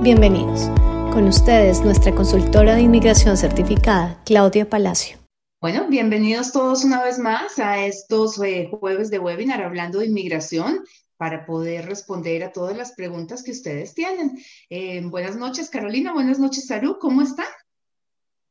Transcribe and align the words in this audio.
Bienvenidos. 0.00 0.68
Con 1.12 1.26
ustedes, 1.26 1.82
nuestra 1.82 2.14
consultora 2.14 2.76
de 2.76 2.82
inmigración 2.82 3.36
certificada, 3.36 4.22
Claudia 4.24 4.70
Palacio. 4.70 5.18
Bueno, 5.60 5.88
bienvenidos 5.88 6.52
todos 6.52 6.84
una 6.84 7.02
vez 7.02 7.18
más 7.18 7.58
a 7.58 7.84
estos 7.84 8.40
eh, 8.40 8.70
jueves 8.70 9.10
de 9.10 9.18
webinar 9.18 9.60
hablando 9.60 9.98
de 9.98 10.06
inmigración 10.06 10.84
para 11.16 11.44
poder 11.44 11.86
responder 11.86 12.44
a 12.44 12.52
todas 12.52 12.76
las 12.76 12.92
preguntas 12.92 13.42
que 13.42 13.50
ustedes 13.50 13.92
tienen. 13.92 14.38
Eh, 14.70 15.02
buenas 15.04 15.34
noches, 15.34 15.68
Carolina. 15.68 16.12
Buenas 16.12 16.38
noches, 16.38 16.68
Saru. 16.68 17.00
¿Cómo 17.00 17.22
están? 17.22 17.48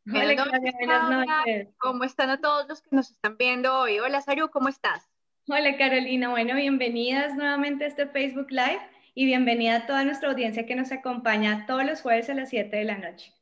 Hola, 0.06 0.36
Claudia. 0.36 0.74
Buenas 0.78 1.10
noches. 1.10 1.70
¿Cómo 1.78 2.04
están 2.04 2.30
a 2.30 2.42
todos 2.42 2.68
los 2.68 2.82
que 2.82 2.94
nos 2.94 3.10
están 3.10 3.38
viendo 3.38 3.74
hoy? 3.74 4.00
Hola, 4.00 4.20
Saru. 4.20 4.50
¿Cómo 4.50 4.68
estás? 4.68 5.08
Hola, 5.48 5.78
Carolina. 5.78 6.30
Bueno, 6.30 6.56
bienvenidas 6.56 7.36
nuevamente 7.36 7.86
a 7.86 7.88
este 7.88 8.06
Facebook 8.06 8.48
Live 8.50 8.82
y 9.18 9.26
bienvenida 9.26 9.78
a 9.78 9.86
toda 9.88 10.04
nuestra 10.04 10.30
audiencia 10.30 10.68
que 10.68 10.76
nos 10.76 10.92
acompaña 10.92 11.66
todos 11.66 11.84
los 11.84 12.02
jueves 12.02 12.30
a 12.30 12.36
las 12.36 12.52
7 12.52 12.78
de 12.78 12.84
la 12.84 13.00
noche. 13.00 13.34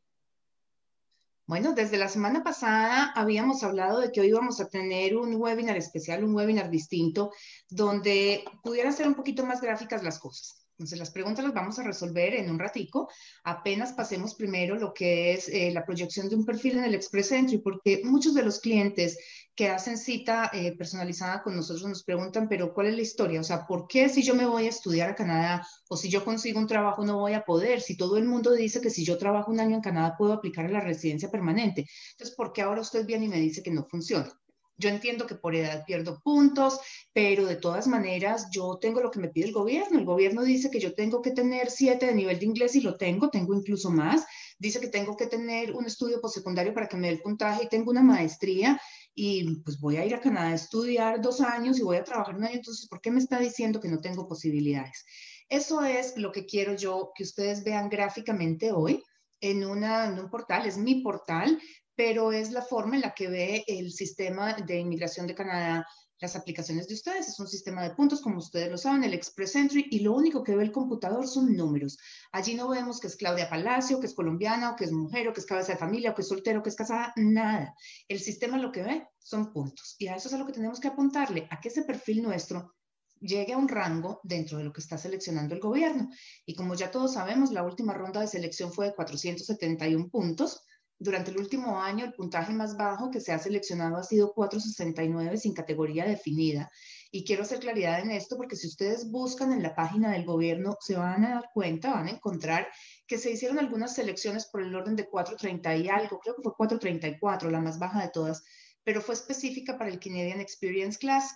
Bueno, 1.47 1.73
desde 1.73 1.97
la 1.97 2.07
semana 2.07 2.45
pasada 2.45 3.11
habíamos 3.13 3.61
hablado 3.61 3.99
de 3.99 4.09
que 4.09 4.21
hoy 4.21 4.27
íbamos 4.27 4.61
a 4.61 4.69
tener 4.69 5.17
un 5.17 5.35
webinar 5.35 5.75
especial, 5.75 6.23
un 6.23 6.33
webinar 6.33 6.69
distinto, 6.69 7.33
donde 7.69 8.45
pudieran 8.63 8.93
ser 8.93 9.05
un 9.05 9.15
poquito 9.15 9.45
más 9.45 9.59
gráficas 9.59 10.01
las 10.01 10.17
cosas. 10.17 10.65
Entonces, 10.77 10.97
las 10.97 11.11
preguntas 11.11 11.43
las 11.43 11.53
vamos 11.53 11.77
a 11.79 11.83
resolver 11.83 12.35
en 12.35 12.49
un 12.49 12.59
ratico. 12.59 13.09
Apenas 13.43 13.93
pasemos 13.93 14.35
primero 14.35 14.75
lo 14.75 14.93
que 14.93 15.33
es 15.33 15.49
eh, 15.49 15.71
la 15.71 15.85
proyección 15.85 16.29
de 16.29 16.35
un 16.35 16.45
perfil 16.45 16.77
en 16.77 16.85
el 16.85 16.95
Express 16.95 17.31
Entry, 17.33 17.57
porque 17.57 18.01
muchos 18.03 18.33
de 18.33 18.43
los 18.43 18.59
clientes 18.59 19.17
que 19.55 19.69
hacen 19.69 19.97
cita 19.97 20.51
eh, 20.53 20.75
personalizada 20.75 21.41
con 21.41 21.55
nosotros 21.55 21.87
nos 21.87 22.03
preguntan, 22.03 22.49
pero 22.49 22.73
¿cuál 22.73 22.87
es 22.87 22.95
la 22.95 23.01
historia? 23.01 23.39
O 23.39 23.43
sea, 23.43 23.65
¿por 23.65 23.87
qué 23.87 24.09
si 24.09 24.21
yo 24.21 24.35
me 24.35 24.45
voy 24.45 24.65
a 24.65 24.69
estudiar 24.69 25.09
a 25.09 25.15
Canadá 25.15 25.65
o 25.87 25.95
si 25.95 26.09
yo 26.09 26.25
consigo 26.25 26.59
un 26.59 26.67
trabajo 26.67 27.05
no 27.05 27.19
voy 27.19 27.33
a 27.33 27.45
poder? 27.45 27.79
Si 27.79 27.95
todo 27.95 28.17
el 28.17 28.25
mundo 28.25 28.51
dice 28.51 28.81
que 28.81 28.89
si 28.89 29.05
yo 29.05 29.17
trabajo 29.17 29.51
un 29.51 29.61
año 29.61 29.75
en 29.77 29.81
Canadá 29.81 30.15
puedo 30.17 30.33
aplicar 30.33 30.65
a 30.65 30.71
la 30.71 30.81
residencia 30.81 31.31
permanente. 31.31 31.87
Entonces, 32.11 32.35
¿por 32.35 32.51
qué 32.51 32.63
ahora 32.63 32.81
usted 32.81 33.05
viene 33.05 33.25
y 33.25 33.29
me 33.29 33.39
dice 33.39 33.63
que 33.63 33.71
no 33.71 33.85
funciona? 33.85 34.29
Yo 34.77 34.89
entiendo 34.89 35.25
que 35.25 35.35
por 35.35 35.55
edad 35.55 35.85
pierdo 35.85 36.19
puntos, 36.21 36.79
pero 37.13 37.45
de 37.45 37.55
todas 37.55 37.87
maneras 37.87 38.47
yo 38.51 38.77
tengo 38.81 38.99
lo 38.99 39.09
que 39.09 39.19
me 39.19 39.29
pide 39.29 39.45
el 39.45 39.53
gobierno. 39.53 39.97
El 39.97 40.05
gobierno 40.05 40.43
dice 40.43 40.69
que 40.69 40.81
yo 40.81 40.93
tengo 40.93 41.21
que 41.21 41.31
tener 41.31 41.71
siete 41.71 42.07
de 42.07 42.13
nivel 42.13 42.39
de 42.39 42.45
inglés 42.45 42.75
y 42.75 42.81
lo 42.81 42.97
tengo, 42.97 43.29
tengo 43.29 43.53
incluso 43.53 43.89
más. 43.89 44.25
Dice 44.59 44.81
que 44.81 44.87
tengo 44.87 45.15
que 45.15 45.27
tener 45.27 45.73
un 45.73 45.85
estudio 45.85 46.19
postsecundario 46.19 46.73
para 46.73 46.87
que 46.87 46.97
me 46.97 47.07
dé 47.07 47.13
el 47.13 47.21
puntaje 47.21 47.63
y 47.63 47.69
tengo 47.69 47.91
una 47.91 48.03
maestría 48.03 48.79
y 49.15 49.55
pues 49.61 49.79
voy 49.79 49.95
a 49.95 50.05
ir 50.05 50.13
a 50.13 50.19
Canadá 50.19 50.49
a 50.49 50.55
estudiar 50.55 51.21
dos 51.21 51.39
años 51.39 51.79
y 51.79 51.83
voy 51.83 51.95
a 51.95 52.03
trabajar 52.03 52.35
un 52.35 52.43
año. 52.43 52.55
Entonces, 52.55 52.87
¿por 52.87 52.99
qué 52.99 53.09
me 53.09 53.19
está 53.19 53.39
diciendo 53.39 53.79
que 53.79 53.87
no 53.87 54.01
tengo 54.01 54.27
posibilidades? 54.27 55.05
Eso 55.47 55.83
es 55.83 56.17
lo 56.17 56.33
que 56.33 56.45
quiero 56.45 56.75
yo 56.75 57.11
que 57.15 57.23
ustedes 57.23 57.63
vean 57.63 57.89
gráficamente 57.89 58.73
hoy 58.73 59.01
en, 59.39 59.65
una, 59.65 60.05
en 60.07 60.19
un 60.19 60.29
portal, 60.29 60.65
es 60.65 60.77
mi 60.77 61.01
portal, 61.01 61.59
pero 61.95 62.33
es 62.33 62.51
la 62.51 62.61
forma 62.61 62.95
en 62.95 63.01
la 63.01 63.13
que 63.13 63.29
ve 63.29 63.63
el 63.67 63.91
sistema 63.93 64.53
de 64.53 64.79
inmigración 64.79 65.27
de 65.27 65.35
Canadá 65.35 65.87
las 66.19 66.35
aplicaciones 66.35 66.87
de 66.87 66.93
ustedes. 66.93 67.27
Es 67.27 67.39
un 67.39 67.47
sistema 67.47 67.83
de 67.83 67.95
puntos, 67.95 68.21
como 68.21 68.37
ustedes 68.37 68.69
lo 68.71 68.77
saben, 68.77 69.03
el 69.03 69.13
Express 69.13 69.55
Entry, 69.55 69.87
y 69.91 69.99
lo 69.99 70.13
único 70.13 70.43
que 70.43 70.55
ve 70.55 70.63
el 70.63 70.71
computador 70.71 71.27
son 71.27 71.55
números. 71.55 71.97
Allí 72.31 72.55
no 72.55 72.67
vemos 72.69 72.99
que 72.99 73.07
es 73.07 73.15
Claudia 73.15 73.49
Palacio, 73.49 73.99
que 73.99 74.07
es 74.07 74.13
colombiana, 74.13 74.71
o 74.71 74.75
que 74.75 74.85
es 74.85 74.91
mujer, 74.91 75.27
o 75.27 75.33
que 75.33 75.39
es 75.39 75.45
cabeza 75.45 75.73
de 75.73 75.77
familia, 75.79 76.11
o 76.11 76.15
que 76.15 76.21
es 76.21 76.27
soltero, 76.27 76.63
que 76.63 76.69
es 76.69 76.75
casada, 76.75 77.13
nada. 77.15 77.75
El 78.07 78.19
sistema 78.19 78.57
lo 78.57 78.71
que 78.71 78.83
ve 78.83 79.07
son 79.19 79.51
puntos. 79.51 79.95
Y 79.99 80.07
a 80.07 80.15
eso 80.15 80.27
es 80.27 80.33
a 80.33 80.37
lo 80.37 80.45
que 80.45 80.53
tenemos 80.53 80.79
que 80.79 80.87
apuntarle, 80.87 81.47
a 81.51 81.59
que 81.59 81.69
ese 81.69 81.83
perfil 81.83 82.23
nuestro 82.23 82.75
llegue 83.19 83.53
a 83.53 83.57
un 83.57 83.67
rango 83.67 84.19
dentro 84.23 84.57
de 84.57 84.65
lo 84.65 84.73
que 84.73 84.81
está 84.81 84.97
seleccionando 84.97 85.55
el 85.55 85.61
gobierno. 85.61 86.09
Y 86.45 86.55
como 86.55 86.75
ya 86.75 86.91
todos 86.91 87.13
sabemos, 87.13 87.51
la 87.51 87.63
última 87.63 87.93
ronda 87.93 88.21
de 88.21 88.27
selección 88.27 88.71
fue 88.71 88.87
de 88.87 88.95
471 88.95 90.09
puntos 90.09 90.61
durante 90.97 91.31
el 91.31 91.37
último 91.37 91.81
año, 91.81 92.05
el 92.05 92.13
puntaje 92.13 92.53
más 92.53 92.77
bajo 92.77 93.11
que 93.11 93.19
se 93.19 93.33
ha 93.33 93.39
seleccionado 93.39 93.97
ha 93.97 94.03
sido 94.03 94.33
469 94.33 95.37
sin 95.37 95.53
categoría 95.53 96.05
definida. 96.05 96.71
Y 97.11 97.25
quiero 97.25 97.43
hacer 97.43 97.59
claridad 97.59 97.99
en 97.99 98.11
esto 98.11 98.37
porque 98.37 98.55
si 98.55 98.67
ustedes 98.67 99.11
buscan 99.11 99.51
en 99.51 99.61
la 99.61 99.75
página 99.75 100.11
del 100.11 100.25
gobierno, 100.25 100.77
se 100.79 100.95
van 100.95 101.25
a 101.25 101.35
dar 101.35 101.49
cuenta, 101.53 101.91
van 101.91 102.07
a 102.07 102.11
encontrar 102.11 102.67
que 103.07 103.17
se 103.17 103.31
hicieron 103.31 103.59
algunas 103.59 103.93
selecciones 103.93 104.47
por 104.47 104.61
el 104.61 104.73
orden 104.73 104.95
de 104.95 105.07
430 105.07 105.75
y 105.77 105.89
algo, 105.89 106.19
creo 106.19 106.35
que 106.35 106.43
fue 106.43 106.55
434, 106.55 107.49
la 107.51 107.61
más 107.61 107.77
baja 107.77 108.01
de 108.01 108.09
todas, 108.09 108.43
pero 108.83 109.01
fue 109.01 109.15
específica 109.15 109.77
para 109.77 109.89
el 109.89 109.99
Canadian 109.99 110.39
Experience 110.39 110.97
Class. 110.97 111.33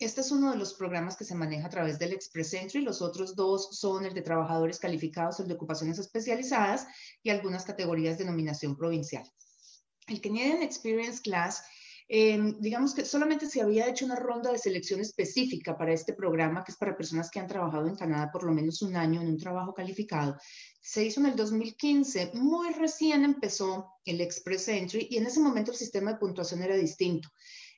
Este 0.00 0.20
es 0.20 0.30
uno 0.30 0.52
de 0.52 0.56
los 0.56 0.74
programas 0.74 1.16
que 1.16 1.24
se 1.24 1.34
maneja 1.34 1.66
a 1.66 1.70
través 1.70 1.98
del 1.98 2.12
Express 2.12 2.54
Entry. 2.54 2.82
Los 2.82 3.02
otros 3.02 3.34
dos 3.34 3.76
son 3.80 4.06
el 4.06 4.14
de 4.14 4.22
trabajadores 4.22 4.78
calificados, 4.78 5.40
el 5.40 5.48
de 5.48 5.54
ocupaciones 5.54 5.98
especializadas 5.98 6.86
y 7.20 7.30
algunas 7.30 7.64
categorías 7.64 8.16
de 8.16 8.24
nominación 8.24 8.76
provincial. 8.76 9.24
El 10.06 10.20
Canadian 10.20 10.62
Experience 10.62 11.20
Class, 11.20 11.64
em, 12.06 12.60
digamos 12.60 12.94
que 12.94 13.04
solamente 13.04 13.50
se 13.50 13.60
había 13.60 13.88
hecho 13.88 14.04
una 14.04 14.14
ronda 14.14 14.52
de 14.52 14.58
selección 14.58 15.00
específica 15.00 15.76
para 15.76 15.92
este 15.92 16.12
programa, 16.12 16.62
que 16.62 16.70
es 16.70 16.78
para 16.78 16.96
personas 16.96 17.28
que 17.28 17.40
han 17.40 17.48
trabajado 17.48 17.88
en 17.88 17.96
Canadá 17.96 18.30
por 18.32 18.44
lo 18.44 18.52
menos 18.52 18.80
un 18.82 18.94
año 18.94 19.20
en 19.20 19.26
un 19.26 19.36
trabajo 19.36 19.74
calificado. 19.74 20.36
Se 20.80 21.04
hizo 21.04 21.18
en 21.18 21.26
el 21.26 21.34
2015, 21.34 22.30
muy 22.34 22.72
recién 22.72 23.24
empezó 23.24 23.94
el 24.04 24.20
Express 24.20 24.68
Entry 24.68 25.08
y 25.10 25.16
en 25.16 25.26
ese 25.26 25.40
momento 25.40 25.72
el 25.72 25.76
sistema 25.76 26.12
de 26.12 26.18
puntuación 26.18 26.62
era 26.62 26.76
distinto 26.76 27.28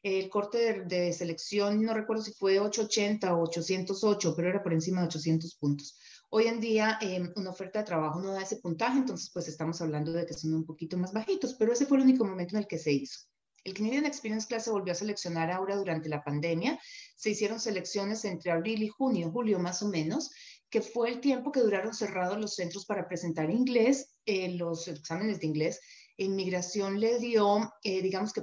el 0.03 0.31
corte 0.31 0.85
de, 0.85 1.13
selección, 1.13 1.83
no 1.83 1.93
recuerdo 1.93 2.23
si 2.23 2.33
fue 2.33 2.59
880 2.59 3.35
o 3.35 3.43
808, 3.43 4.35
pero 4.35 4.49
era 4.49 4.63
por 4.63 4.73
encima 4.73 5.01
de 5.01 5.09
800 5.09 5.55
puntos. 5.57 5.99
Hoy 6.31 6.47
en 6.47 6.61
día, 6.61 6.99
em, 7.01 7.33
una 7.37 7.51
oferta 7.51 7.81
de 7.81 7.85
trabajo 7.85 8.21
no 8.21 8.33
da 8.33 8.43
ese 8.43 8.57
puntaje, 8.57 8.99
entonces 8.99 9.31
pues 9.33 9.49
estamos 9.49 9.81
hablando 9.83 10.13
de 10.13 10.25
que 10.25 10.35
son 10.35 10.55
un 10.55 10.65
poquito 10.65 10.97
más 10.97 11.13
bajitos, 11.13 11.55
pero 11.55 11.73
ese 11.73 11.87
fue 11.87 11.99
el 11.99 12.05
único 12.05 12.25
momento 12.25 12.57
en 12.57 12.63
el 12.63 12.69
que 12.69 12.79
se 12.79 12.93
hizo. 12.93 13.21
El 13.63 13.75
Canadian 13.75 14.07
Experience 14.07 14.47
Class 14.47 14.65
se 14.65 14.71
volvió 14.71 14.93
a 14.93 14.97
seleccionar 14.97 15.51
ahora 15.51 15.77
durante 15.77 16.09
la 16.09 16.25
pandemia. 16.25 16.81
Se 17.15 17.31
hicieron 17.31 17.61
selecciones 17.61 18.25
entre 18.25 18.53
abril 18.53 18.83
y 18.83 18.89
junio, 18.89 19.31
julio 19.31 19.59
más 19.59 19.83
o 19.83 19.89
menos, 19.89 20.31
que 20.71 20.81
fue 20.81 21.11
el 21.11 21.21
tiempo 21.21 21.53
que 21.53 21.61
duraron 21.61 21.93
cerrados 21.93 22.39
los 22.39 22.55
centros 22.55 22.87
para 22.87 23.07
presentar 23.07 23.51
inglés, 23.51 24.15
eh, 24.25 24.57
los 24.57 24.89
exámenes 24.89 25.41
de 25.41 25.49
inglés. 25.49 25.81
Inmigración 26.25 27.01
le 27.01 27.19
dio, 27.19 27.73
eh, 27.83 28.03
digamos 28.03 28.33
que 28.33 28.43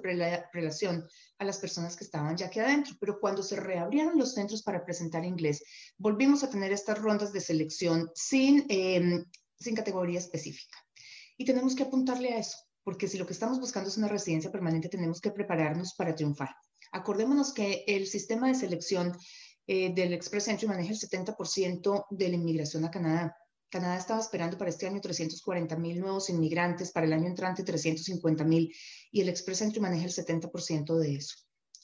relación 0.51 1.07
a 1.37 1.45
las 1.45 1.59
personas 1.59 1.95
que 1.95 2.03
estaban 2.03 2.35
ya 2.35 2.47
aquí 2.47 2.59
adentro, 2.59 2.95
pero 2.99 3.19
cuando 3.19 3.43
se 3.43 3.55
reabrieron 3.55 4.17
los 4.17 4.33
centros 4.33 4.63
para 4.63 4.83
presentar 4.83 5.23
inglés, 5.23 5.63
volvimos 5.97 6.43
a 6.43 6.49
tener 6.49 6.71
estas 6.71 6.97
rondas 6.99 7.31
de 7.31 7.39
selección 7.39 8.09
sin, 8.15 8.65
em, 8.69 9.23
sin 9.59 9.75
categoría 9.75 10.17
específica. 10.17 10.77
Y 11.37 11.45
tenemos 11.45 11.75
que 11.75 11.83
apuntarle 11.83 12.33
a 12.33 12.39
eso, 12.39 12.57
porque 12.83 13.07
si 13.07 13.19
lo 13.19 13.27
que 13.27 13.33
estamos 13.33 13.59
buscando 13.59 13.89
es 13.89 13.97
una 13.97 14.07
residencia 14.07 14.51
permanente, 14.51 14.89
tenemos 14.89 15.21
que 15.21 15.31
prepararnos 15.31 15.93
para 15.93 16.15
triunfar. 16.15 16.55
Acordémonos 16.91 17.53
que 17.53 17.83
el 17.87 18.07
sistema 18.07 18.47
de 18.47 18.55
selección 18.55 19.15
eh, 19.67 19.93
del 19.93 20.13
Express 20.13 20.47
Entry 20.47 20.67
maneja 20.67 20.91
el 20.91 20.97
70% 20.97 22.07
de 22.09 22.29
la 22.29 22.35
inmigración 22.35 22.85
a 22.85 22.91
Canadá. 22.91 23.37
Canadá 23.69 23.97
estaba 23.97 24.19
esperando 24.19 24.57
para 24.57 24.69
este 24.69 24.87
año 24.87 25.01
340 25.01 25.75
mil 25.77 25.99
nuevos 25.99 26.29
inmigrantes, 26.29 26.91
para 26.91 27.05
el 27.05 27.13
año 27.13 27.27
entrante 27.27 27.63
350 27.63 28.43
mil, 28.43 28.73
y 29.11 29.21
el 29.21 29.29
Express 29.29 29.61
Entry 29.61 29.79
maneja 29.79 30.05
el 30.05 30.11
70% 30.11 30.97
de 30.97 31.15
eso. 31.15 31.35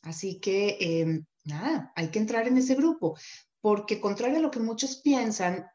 Así 0.04 0.40
que, 0.40 0.78
em, 0.80 1.26
nada, 1.46 1.92
hay 1.96 2.10
que 2.10 2.20
entrar 2.20 2.48
en 2.48 2.58
ese 2.58 2.76
grupo, 2.76 3.18
porque 3.62 4.00
contrario 4.00 4.38
a 4.38 4.42
lo 4.42 4.52
que 4.52 4.60
muchos 4.60 4.98
piensan, 4.98 5.66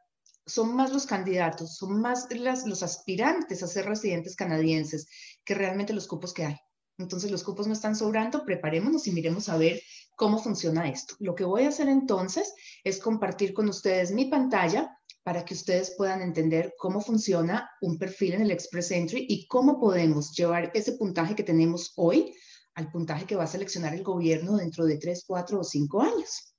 son 0.46 0.74
más 0.74 0.92
los 0.92 1.06
candidatos, 1.06 1.76
son 1.76 2.00
más 2.00 2.28
los 2.30 2.82
aspirantes 2.82 3.62
a 3.62 3.66
ser 3.66 3.84
residentes 3.86 4.34
canadienses 4.34 5.06
que 5.44 5.54
realmente 5.54 5.92
los 5.92 6.06
cupos 6.06 6.32
que 6.32 6.46
hay. 6.46 6.56
Entonces 6.98 7.30
los 7.30 7.44
cupos 7.44 7.66
no 7.66 7.72
están 7.72 7.94
sobrando, 7.94 8.44
preparémonos 8.44 9.06
y 9.06 9.12
miremos 9.12 9.48
a 9.48 9.56
ver 9.56 9.80
cómo 10.16 10.42
funciona 10.42 10.88
esto. 10.88 11.14
Lo 11.20 11.34
que 11.34 11.44
voy 11.44 11.62
a 11.62 11.68
hacer 11.68 11.88
entonces 11.88 12.52
es 12.82 12.98
compartir 12.98 13.54
con 13.54 13.68
ustedes 13.68 14.10
mi 14.10 14.24
pantalla 14.24 14.98
para 15.22 15.44
que 15.44 15.54
ustedes 15.54 15.94
puedan 15.96 16.22
entender 16.22 16.74
cómo 16.76 17.00
funciona 17.00 17.70
un 17.82 17.98
perfil 17.98 18.34
en 18.34 18.42
el 18.42 18.50
Express 18.50 18.90
Entry 18.90 19.26
y 19.28 19.46
cómo 19.46 19.78
podemos 19.78 20.32
llevar 20.34 20.72
ese 20.74 20.92
puntaje 20.92 21.36
que 21.36 21.44
tenemos 21.44 21.92
hoy 21.96 22.34
al 22.74 22.90
puntaje 22.90 23.26
que 23.26 23.36
va 23.36 23.44
a 23.44 23.48
seleccionar 23.48 23.94
el 23.94 24.02
gobierno 24.02 24.56
dentro 24.56 24.84
de 24.84 24.98
tres, 24.98 25.24
cuatro 25.26 25.60
o 25.60 25.64
cinco 25.64 26.00
años. 26.00 26.54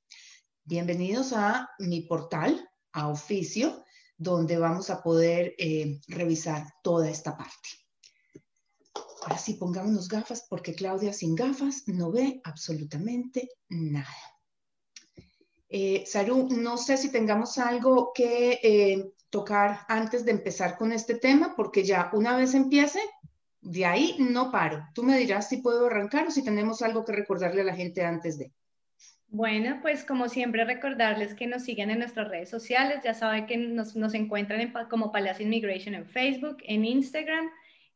Bienvenidos 0.64 1.34
a 1.34 1.68
mi 1.80 2.02
portal, 2.02 2.70
a 2.94 3.10
oficio, 3.10 3.84
donde 4.18 4.58
vamos 4.58 4.90
a 4.90 5.02
poder 5.02 5.56
eh, 5.58 6.00
revisar 6.08 6.66
toda 6.84 7.10
esta 7.10 7.36
parte. 7.36 7.79
Ahora 9.22 9.38
sí, 9.38 9.56
pongámonos 9.56 10.08
gafas 10.08 10.46
porque 10.50 10.74
Claudia 10.74 11.14
sin 11.14 11.36
gafas 11.36 11.84
no 11.88 12.12
ve 12.12 12.42
absolutamente 12.44 13.50
nada. 13.70 14.08
Eh, 15.68 16.04
Saru, 16.06 16.48
no 16.50 16.78
sé 16.78 16.98
si 16.98 17.12
tengamos 17.12 17.58
algo 17.58 18.12
que 18.14 18.60
eh, 18.64 19.12
tocar 19.30 19.82
antes 19.88 20.26
de 20.26 20.32
empezar 20.32 20.78
con 20.78 20.92
este 20.92 21.16
tema, 21.16 21.56
porque 21.56 21.84
ya 21.84 22.10
una 22.14 22.36
vez 22.36 22.56
empiece, 22.56 23.00
de 23.62 23.86
ahí 23.86 24.16
no 24.20 24.52
paro. 24.52 24.84
Tú 24.96 25.04
me 25.04 25.18
dirás 25.18 25.50
si 25.50 25.58
puedo 25.58 25.88
arrancar 25.88 26.28
o 26.28 26.32
si 26.32 26.44
tenemos 26.44 26.82
algo 26.82 27.06
que 27.06 27.12
recordarle 27.12 27.62
a 27.62 27.66
la 27.66 27.76
gente 27.76 28.04
antes 28.04 28.38
de. 28.38 28.52
Bueno, 29.32 29.78
pues 29.84 30.04
como 30.04 30.28
siempre 30.28 30.66
recordarles 30.66 31.36
que 31.36 31.46
nos 31.46 31.64
sigan 31.64 31.92
en 31.92 32.00
nuestras 32.00 32.30
redes 32.30 32.50
sociales. 32.50 33.02
Ya 33.04 33.14
saben 33.14 33.46
que 33.46 33.58
nos, 33.58 33.96
encuentran 34.16 34.74
como 34.90 35.12
Palacio 35.12 35.46
Immigration 35.46 35.94
en 35.94 36.08
Facebook, 36.08 36.58
en 36.64 36.84
Instagram, 36.84 37.48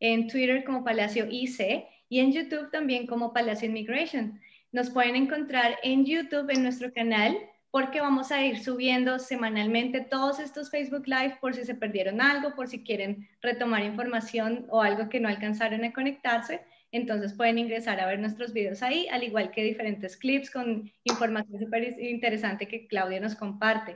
en 0.04 0.28
Twitter 0.28 0.66
como 0.66 0.84
Palacio 0.84 1.28
IC 1.32 1.86
y 2.10 2.20
en 2.20 2.34
YouTube 2.34 2.70
también 2.72 3.08
como 3.08 3.32
Palacio 3.32 3.70
Immigration. 3.70 4.38
Nos 4.74 4.90
pueden 4.90 5.16
encontrar 5.16 5.78
en 5.82 6.06
YouTube 6.06 6.50
en 6.50 6.62
nuestro 6.62 6.92
canal 6.92 7.38
porque 7.72 8.02
vamos 8.02 8.30
a 8.34 8.44
ir 8.44 8.60
subiendo 8.60 9.18
semanalmente 9.18 10.02
todos 10.02 10.42
estos 10.42 10.70
Facebook 10.70 11.08
Live 11.08 11.38
por 11.40 11.56
si 11.56 11.64
se 11.64 11.74
perdieron 11.74 12.20
algo, 12.20 12.54
por 12.54 12.68
si 12.68 12.84
quieren 12.84 13.30
retomar 13.42 13.82
información 13.84 14.66
o 14.70 14.82
algo 14.82 15.08
que 15.08 15.22
no 15.22 15.30
alcanzaron 15.30 15.86
a 15.86 15.94
conectarse. 15.94 16.60
Entonces 16.92 17.32
pueden 17.32 17.58
ingresar 17.58 18.02
a 18.02 18.06
ver 18.06 18.20
nuestros 18.20 18.52
videos 18.52 18.84
ahí, 18.84 19.08
al 19.08 19.24
igual 19.24 19.52
que 19.52 19.64
diferentes 19.64 20.18
clips 20.18 20.52
con 20.52 20.92
información 21.06 21.60
súper 21.60 21.98
interesante 21.98 22.68
que 22.68 22.88
Claudia 22.88 23.22
nos 23.22 23.36
comparte. 23.36 23.96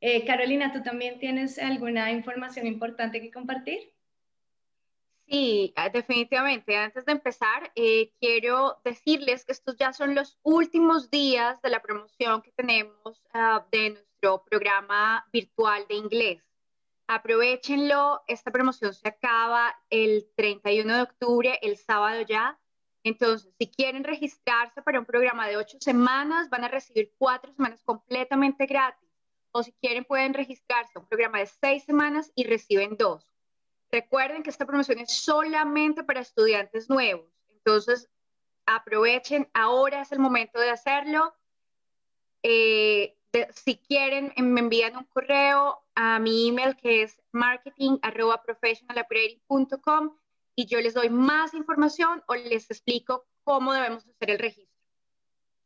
Eh, 0.00 0.24
Carolina, 0.24 0.72
¿tú 0.72 0.82
también 0.82 1.18
tienes 1.18 1.58
alguna 1.58 2.10
información 2.10 2.66
importante 2.66 3.20
que 3.20 3.30
compartir? 3.30 3.91
Sí, 5.32 5.72
ah, 5.76 5.88
definitivamente. 5.88 6.76
Antes 6.76 7.06
de 7.06 7.12
empezar, 7.12 7.72
eh, 7.74 8.12
quiero 8.20 8.78
decirles 8.84 9.46
que 9.46 9.52
estos 9.52 9.76
ya 9.78 9.94
son 9.94 10.14
los 10.14 10.38
últimos 10.42 11.10
días 11.10 11.58
de 11.62 11.70
la 11.70 11.80
promoción 11.80 12.42
que 12.42 12.52
tenemos 12.52 13.24
ah, 13.32 13.64
de 13.72 13.90
nuestro 13.90 14.44
programa 14.44 15.26
virtual 15.32 15.86
de 15.88 15.94
inglés. 15.94 16.44
Aprovechenlo, 17.06 18.20
esta 18.26 18.50
promoción 18.50 18.92
se 18.92 19.08
acaba 19.08 19.74
el 19.88 20.28
31 20.36 20.96
de 20.96 21.02
octubre, 21.02 21.58
el 21.62 21.78
sábado 21.78 22.20
ya. 22.28 22.60
Entonces, 23.02 23.50
si 23.58 23.68
quieren 23.68 24.04
registrarse 24.04 24.82
para 24.82 24.98
un 25.00 25.06
programa 25.06 25.48
de 25.48 25.56
ocho 25.56 25.78
semanas, 25.80 26.50
van 26.50 26.64
a 26.64 26.68
recibir 26.68 27.14
cuatro 27.16 27.54
semanas 27.54 27.82
completamente 27.84 28.66
gratis. 28.66 29.08
O 29.50 29.62
si 29.62 29.72
quieren, 29.80 30.04
pueden 30.04 30.34
registrarse 30.34 30.92
a 30.94 31.00
un 31.00 31.08
programa 31.08 31.38
de 31.38 31.46
seis 31.46 31.84
semanas 31.84 32.30
y 32.34 32.44
reciben 32.44 32.98
dos. 32.98 33.31
Recuerden 33.92 34.42
que 34.42 34.50
esta 34.50 34.66
promoción 34.66 34.98
es 34.98 35.12
solamente 35.12 36.02
para 36.02 36.20
estudiantes 36.20 36.88
nuevos. 36.88 37.28
Entonces, 37.50 38.08
aprovechen, 38.66 39.48
ahora 39.52 40.00
es 40.00 40.10
el 40.12 40.18
momento 40.18 40.58
de 40.58 40.70
hacerlo. 40.70 41.34
Eh, 42.42 43.14
si 43.54 43.76
quieren, 43.76 44.32
me 44.36 44.60
envían 44.60 44.96
un 44.96 45.04
correo 45.04 45.84
a 45.94 46.18
mi 46.18 46.48
email 46.48 46.74
que 46.76 47.02
es 47.02 47.20
marketing.professionalupgrading.com 47.32 50.16
y 50.54 50.66
yo 50.66 50.80
les 50.80 50.94
doy 50.94 51.10
más 51.10 51.54
información 51.54 52.22
o 52.26 52.34
les 52.34 52.70
explico 52.70 53.26
cómo 53.44 53.72
debemos 53.72 54.06
hacer 54.06 54.30
el 54.30 54.38
registro. 54.38 54.70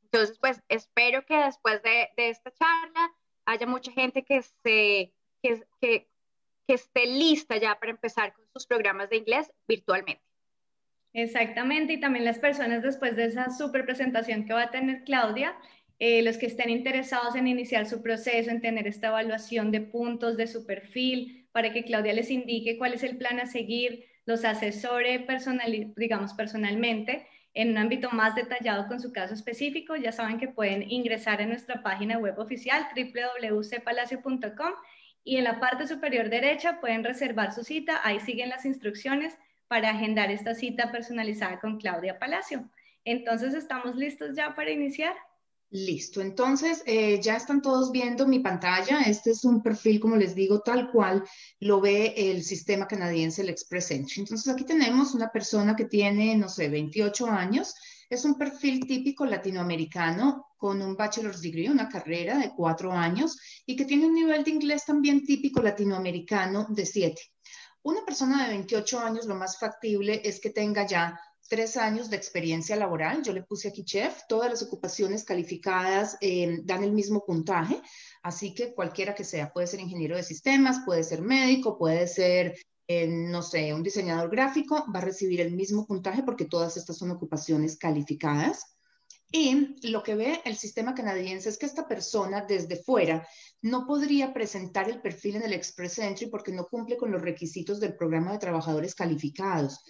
Entonces, 0.02 0.38
pues 0.38 0.62
espero 0.68 1.26
que 1.26 1.36
después 1.36 1.82
de, 1.82 2.08
esta 2.16 2.52
charla 2.52 3.12
haya 3.44 3.66
mucha 3.66 3.92
gente 3.92 4.24
que, 4.24 4.40
se, 4.42 5.12
que, 5.42 6.08
que 6.66 6.74
esté 6.74 7.06
lista 7.06 7.56
ya 7.56 7.78
para 7.78 7.92
empezar 7.92 8.34
con 8.34 8.44
sus 8.52 8.66
programas 8.66 9.10
de 9.10 9.16
inglés 9.16 9.50
virtualmente. 9.68 10.22
Exactamente, 11.12 11.94
y 11.94 12.00
también 12.00 12.24
las 12.24 12.38
personas 12.38 12.82
después 12.82 13.16
de 13.16 13.26
esa 13.26 13.50
super 13.50 13.84
presentación 13.84 14.44
que 14.44 14.52
va 14.52 14.64
a 14.64 14.70
tener 14.70 15.04
Claudia, 15.04 15.56
eh, 15.98 16.22
los 16.22 16.36
que 16.36 16.46
estén 16.46 16.68
interesados 16.68 17.34
en 17.36 17.46
iniciar 17.46 17.86
su 17.86 18.02
proceso, 18.02 18.50
en 18.50 18.60
tener 18.60 18.86
esta 18.86 19.08
evaluación 19.08 19.70
de 19.70 19.80
puntos 19.80 20.36
de 20.36 20.46
su 20.46 20.66
perfil, 20.66 21.48
para 21.52 21.72
que 21.72 21.84
Claudia 21.84 22.12
les 22.12 22.30
indique 22.30 22.76
cuál 22.76 22.92
es 22.92 23.02
el 23.02 23.16
plan 23.16 23.40
a 23.40 23.46
seguir, 23.46 24.04
los 24.26 24.44
asesore 24.44 25.20
personal, 25.20 25.94
digamos 25.96 26.34
personalmente 26.34 27.26
en 27.56 27.70
un 27.70 27.78
ámbito 27.78 28.10
más 28.10 28.34
detallado 28.34 28.86
con 28.86 29.00
su 29.00 29.12
caso 29.12 29.32
específico, 29.32 29.96
ya 29.96 30.12
saben 30.12 30.38
que 30.38 30.48
pueden 30.48 30.90
ingresar 30.90 31.40
a 31.40 31.46
nuestra 31.46 31.82
página 31.82 32.18
web 32.18 32.38
oficial 32.38 32.86
www.cpalacio.com 32.94 34.72
y 35.26 35.38
en 35.38 35.44
la 35.44 35.58
parte 35.58 35.88
superior 35.88 36.30
derecha 36.30 36.80
pueden 36.80 37.02
reservar 37.02 37.52
su 37.52 37.64
cita, 37.64 38.00
ahí 38.04 38.20
siguen 38.20 38.48
las 38.48 38.64
instrucciones 38.64 39.36
para 39.66 39.90
agendar 39.90 40.30
esta 40.30 40.54
cita 40.54 40.92
personalizada 40.92 41.58
con 41.58 41.78
Claudia 41.80 42.20
Palacio. 42.20 42.70
Entonces, 43.04 43.52
¿estamos 43.52 43.96
listos 43.96 44.36
ya 44.36 44.54
para 44.54 44.70
iniciar? 44.70 45.14
Listo, 45.70 46.20
entonces 46.20 46.84
eh, 46.86 47.20
ya 47.20 47.34
están 47.34 47.60
todos 47.60 47.90
viendo 47.90 48.24
mi 48.24 48.38
pantalla. 48.38 49.00
Este 49.00 49.32
es 49.32 49.44
un 49.44 49.64
perfil, 49.64 49.98
como 49.98 50.14
les 50.14 50.36
digo, 50.36 50.60
tal 50.60 50.92
cual 50.92 51.24
lo 51.58 51.80
ve 51.80 52.14
el 52.16 52.44
sistema 52.44 52.86
canadiense, 52.86 53.42
el 53.42 53.48
Express 53.48 53.90
Entry. 53.90 54.20
Entonces 54.20 54.54
aquí 54.54 54.64
tenemos 54.64 55.12
una 55.12 55.32
persona 55.32 55.74
que 55.74 55.86
tiene, 55.86 56.36
no 56.36 56.48
sé, 56.48 56.68
28 56.68 57.26
años. 57.26 57.74
Es 58.08 58.24
un 58.24 58.36
perfil 58.36 58.86
típico 58.86 59.26
latinoamericano 59.26 60.46
con 60.56 60.80
un 60.80 60.96
bachelor's 60.96 61.40
degree, 61.40 61.68
una 61.68 61.88
carrera 61.88 62.38
de 62.38 62.52
cuatro 62.54 62.92
años 62.92 63.36
y 63.66 63.74
que 63.74 63.84
tiene 63.84 64.06
un 64.06 64.14
nivel 64.14 64.44
de 64.44 64.50
inglés 64.52 64.84
también 64.84 65.24
típico 65.24 65.60
latinoamericano 65.60 66.66
de 66.70 66.86
siete. 66.86 67.22
Una 67.82 68.04
persona 68.04 68.44
de 68.44 68.50
28 68.50 68.98
años, 69.00 69.26
lo 69.26 69.34
más 69.34 69.58
factible 69.58 70.20
es 70.24 70.40
que 70.40 70.50
tenga 70.50 70.86
ya 70.86 71.20
tres 71.48 71.76
años 71.76 72.10
de 72.10 72.16
experiencia 72.16 72.76
laboral. 72.76 73.22
Yo 73.22 73.32
le 73.32 73.42
puse 73.42 73.68
aquí 73.68 73.84
chef. 73.84 74.22
Todas 74.28 74.50
las 74.50 74.62
ocupaciones 74.62 75.24
calificadas 75.24 76.16
eh, 76.20 76.60
dan 76.64 76.84
el 76.84 76.92
mismo 76.92 77.24
puntaje, 77.24 77.80
así 78.22 78.54
que 78.54 78.74
cualquiera 78.74 79.14
que 79.14 79.24
sea, 79.24 79.52
puede 79.52 79.66
ser 79.66 79.80
ingeniero 79.80 80.16
de 80.16 80.22
sistemas, 80.22 80.80
puede 80.84 81.04
ser 81.04 81.22
médico, 81.22 81.78
puede 81.78 82.06
ser, 82.08 82.56
no 82.88 83.42
sé, 83.42 83.74
un 83.74 83.82
diseñador 83.82 84.30
gráfico, 84.30 84.84
va 84.94 85.00
a 85.00 85.04
recibir 85.04 85.40
el 85.40 85.54
mismo 85.54 85.86
puntaje 85.86 86.22
porque 86.22 86.44
todas 86.44 86.76
estas 86.76 86.96
son 86.98 87.10
ocupaciones 87.10 87.76
calificadas. 87.76 88.76
Y 89.32 89.76
lo 89.90 90.02
que 90.04 90.14
ve 90.14 90.40
el 90.44 90.56
sistema 90.56 90.94
canadiense 90.94 91.48
es 91.48 91.58
que 91.58 91.66
esta 91.66 91.88
persona 91.88 92.46
desde 92.48 92.76
fuera 92.76 93.26
no 93.60 93.86
podría 93.86 94.32
presentar 94.32 94.88
el 94.88 95.00
perfil 95.00 95.36
en 95.36 95.42
el 95.42 95.52
Express 95.52 95.98
Entry 95.98 96.28
porque 96.28 96.52
no 96.52 96.66
cumple 96.66 96.96
con 96.96 97.10
los 97.10 97.20
requisitos 97.20 97.80
del 97.80 97.96
programa 97.96 98.32
de 98.32 98.38
trabajadores 98.38 98.94
calificados. 98.94 99.80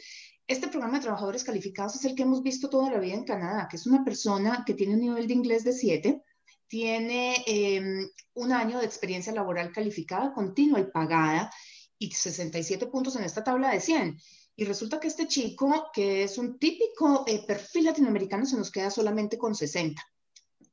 Este 0.47 0.69
programa 0.69 0.99
de 0.99 1.03
trabajadores 1.03 1.45
calificados 1.45 1.97
es 1.97 2.05
el 2.05 2.15
que 2.15 2.23
hemos 2.23 2.43
visto 2.43 2.71
toda 2.71 2.91
la 2.91 2.99
vida 2.99 3.15
en 3.15 3.25
Canadá, 3.25 3.67
que 3.69 3.77
es 3.77 3.87
una 3.87 4.05
persona 4.05 4.65
que 4.65 4.75
tiene 4.75 4.95
un 4.95 5.01
nivel 5.01 5.27
de 5.27 5.35
inglés 5.35 5.65
de 5.65 5.73
7, 5.73 6.23
tiene 6.69 7.43
em, 7.47 8.09
un 8.35 8.53
año 8.53 8.79
de 8.79 8.87
experiencia 8.87 9.33
laboral 9.33 9.73
calificada, 9.73 10.33
continua 10.33 10.81
y 10.81 10.85
pagada, 10.85 11.51
y 11.99 12.11
67 12.11 12.87
puntos 12.87 13.17
en 13.17 13.25
esta 13.25 13.45
tabla 13.45 13.71
de 13.71 13.81
100. 13.81 14.19
Y 14.57 14.65
resulta 14.65 14.99
que 14.99 15.09
este 15.09 15.27
chico, 15.29 15.91
que 15.93 16.23
es 16.25 16.39
un 16.39 16.59
típico 16.59 17.25
eh, 17.27 17.45
perfil 17.47 17.85
latinoamericano, 17.85 18.47
se 18.47 18.57
nos 18.57 18.71
queda 18.71 18.91
solamente 18.91 19.37
con 19.37 19.55
60 19.55 20.03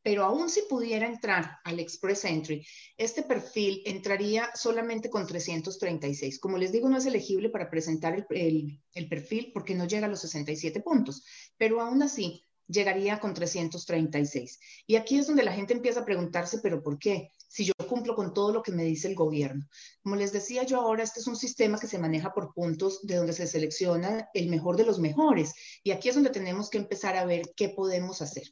pero 0.04 0.26
aún 0.26 0.50
si 0.50 0.64
pudiera 0.64 1.08
entrar 1.08 1.60
al 1.64 1.80
Express 1.80 2.26
Entry, 2.26 2.66
este 2.98 3.24
perfil 3.24 3.82
entraría 3.86 4.52
solamente 4.54 5.10
con 5.10 5.26
336. 5.26 6.40
Como 6.40 6.58
les 6.58 6.74
digo, 6.74 6.90
no 6.90 6.98
es 6.98 7.06
elegible 7.06 7.50
para 7.50 7.70
presentar 7.70 8.28
el, 8.30 8.82
perfil 9.10 9.52
porque 9.54 9.74
no 9.74 9.88
llega 9.88 10.08
a 10.08 10.10
los 10.10 10.20
67 10.20 10.82
puntos, 10.82 11.24
pero 11.58 11.80
aún 11.80 12.04
así 12.04 12.44
llegaría 12.68 13.20
con 13.20 13.34
336. 13.34 14.60
Y 14.88 14.98
aquí 14.98 15.18
es 15.18 15.28
donde 15.28 15.44
la 15.44 15.54
gente 15.54 15.74
empieza 15.74 16.02
a 16.02 16.06
preguntarse, 16.06 16.60
pero 16.62 16.84
¿por 16.84 17.00
qué? 17.00 17.32
Si 17.54 17.66
yo 17.66 17.74
cumplo 17.88 18.16
con 18.16 18.34
todo 18.34 18.52
lo 18.52 18.64
que 18.64 18.72
me 18.72 18.84
dice 18.84 19.08
el 19.08 19.14
gobierno. 19.14 19.68
Como 20.02 20.16
les 20.16 20.32
decía 20.32 20.64
yo 20.64 20.82
ahora, 20.82 21.04
este 21.04 21.20
es 21.20 21.28
un 21.28 21.36
sistema 21.36 21.78
que 21.78 21.86
se 21.86 22.00
maneja 22.00 22.34
por 22.34 22.52
puntos 22.52 23.02
de 23.04 23.18
donde 23.18 23.32
se 23.34 23.46
selecciona 23.46 24.28
el 24.34 24.50
mejor 24.50 24.76
de 24.76 24.86
los 24.86 24.98
mejores. 24.98 25.54
Y 25.84 25.92
aquí 25.92 26.10
es 26.10 26.16
donde 26.16 26.32
tenemos 26.32 26.72
que 26.72 26.80
empezar 26.80 27.16
a 27.16 27.26
ver 27.26 27.44
qué 27.56 27.70
podemos 27.70 28.24
hacer. 28.24 28.52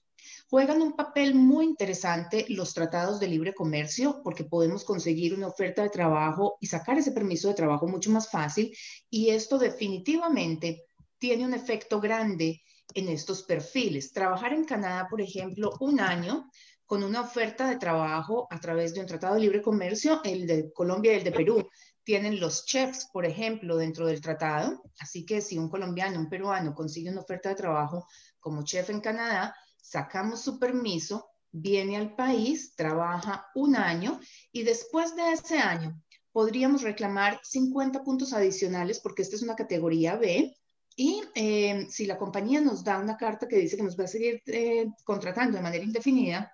Juegan 0.51 0.83
un 0.83 0.95
papel 0.95 1.33
muy 1.33 1.65
interesante 1.65 2.45
los 2.49 2.75
tratados 2.75 3.19
de 3.19 3.27
libre 3.27 3.55
comercio 3.55 4.21
porque 4.23 4.43
podemos 4.43 4.83
conseguir 4.83 5.33
una 5.33 5.47
oferta 5.47 5.81
de 5.81 5.89
trabajo 5.89 6.57
y 6.59 6.67
sacar 6.67 6.99
ese 6.99 7.11
permiso 7.11 7.47
de 7.47 7.55
trabajo 7.55 7.87
mucho 7.87 8.11
más 8.11 8.29
fácil 8.29 8.71
y 9.09 9.29
esto 9.29 9.57
definitivamente 9.57 10.85
tiene 11.17 11.43
un 11.43 11.55
efecto 11.55 11.99
grande 11.99 12.61
en 12.93 13.09
estos 13.09 13.41
perfiles. 13.43 14.11
Trabajar 14.11 14.53
en 14.53 14.65
Canadá, 14.65 15.07
por 15.09 15.21
ejemplo, 15.21 15.71
un 15.79 15.99
año 15.99 16.51
con 16.91 17.03
una 17.03 17.21
oferta 17.21 17.69
de 17.69 17.77
trabajo 17.77 18.47
a 18.49 18.59
través 18.59 18.93
de 18.93 18.99
un 18.99 19.05
tratado 19.05 19.35
de 19.35 19.39
libre 19.39 19.61
comercio, 19.61 20.19
el 20.25 20.45
de 20.45 20.73
Colombia 20.73 21.13
y 21.13 21.19
el 21.19 21.23
de 21.23 21.31
Perú, 21.31 21.69
tienen 22.03 22.37
los 22.41 22.65
chefs, 22.65 23.07
por 23.13 23.25
ejemplo, 23.25 23.77
dentro 23.77 24.07
del 24.07 24.19
tratado. 24.19 24.83
Así 24.99 25.25
que 25.25 25.39
si 25.39 25.57
un 25.57 25.69
colombiano, 25.69 26.19
un 26.19 26.27
peruano 26.27 26.75
consigue 26.75 27.09
una 27.09 27.21
oferta 27.21 27.47
de 27.47 27.55
trabajo 27.55 28.05
como 28.41 28.65
chef 28.65 28.89
en 28.89 28.99
Canadá, 28.99 29.55
sacamos 29.81 30.41
su 30.41 30.59
permiso, 30.59 31.29
viene 31.49 31.95
al 31.95 32.13
país, 32.13 32.75
trabaja 32.75 33.47
un 33.55 33.77
año 33.77 34.19
y 34.51 34.63
después 34.63 35.15
de 35.15 35.31
ese 35.31 35.59
año 35.59 35.97
podríamos 36.33 36.81
reclamar 36.81 37.39
50 37.41 38.03
puntos 38.03 38.33
adicionales 38.33 38.99
porque 38.99 39.21
esta 39.21 39.37
es 39.37 39.43
una 39.43 39.55
categoría 39.55 40.17
B. 40.17 40.53
Y 40.97 41.23
eh, 41.35 41.87
si 41.89 42.05
la 42.05 42.17
compañía 42.17 42.59
nos 42.59 42.83
da 42.83 42.99
una 42.99 43.15
carta 43.15 43.47
que 43.47 43.55
dice 43.55 43.77
que 43.77 43.83
nos 43.83 43.97
va 43.97 44.03
a 44.03 44.07
seguir 44.07 44.41
eh, 44.45 44.87
contratando 45.05 45.55
de 45.55 45.63
manera 45.63 45.85
indefinida, 45.85 46.51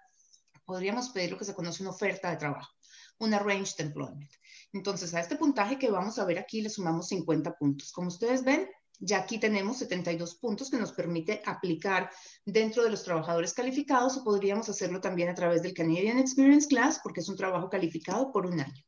podríamos 0.68 1.10
pedir 1.10 1.32
lo 1.32 1.38
que 1.38 1.46
se 1.46 1.56
conoce 1.56 1.82
una 1.82 1.92
oferta 1.92 2.30
de 2.30 2.36
trabajo, 2.36 2.72
una 3.20 3.38
arranged 3.38 3.80
employment. 3.80 4.30
Entonces, 4.74 5.14
a 5.14 5.22
este 5.22 5.38
puntaje 5.38 5.80
que 5.80 5.90
vamos 5.90 6.20
a 6.20 6.26
ver 6.26 6.38
aquí 6.38 6.62
le 6.62 6.70
sumamos 6.70 7.08
50 7.08 7.58
puntos. 7.58 7.92
Como 7.92 8.10
ustedes 8.10 8.44
ven, 8.44 8.70
Ya 9.00 9.20
aquí 9.20 9.40
tenemos 9.40 9.78
72 9.78 10.40
puntos 10.40 10.72
que 10.72 10.78
nos 10.78 10.92
permite 10.92 11.44
aplicar 11.46 12.10
dentro 12.46 12.84
de 12.84 12.90
los 12.90 13.04
trabajadores 13.04 13.54
calificados 13.54 14.18
o 14.18 14.24
podríamos 14.24 14.70
hacerlo 14.70 15.00
también 15.00 15.30
a 15.30 15.36
través 15.36 15.62
del 15.62 15.76
Canadian 15.76 16.18
Experience 16.18 16.68
Class 16.68 17.00
porque 17.04 17.22
es 17.22 17.30
un 17.30 17.38
trabajo 17.38 17.70
calificado 17.70 18.32
por 18.32 18.48
un 18.48 18.60
año. 18.60 18.84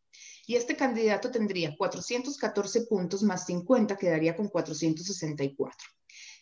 Y 0.48 0.56
este 0.56 0.76
candidato 0.76 1.30
tendría 1.30 1.78
414 1.78 2.88
puntos 2.88 3.22
más 3.22 3.46
50, 3.46 3.98
quedaría 3.98 4.36
con 4.36 4.48
464. 4.48 5.99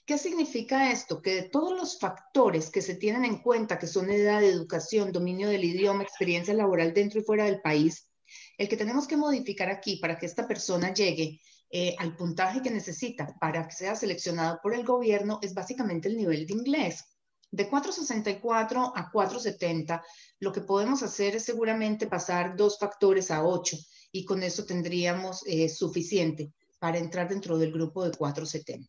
¿Qué 0.07 0.17
significa 0.17 0.89
esto? 0.89 1.21
Que 1.21 1.35
de 1.35 1.49
todos 1.49 1.77
los 1.77 1.99
factores 1.99 2.69
que 2.69 2.81
se 2.81 2.95
tienen 2.95 3.25
en 3.25 3.41
cuenta, 3.41 3.77
que 3.77 3.87
son 3.87 4.09
edad, 4.09 4.41
educación, 4.41 5.11
dominio 5.11 5.49
del 5.49 5.65
idioma, 5.65 6.01
experiencia 6.01 6.53
laboral 6.53 6.93
dentro 6.93 7.19
y 7.19 7.25
fuera 7.25 7.43
del 7.43 7.59
país, 7.59 8.09
el 8.57 8.69
que 8.69 8.77
tenemos 8.77 9.05
que 9.05 9.17
modificar 9.17 9.69
aquí 9.69 9.97
para 9.97 10.17
que 10.17 10.25
esta 10.25 10.47
persona 10.47 10.93
llegue 10.93 11.41
eh, 11.69 11.93
al 11.99 12.15
puntaje 12.15 12.61
que 12.61 12.69
necesita 12.69 13.35
para 13.41 13.67
que 13.67 13.75
sea 13.75 13.95
seleccionado 13.95 14.61
por 14.63 14.73
el 14.73 14.85
gobierno 14.85 15.39
es 15.41 15.53
básicamente 15.53 16.07
el 16.07 16.15
nivel 16.15 16.47
de 16.47 16.53
inglés. 16.53 17.03
De 17.51 17.67
464 17.67 18.93
a 18.95 19.11
470, 19.11 20.01
lo 20.39 20.53
que 20.53 20.61
podemos 20.61 21.03
hacer 21.03 21.35
es 21.35 21.43
seguramente 21.43 22.07
pasar 22.07 22.55
dos 22.55 22.79
factores 22.79 23.29
a 23.29 23.43
8 23.43 23.75
y 24.13 24.23
con 24.23 24.41
eso 24.41 24.63
tendríamos 24.63 25.45
eh, 25.47 25.67
suficiente 25.67 26.53
para 26.79 26.97
entrar 26.97 27.27
dentro 27.27 27.57
del 27.57 27.73
grupo 27.73 28.05
de 28.05 28.15
470. 28.15 28.87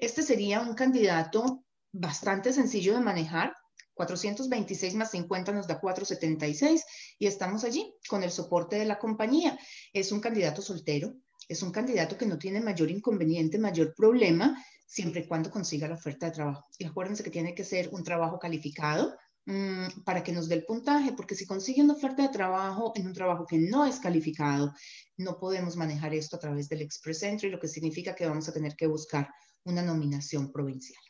Este 0.00 0.22
sería 0.22 0.62
un 0.62 0.72
candidato 0.72 1.62
bastante 1.92 2.54
sencillo 2.54 2.94
de 2.94 3.00
manejar. 3.00 3.54
426 3.92 4.94
más 4.94 5.10
50 5.10 5.52
nos 5.52 5.66
da 5.66 5.78
476 5.78 6.86
y 7.18 7.26
estamos 7.26 7.64
allí 7.64 7.94
con 8.08 8.22
el 8.22 8.30
soporte 8.30 8.76
de 8.76 8.86
la 8.86 8.98
compañía. 8.98 9.58
Es 9.92 10.10
un 10.10 10.20
candidato 10.20 10.62
soltero, 10.62 11.12
es 11.46 11.62
un 11.62 11.70
candidato 11.70 12.16
que 12.16 12.24
no 12.24 12.38
tiene 12.38 12.62
mayor 12.62 12.90
inconveniente, 12.90 13.58
mayor 13.58 13.92
problema, 13.94 14.56
siempre 14.86 15.20
y 15.20 15.26
cuando 15.26 15.50
consiga 15.50 15.86
la 15.86 15.96
oferta 15.96 16.26
de 16.26 16.32
trabajo. 16.32 16.64
Y 16.78 16.86
acuérdense 16.86 17.22
que 17.22 17.30
tiene 17.30 17.54
que 17.54 17.64
ser 17.64 17.90
un 17.92 18.02
trabajo 18.02 18.38
calificado, 18.38 19.14
mm, 19.44 20.02
para 20.02 20.22
que 20.22 20.32
nos 20.32 20.48
dé 20.48 20.54
el 20.54 20.64
puntaje, 20.64 21.12
porque 21.12 21.34
si 21.34 21.44
consigue 21.44 21.82
una 21.82 21.92
oferta 21.92 22.22
de 22.22 22.30
trabajo 22.30 22.94
en 22.96 23.06
un 23.06 23.12
trabajo 23.12 23.44
que 23.46 23.58
no 23.58 23.84
es 23.84 24.00
calificado, 24.00 24.72
no 25.18 25.38
podemos 25.38 25.76
manejar 25.76 26.14
esto 26.14 26.36
a 26.36 26.40
través 26.40 26.70
del 26.70 26.80
Express 26.80 27.22
Entry, 27.24 27.50
lo 27.50 27.60
que 27.60 27.68
significa 27.68 28.14
que 28.14 28.26
vamos 28.26 28.48
a 28.48 28.52
tener 28.54 28.74
que 28.76 28.86
buscar 28.86 29.28
una 29.64 29.82
nominación 29.82 30.52
provincial. 30.52 31.00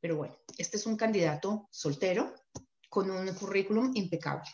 Pero 0.00 0.16
bueno, 0.16 0.36
este 0.58 0.76
es 0.76 0.86
un 0.86 0.96
candidato 0.96 1.68
soltero 1.70 2.34
con 2.88 3.10
un 3.10 3.32
currículum 3.34 3.92
impecable. 3.94 4.48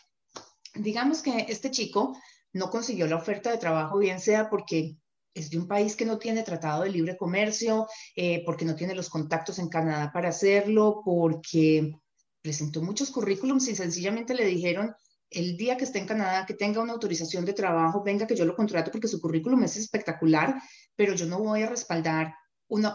Digamos 0.73 1.21
que 1.21 1.45
este 1.49 1.69
chico 1.69 2.17
no 2.53 2.69
consiguió 2.69 3.07
la 3.07 3.17
oferta 3.17 3.51
de 3.51 3.57
trabajo, 3.57 3.97
bien 3.97 4.19
sea 4.19 4.49
porque 4.49 4.95
es 5.33 5.49
de 5.49 5.57
un 5.57 5.67
país 5.67 5.95
que 5.95 6.05
no 6.05 6.17
tiene 6.17 6.43
tratado 6.43 6.83
de 6.83 6.89
libre 6.89 7.17
comercio, 7.17 7.87
eh, 8.15 8.43
porque 8.45 8.65
no 8.65 8.75
tiene 8.75 8.95
los 8.95 9.09
contactos 9.09 9.59
en 9.59 9.69
Canadá 9.69 10.11
para 10.11 10.29
hacerlo, 10.29 11.01
porque 11.05 11.93
presentó 12.41 12.81
muchos 12.81 13.11
currículums 13.11 13.67
y 13.67 13.75
sencillamente 13.75 14.33
le 14.33 14.45
dijeron 14.45 14.93
el 15.29 15.55
día 15.55 15.77
que 15.77 15.85
esté 15.85 15.99
en 15.99 16.07
Canadá, 16.07 16.45
que 16.45 16.53
tenga 16.53 16.81
una 16.81 16.91
autorización 16.91 17.45
de 17.45 17.53
trabajo, 17.53 18.03
venga 18.03 18.27
que 18.27 18.35
yo 18.35 18.43
lo 18.43 18.55
contrato 18.55 18.91
porque 18.91 19.07
su 19.07 19.21
currículum 19.21 19.63
es 19.63 19.77
espectacular, 19.77 20.61
pero 20.95 21.13
yo 21.13 21.25
no 21.25 21.39
voy 21.39 21.63
a 21.63 21.69
respaldar 21.69 22.33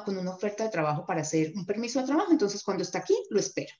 con 0.05 0.17
una 0.17 0.35
oferta 0.35 0.65
de 0.65 0.71
trabajo 0.71 1.05
para 1.05 1.21
hacer 1.21 1.53
un 1.55 1.67
permiso 1.67 2.01
de 2.01 2.07
trabajo. 2.07 2.33
Entonces, 2.33 2.63
cuando 2.63 2.83
está 2.83 2.99
aquí, 2.99 3.15
lo 3.29 3.39
espera. 3.39 3.73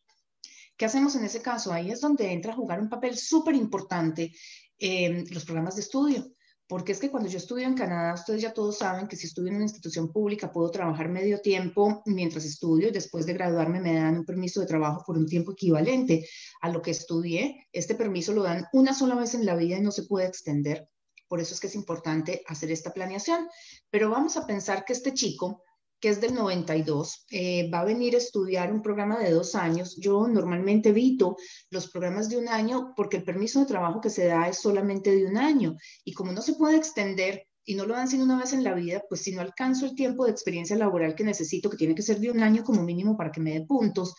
¿Qué 0.77 0.85
hacemos 0.85 1.17
en 1.17 1.25
ese 1.25 1.41
caso? 1.41 1.73
Ahí 1.73 1.91
es 1.91 2.03
donde 2.03 2.31
entra 2.31 2.53
a 2.53 2.57
jugar 2.57 2.81
un 2.81 2.91
papel 2.91 3.17
súper 3.17 3.55
importante 3.55 4.31
eh, 4.79 5.25
los 5.31 5.47
programas 5.47 5.77
de 5.77 5.81
estudio. 5.81 6.33
Porque 6.69 6.93
es 6.93 6.99
que 6.99 7.11
cuando 7.11 7.31
yo 7.31 7.39
estudio 7.39 7.67
en 7.67 7.75
Canadá, 7.75 8.13
ustedes 8.13 8.43
ya 8.43 8.53
todos 8.53 8.77
saben 8.79 9.07
que 9.07 9.17
si 9.17 9.27
estudio 9.29 9.51
en 9.51 9.57
una 9.57 9.65
institución 9.65 10.13
pública 10.13 10.53
puedo 10.53 10.71
trabajar 10.71 11.09
medio 11.09 11.41
tiempo 11.41 12.03
mientras 12.07 12.45
estudio 12.45 12.89
y 12.89 12.91
después 12.91 13.25
de 13.25 13.35
graduarme 13.35 13.81
me 13.81 13.95
dan 13.95 14.19
un 14.19 14.25
permiso 14.25 14.61
de 14.61 14.67
trabajo 14.67 15.05
por 15.07 15.17
un 15.17 15.27
tiempo 15.27 15.53
equivalente 15.53 16.27
a 16.61 16.69
lo 16.69 16.83
que 16.83 16.91
estudié. 16.91 17.69
Este 17.73 17.95
permiso 17.95 18.33
lo 18.33 18.43
dan 18.43 18.67
una 18.73 18.93
sola 18.93 19.15
vez 19.15 19.35
en 19.35 19.47
la 19.47 19.55
vida 19.55 19.79
y 19.79 19.81
no 19.81 19.93
se 19.93 20.03
puede 20.03 20.27
extender. 20.27 20.89
Por 21.29 21.41
eso 21.41 21.55
es 21.55 21.61
que 21.61 21.69
es 21.69 21.75
importante 21.75 22.43
hacer 22.49 22.71
esta 22.71 22.93
planeación. 22.93 23.49
Pero 23.89 24.11
vamos 24.11 24.37
a 24.37 24.47
pensar 24.47 24.85
que 24.85 24.93
este 24.93 25.15
chico 25.15 25.63
que 26.01 26.09
es 26.11 26.21
del 26.21 26.35
92, 26.35 27.27
eh, 27.31 27.71
va 27.71 27.81
a 27.81 27.85
venir 27.85 28.15
a 28.15 28.19
estudiar 28.19 28.73
un 28.73 28.83
programa 28.83 29.19
de 29.19 29.31
dos 29.31 29.55
años. 29.55 29.97
Yo 29.99 30.29
normalmente 30.29 30.91
evito 30.91 31.37
los 31.71 31.89
programas 31.91 32.29
de 32.29 32.37
un 32.37 32.49
año 32.49 32.93
porque 32.97 33.17
el 33.17 33.25
permiso 33.25 33.61
de 33.61 33.67
trabajo 33.67 34.01
que 34.01 34.11
se 34.11 34.27
da 34.27 34.49
es 34.49 34.59
solamente 34.59 35.15
de 35.15 35.27
un 35.27 35.37
año 35.39 35.77
y 36.05 36.13
como 36.13 36.33
no 36.33 36.43
se 36.43 36.55
puede 36.55 36.77
extender 36.77 37.47
y 37.65 37.75
no 37.75 37.85
lo 37.85 37.95
dan 37.95 38.09
sino 38.09 38.25
una 38.25 38.39
vez 38.39 38.53
en 38.53 38.63
la 38.63 38.75
vida, 38.75 39.03
pues 39.09 39.23
si 39.23 39.33
no 39.33 39.41
alcanzo 39.41 39.87
el 39.87 39.95
tiempo 39.95 40.25
de 40.25 40.31
experiencia 40.31 40.77
laboral 40.77 41.15
que 41.15 41.25
necesito, 41.25 41.69
que 41.69 41.77
tiene 41.77 41.95
que 41.95 42.03
ser 42.03 42.21
de 42.21 42.31
un 42.31 42.43
año 42.43 42.63
como 42.63 42.83
mínimo 42.83 43.17
para 43.17 43.33
que 43.33 43.41
me 43.41 43.53
dé 43.53 43.67
puntos, 43.67 44.15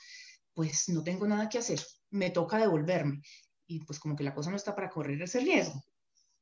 pues 0.53 0.89
no 0.89 1.03
tengo 1.03 1.27
nada 1.27 1.47
que 1.47 1.59
hacer, 1.59 1.79
me 2.09 2.31
toca 2.31 2.57
devolverme 2.57 3.21
y 3.67 3.79
pues 3.85 3.99
como 3.99 4.15
que 4.15 4.23
la 4.23 4.33
cosa 4.33 4.49
no 4.49 4.57
está 4.57 4.75
para 4.75 4.89
correr 4.89 5.21
ese 5.21 5.39
riesgo. 5.39 5.81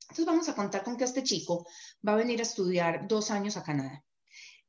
Entonces 0.01 0.25
vamos 0.25 0.49
a 0.49 0.55
contar 0.55 0.83
con 0.83 0.97
que 0.97 1.03
este 1.03 1.23
chico 1.23 1.65
va 2.07 2.13
a 2.13 2.17
venir 2.17 2.39
a 2.39 2.43
estudiar 2.43 3.07
dos 3.07 3.31
años 3.31 3.57
a 3.57 3.63
Canadá. 3.63 4.03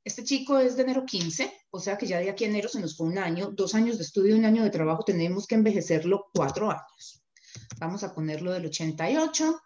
Este 0.06 0.22
chico 0.22 0.60
es 0.60 0.76
de 0.76 0.84
enero 0.84 1.04
15, 1.04 1.52
o 1.72 1.80
sea 1.80 1.98
que 1.98 2.06
ya 2.06 2.20
de 2.20 2.30
aquí 2.30 2.44
a 2.44 2.46
enero 2.46 2.68
se 2.68 2.78
nos 2.78 2.96
fue 2.96 3.08
un 3.08 3.18
año, 3.18 3.50
dos 3.50 3.74
años 3.74 3.98
de 3.98 4.04
estudio 4.04 4.36
y 4.36 4.38
un 4.38 4.44
año 4.44 4.62
de 4.62 4.70
trabajo, 4.70 5.02
tenemos 5.02 5.48
que 5.48 5.56
envejecerlo 5.56 6.26
cuatro 6.32 6.70
años. 6.70 7.24
Vamos 7.80 8.04
a 8.04 8.14
ponerlo 8.14 8.52
del 8.52 8.66
88 8.66 9.60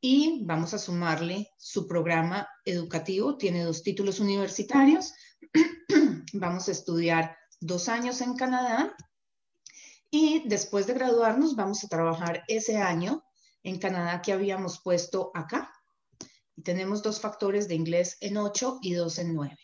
y 0.00 0.44
vamos 0.44 0.72
a 0.72 0.78
sumarle 0.78 1.50
su 1.58 1.88
programa 1.88 2.48
educativo, 2.64 3.36
tiene 3.36 3.64
dos 3.64 3.82
títulos 3.82 4.20
universitarios, 4.20 5.14
vamos 6.32 6.68
a 6.68 6.70
estudiar 6.70 7.36
dos 7.60 7.88
años 7.88 8.20
en 8.20 8.36
Canadá 8.36 8.94
y 10.12 10.48
después 10.48 10.86
de 10.86 10.94
graduarnos 10.94 11.56
vamos 11.56 11.82
a 11.82 11.88
trabajar 11.88 12.44
ese 12.46 12.76
año 12.76 13.24
en 13.64 13.80
Canadá 13.80 14.22
que 14.22 14.32
habíamos 14.32 14.80
puesto 14.80 15.32
acá 15.34 15.72
y 16.56 16.62
tenemos 16.62 17.02
dos 17.02 17.20
factores 17.20 17.68
de 17.68 17.74
inglés 17.74 18.16
en 18.20 18.38
8 18.38 18.78
y 18.82 18.94
dos 18.94 19.18
en 19.18 19.34
9. 19.34 19.56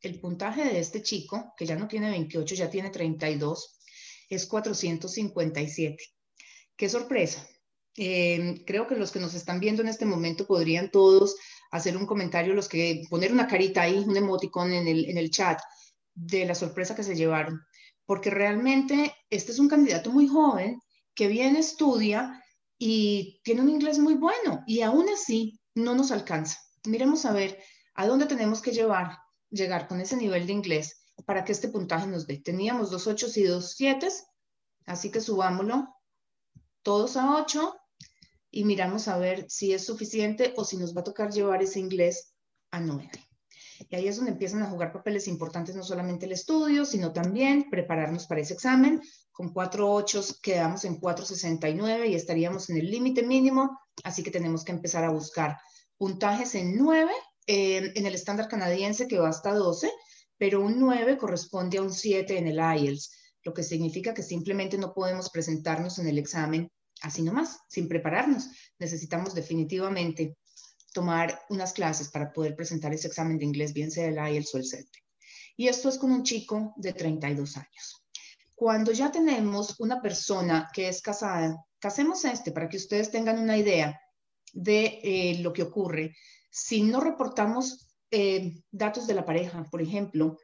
El 0.00 0.20
puntaje 0.20 0.64
de 0.64 0.78
este 0.78 1.02
chico, 1.02 1.52
que 1.56 1.66
ya 1.66 1.76
no 1.76 1.88
tiene 1.88 2.10
28, 2.10 2.54
ya 2.54 2.70
tiene 2.70 2.90
32, 2.90 3.80
es 4.28 4.46
457. 4.46 5.96
¡Qué 6.76 6.88
sorpresa! 6.88 7.46
Eh, 7.96 8.62
creo 8.66 8.86
que 8.86 8.94
los 8.94 9.10
que 9.10 9.20
nos 9.20 9.34
están 9.34 9.58
viendo 9.58 9.82
en 9.82 9.88
este 9.88 10.04
momento 10.04 10.46
podrían 10.46 10.90
todos 10.90 11.36
hacer 11.70 11.96
un 11.96 12.06
comentario, 12.06 12.54
los 12.54 12.68
que 12.68 13.02
poner 13.08 13.32
una 13.32 13.46
carita 13.46 13.82
ahí, 13.82 13.98
un 13.98 14.16
emoticón 14.16 14.72
en 14.72 14.86
el, 14.86 15.06
en 15.06 15.18
el 15.18 15.30
chat 15.30 15.58
de 16.14 16.44
la 16.44 16.54
sorpresa 16.54 16.94
que 16.94 17.02
se 17.02 17.16
llevaron, 17.16 17.60
porque 18.04 18.30
realmente 18.30 19.14
este 19.30 19.52
es 19.52 19.58
un 19.58 19.68
candidato 19.68 20.10
muy 20.12 20.28
joven 20.28 20.80
que 21.14 21.28
viene, 21.28 21.60
estudia 21.60 22.42
y 22.78 23.40
tiene 23.42 23.62
un 23.62 23.70
inglés 23.70 23.98
muy 23.98 24.14
bueno 24.14 24.62
y 24.66 24.82
aún 24.82 25.08
así 25.08 25.55
no 25.76 25.94
nos 25.94 26.10
alcanza. 26.10 26.58
Miremos 26.86 27.24
a 27.24 27.32
ver 27.32 27.62
a 27.94 28.06
dónde 28.06 28.26
tenemos 28.26 28.60
que 28.60 28.72
llevar, 28.72 29.18
llegar 29.50 29.86
con 29.86 30.00
ese 30.00 30.16
nivel 30.16 30.46
de 30.46 30.54
inglés 30.54 31.04
para 31.26 31.44
que 31.44 31.52
este 31.52 31.68
puntaje 31.68 32.06
nos 32.06 32.26
dé. 32.26 32.38
Teníamos 32.38 32.90
dos 32.90 33.06
8 33.06 33.28
y 33.36 33.42
dos 33.44 33.74
7, 33.76 34.08
así 34.86 35.10
que 35.10 35.20
subámoslo 35.20 35.88
todos 36.82 37.16
a 37.16 37.36
8 37.36 37.76
y 38.50 38.64
miramos 38.64 39.06
a 39.08 39.18
ver 39.18 39.46
si 39.48 39.72
es 39.72 39.84
suficiente 39.84 40.54
o 40.56 40.64
si 40.64 40.76
nos 40.76 40.96
va 40.96 41.02
a 41.02 41.04
tocar 41.04 41.30
llevar 41.30 41.62
ese 41.62 41.78
inglés 41.78 42.34
a 42.70 42.80
9. 42.80 43.10
Y 43.88 43.96
ahí 43.96 44.08
es 44.08 44.16
donde 44.16 44.32
empiezan 44.32 44.62
a 44.62 44.70
jugar 44.70 44.92
papeles 44.92 45.28
importantes, 45.28 45.74
no 45.74 45.82
solamente 45.82 46.26
el 46.26 46.32
estudio, 46.32 46.84
sino 46.84 47.12
también 47.12 47.68
prepararnos 47.70 48.26
para 48.26 48.40
ese 48.40 48.54
examen. 48.54 49.00
Con 49.32 49.52
4 49.52 49.92
8 49.92 50.24
quedamos 50.42 50.84
en 50.84 50.98
469 50.98 52.08
y 52.08 52.14
estaríamos 52.14 52.70
en 52.70 52.78
el 52.78 52.90
límite 52.90 53.22
mínimo, 53.22 53.78
así 54.04 54.22
que 54.22 54.30
tenemos 54.30 54.64
que 54.64 54.72
empezar 54.72 55.04
a 55.04 55.10
buscar 55.10 55.58
puntajes 55.96 56.54
en 56.54 56.76
9 56.76 57.10
eh, 57.46 57.92
en 57.94 58.06
el 58.06 58.14
estándar 58.14 58.48
canadiense 58.48 59.06
que 59.06 59.18
va 59.18 59.28
hasta 59.28 59.54
12, 59.54 59.90
pero 60.38 60.60
un 60.60 60.80
9 60.80 61.16
corresponde 61.16 61.78
a 61.78 61.82
un 61.82 61.92
7 61.92 62.38
en 62.38 62.48
el 62.48 62.58
IELTS, 62.58 63.12
lo 63.44 63.54
que 63.54 63.62
significa 63.62 64.12
que 64.12 64.22
simplemente 64.22 64.78
no 64.78 64.92
podemos 64.92 65.30
presentarnos 65.30 65.98
en 65.98 66.08
el 66.08 66.18
examen 66.18 66.70
así 67.02 67.22
nomás, 67.22 67.60
sin 67.68 67.88
prepararnos. 67.88 68.48
Necesitamos 68.78 69.34
definitivamente 69.34 70.36
tomar 70.96 71.42
unas 71.50 71.74
clases 71.74 72.08
para 72.08 72.32
poder 72.32 72.56
presentar 72.56 72.94
ese 72.94 73.08
examen 73.08 73.36
de 73.36 73.44
inglés, 73.44 73.74
bien 73.74 73.90
sea 73.90 74.08
el 74.08 74.16
IELTS 74.16 74.54
o 74.54 74.56
el 74.56 74.64
CET. 74.64 74.88
Y 75.54 75.68
esto 75.68 75.90
es 75.90 75.98
con 75.98 76.10
un 76.10 76.22
chico 76.22 76.72
de 76.76 76.94
32 76.94 77.58
años. 77.58 78.02
Cuando 78.54 78.92
ya 78.92 79.12
tenemos 79.12 79.78
una 79.78 80.00
persona 80.00 80.70
que 80.72 80.88
es 80.88 81.02
casada, 81.02 81.54
casemos 81.78 82.24
este 82.24 82.50
para 82.50 82.70
que 82.70 82.78
ustedes 82.78 83.10
tengan 83.10 83.38
una 83.38 83.58
idea 83.58 84.00
de 84.54 85.00
eh, 85.02 85.38
lo 85.42 85.52
que 85.52 85.64
ocurre. 85.64 86.16
Si 86.50 86.80
no 86.82 87.00
reportamos 87.00 87.90
eh, 88.10 88.62
datos 88.70 89.06
de 89.06 89.12
la 89.12 89.26
pareja, 89.26 89.64
por 89.70 89.82
ejemplo, 89.82 90.38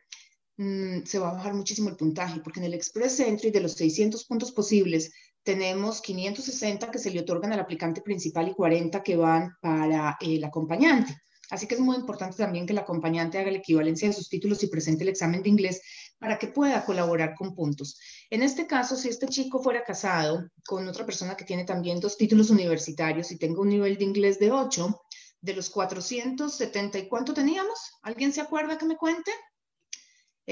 mm, 0.56 1.04
se 1.04 1.18
va 1.18 1.30
a 1.30 1.34
bajar 1.34 1.54
muchísimo 1.54 1.88
el 1.88 1.96
puntaje, 1.96 2.40
porque 2.40 2.60
en 2.60 2.66
el 2.66 2.74
Express 2.74 3.20
Entry 3.20 3.50
de 3.50 3.60
los 3.60 3.72
600 3.72 4.24
puntos 4.24 4.52
posibles, 4.52 5.12
tenemos 5.42 6.00
560 6.00 6.90
que 6.90 6.98
se 6.98 7.10
le 7.10 7.20
otorgan 7.20 7.52
al 7.52 7.60
aplicante 7.60 8.00
principal 8.00 8.48
y 8.48 8.54
40 8.54 9.02
que 9.02 9.16
van 9.16 9.50
para 9.60 10.16
el 10.20 10.42
acompañante. 10.44 11.16
Así 11.50 11.66
que 11.66 11.74
es 11.74 11.80
muy 11.80 11.96
importante 11.96 12.38
también 12.38 12.64
que 12.64 12.72
el 12.72 12.78
acompañante 12.78 13.38
haga 13.38 13.50
la 13.50 13.58
equivalencia 13.58 14.08
de 14.08 14.14
sus 14.14 14.30
títulos 14.30 14.62
y 14.62 14.68
presente 14.68 15.02
el 15.02 15.10
examen 15.10 15.42
de 15.42 15.50
inglés 15.50 15.82
para 16.18 16.38
que 16.38 16.46
pueda 16.46 16.82
colaborar 16.86 17.34
con 17.34 17.54
puntos. 17.54 17.98
En 18.30 18.42
este 18.42 18.66
caso, 18.66 18.96
si 18.96 19.08
este 19.08 19.26
chico 19.26 19.62
fuera 19.62 19.84
casado 19.84 20.48
con 20.64 20.88
otra 20.88 21.04
persona 21.04 21.36
que 21.36 21.44
tiene 21.44 21.64
también 21.64 22.00
dos 22.00 22.16
títulos 22.16 22.48
universitarios 22.48 23.30
y 23.32 23.38
tenga 23.38 23.60
un 23.60 23.68
nivel 23.68 23.98
de 23.98 24.04
inglés 24.04 24.38
de 24.38 24.50
8, 24.50 24.98
de 25.42 25.54
los 25.54 25.68
470, 25.68 26.98
¿y 26.98 27.08
cuánto 27.08 27.34
teníamos? 27.34 27.98
¿Alguien 28.02 28.32
se 28.32 28.40
acuerda 28.40 28.78
que 28.78 28.86
me 28.86 28.96
cuente? 28.96 29.32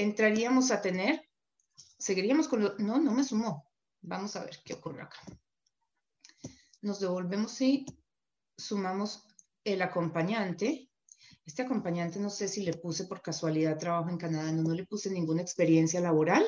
Entraríamos 0.01 0.71
a 0.71 0.81
tener, 0.81 1.29
seguiríamos 1.97 2.47
con 2.47 2.63
lo, 2.63 2.77
no, 2.77 2.99
no 2.99 3.11
me 3.13 3.23
sumó. 3.23 3.71
Vamos 4.01 4.35
a 4.35 4.43
ver 4.43 4.59
qué 4.65 4.73
ocurre 4.73 5.03
acá. 5.03 5.19
Nos 6.81 6.99
devolvemos 6.99 7.59
y 7.61 7.85
sumamos 8.57 9.27
el 9.63 9.81
acompañante 9.81 10.91
este 11.45 11.63
acompañante 11.63 12.19
no 12.19 12.29
sé 12.29 12.47
si 12.47 12.63
le 12.63 12.73
puse 12.73 13.05
por 13.05 13.21
casualidad 13.21 13.77
trabajo 13.77 14.09
en 14.09 14.17
Canadá, 14.17 14.51
no, 14.51 14.63
no 14.63 14.73
le 14.73 14.85
puse 14.85 15.09
ninguna 15.09 15.41
experiencia 15.41 15.99
laboral. 15.99 16.45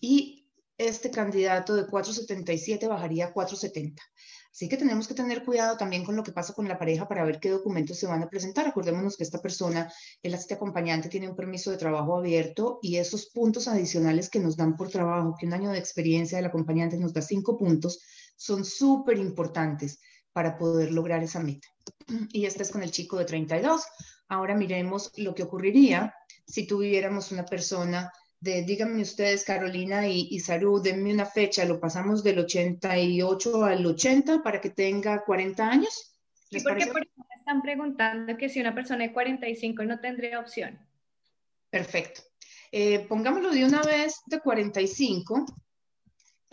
Y 0.00 0.48
este 0.78 1.10
candidato 1.10 1.74
de 1.74 1.86
477 1.86 2.86
bajaría 2.86 3.26
a 3.26 3.32
470. 3.32 4.02
Así 4.56 4.70
que 4.70 4.78
tenemos 4.78 5.06
que 5.06 5.12
tener 5.12 5.44
cuidado 5.44 5.76
también 5.76 6.02
con 6.02 6.16
lo 6.16 6.22
que 6.22 6.32
pasa 6.32 6.54
con 6.54 6.66
la 6.66 6.78
pareja 6.78 7.06
para 7.06 7.26
ver 7.26 7.40
qué 7.40 7.50
documentos 7.50 7.98
se 7.98 8.06
van 8.06 8.22
a 8.22 8.30
presentar. 8.30 8.66
Acordémonos 8.66 9.14
que 9.14 9.22
esta 9.22 9.42
persona, 9.42 9.92
el 10.22 10.32
este 10.32 10.54
acompañante, 10.54 11.10
tiene 11.10 11.28
un 11.28 11.36
permiso 11.36 11.70
de 11.70 11.76
trabajo 11.76 12.16
abierto 12.16 12.78
y 12.80 12.96
esos 12.96 13.26
puntos 13.26 13.68
adicionales 13.68 14.30
que 14.30 14.40
nos 14.40 14.56
dan 14.56 14.74
por 14.74 14.88
trabajo, 14.88 15.36
que 15.38 15.44
un 15.44 15.52
año 15.52 15.72
de 15.72 15.78
experiencia 15.78 16.38
del 16.38 16.46
acompañante 16.46 16.96
nos 16.96 17.12
da 17.12 17.20
cinco 17.20 17.58
puntos, 17.58 18.00
son 18.34 18.64
súper 18.64 19.18
importantes 19.18 20.00
para 20.32 20.56
poder 20.56 20.90
lograr 20.90 21.22
esa 21.22 21.40
meta. 21.40 21.68
Y 22.32 22.46
este 22.46 22.62
es 22.62 22.70
con 22.70 22.82
el 22.82 22.90
chico 22.90 23.18
de 23.18 23.26
32. 23.26 23.84
Ahora 24.26 24.54
miremos 24.54 25.12
lo 25.18 25.34
que 25.34 25.42
ocurriría 25.42 26.14
si 26.46 26.66
tuviéramos 26.66 27.30
una 27.30 27.44
persona 27.44 28.10
de, 28.40 28.62
díganme 28.62 29.02
ustedes, 29.02 29.44
Carolina 29.44 30.06
y, 30.06 30.28
y 30.30 30.40
Saru, 30.40 30.80
denme 30.80 31.12
una 31.12 31.26
fecha, 31.26 31.64
lo 31.64 31.80
pasamos 31.80 32.22
del 32.22 32.40
88 32.40 33.64
al 33.64 33.86
80 33.86 34.42
para 34.42 34.60
que 34.60 34.70
tenga 34.70 35.24
40 35.24 35.68
años. 35.68 36.16
¿Les 36.50 36.62
porque 36.62 36.86
por 36.86 37.02
ejemplo, 37.02 37.26
están 37.46 37.62
preguntando 37.62 38.36
que 38.36 38.48
si 38.48 38.60
una 38.60 38.74
persona 38.74 39.04
de 39.04 39.12
45 39.12 39.84
no 39.84 40.00
tendría 40.00 40.40
opción. 40.40 40.76
Perfecto. 41.70 42.22
Eh, 42.72 43.06
pongámoslo 43.08 43.50
de 43.50 43.64
una 43.64 43.82
vez 43.82 44.16
de 44.26 44.40
45 44.40 45.46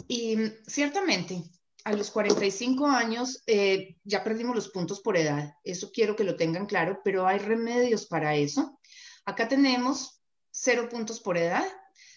y 0.08 0.38
ciertamente 0.68 1.42
a 1.84 1.94
los 1.94 2.12
45 2.12 2.86
años 2.86 3.42
eh, 3.48 3.98
ya 4.04 4.24
perdimos 4.24 4.56
los 4.56 4.70
puntos 4.70 5.02
por 5.02 5.18
edad. 5.18 5.56
Eso 5.64 5.92
quiero 5.92 6.16
que 6.16 6.24
lo 6.24 6.36
tengan 6.36 6.68
claro, 6.68 7.02
pero 7.04 7.26
hay 7.26 7.40
remedios 7.40 8.06
para 8.06 8.36
eso. 8.36 8.80
Acá 9.26 9.48
tenemos 9.48 10.22
cero 10.54 10.88
puntos 10.90 11.20
por 11.20 11.38
edad. 11.38 11.66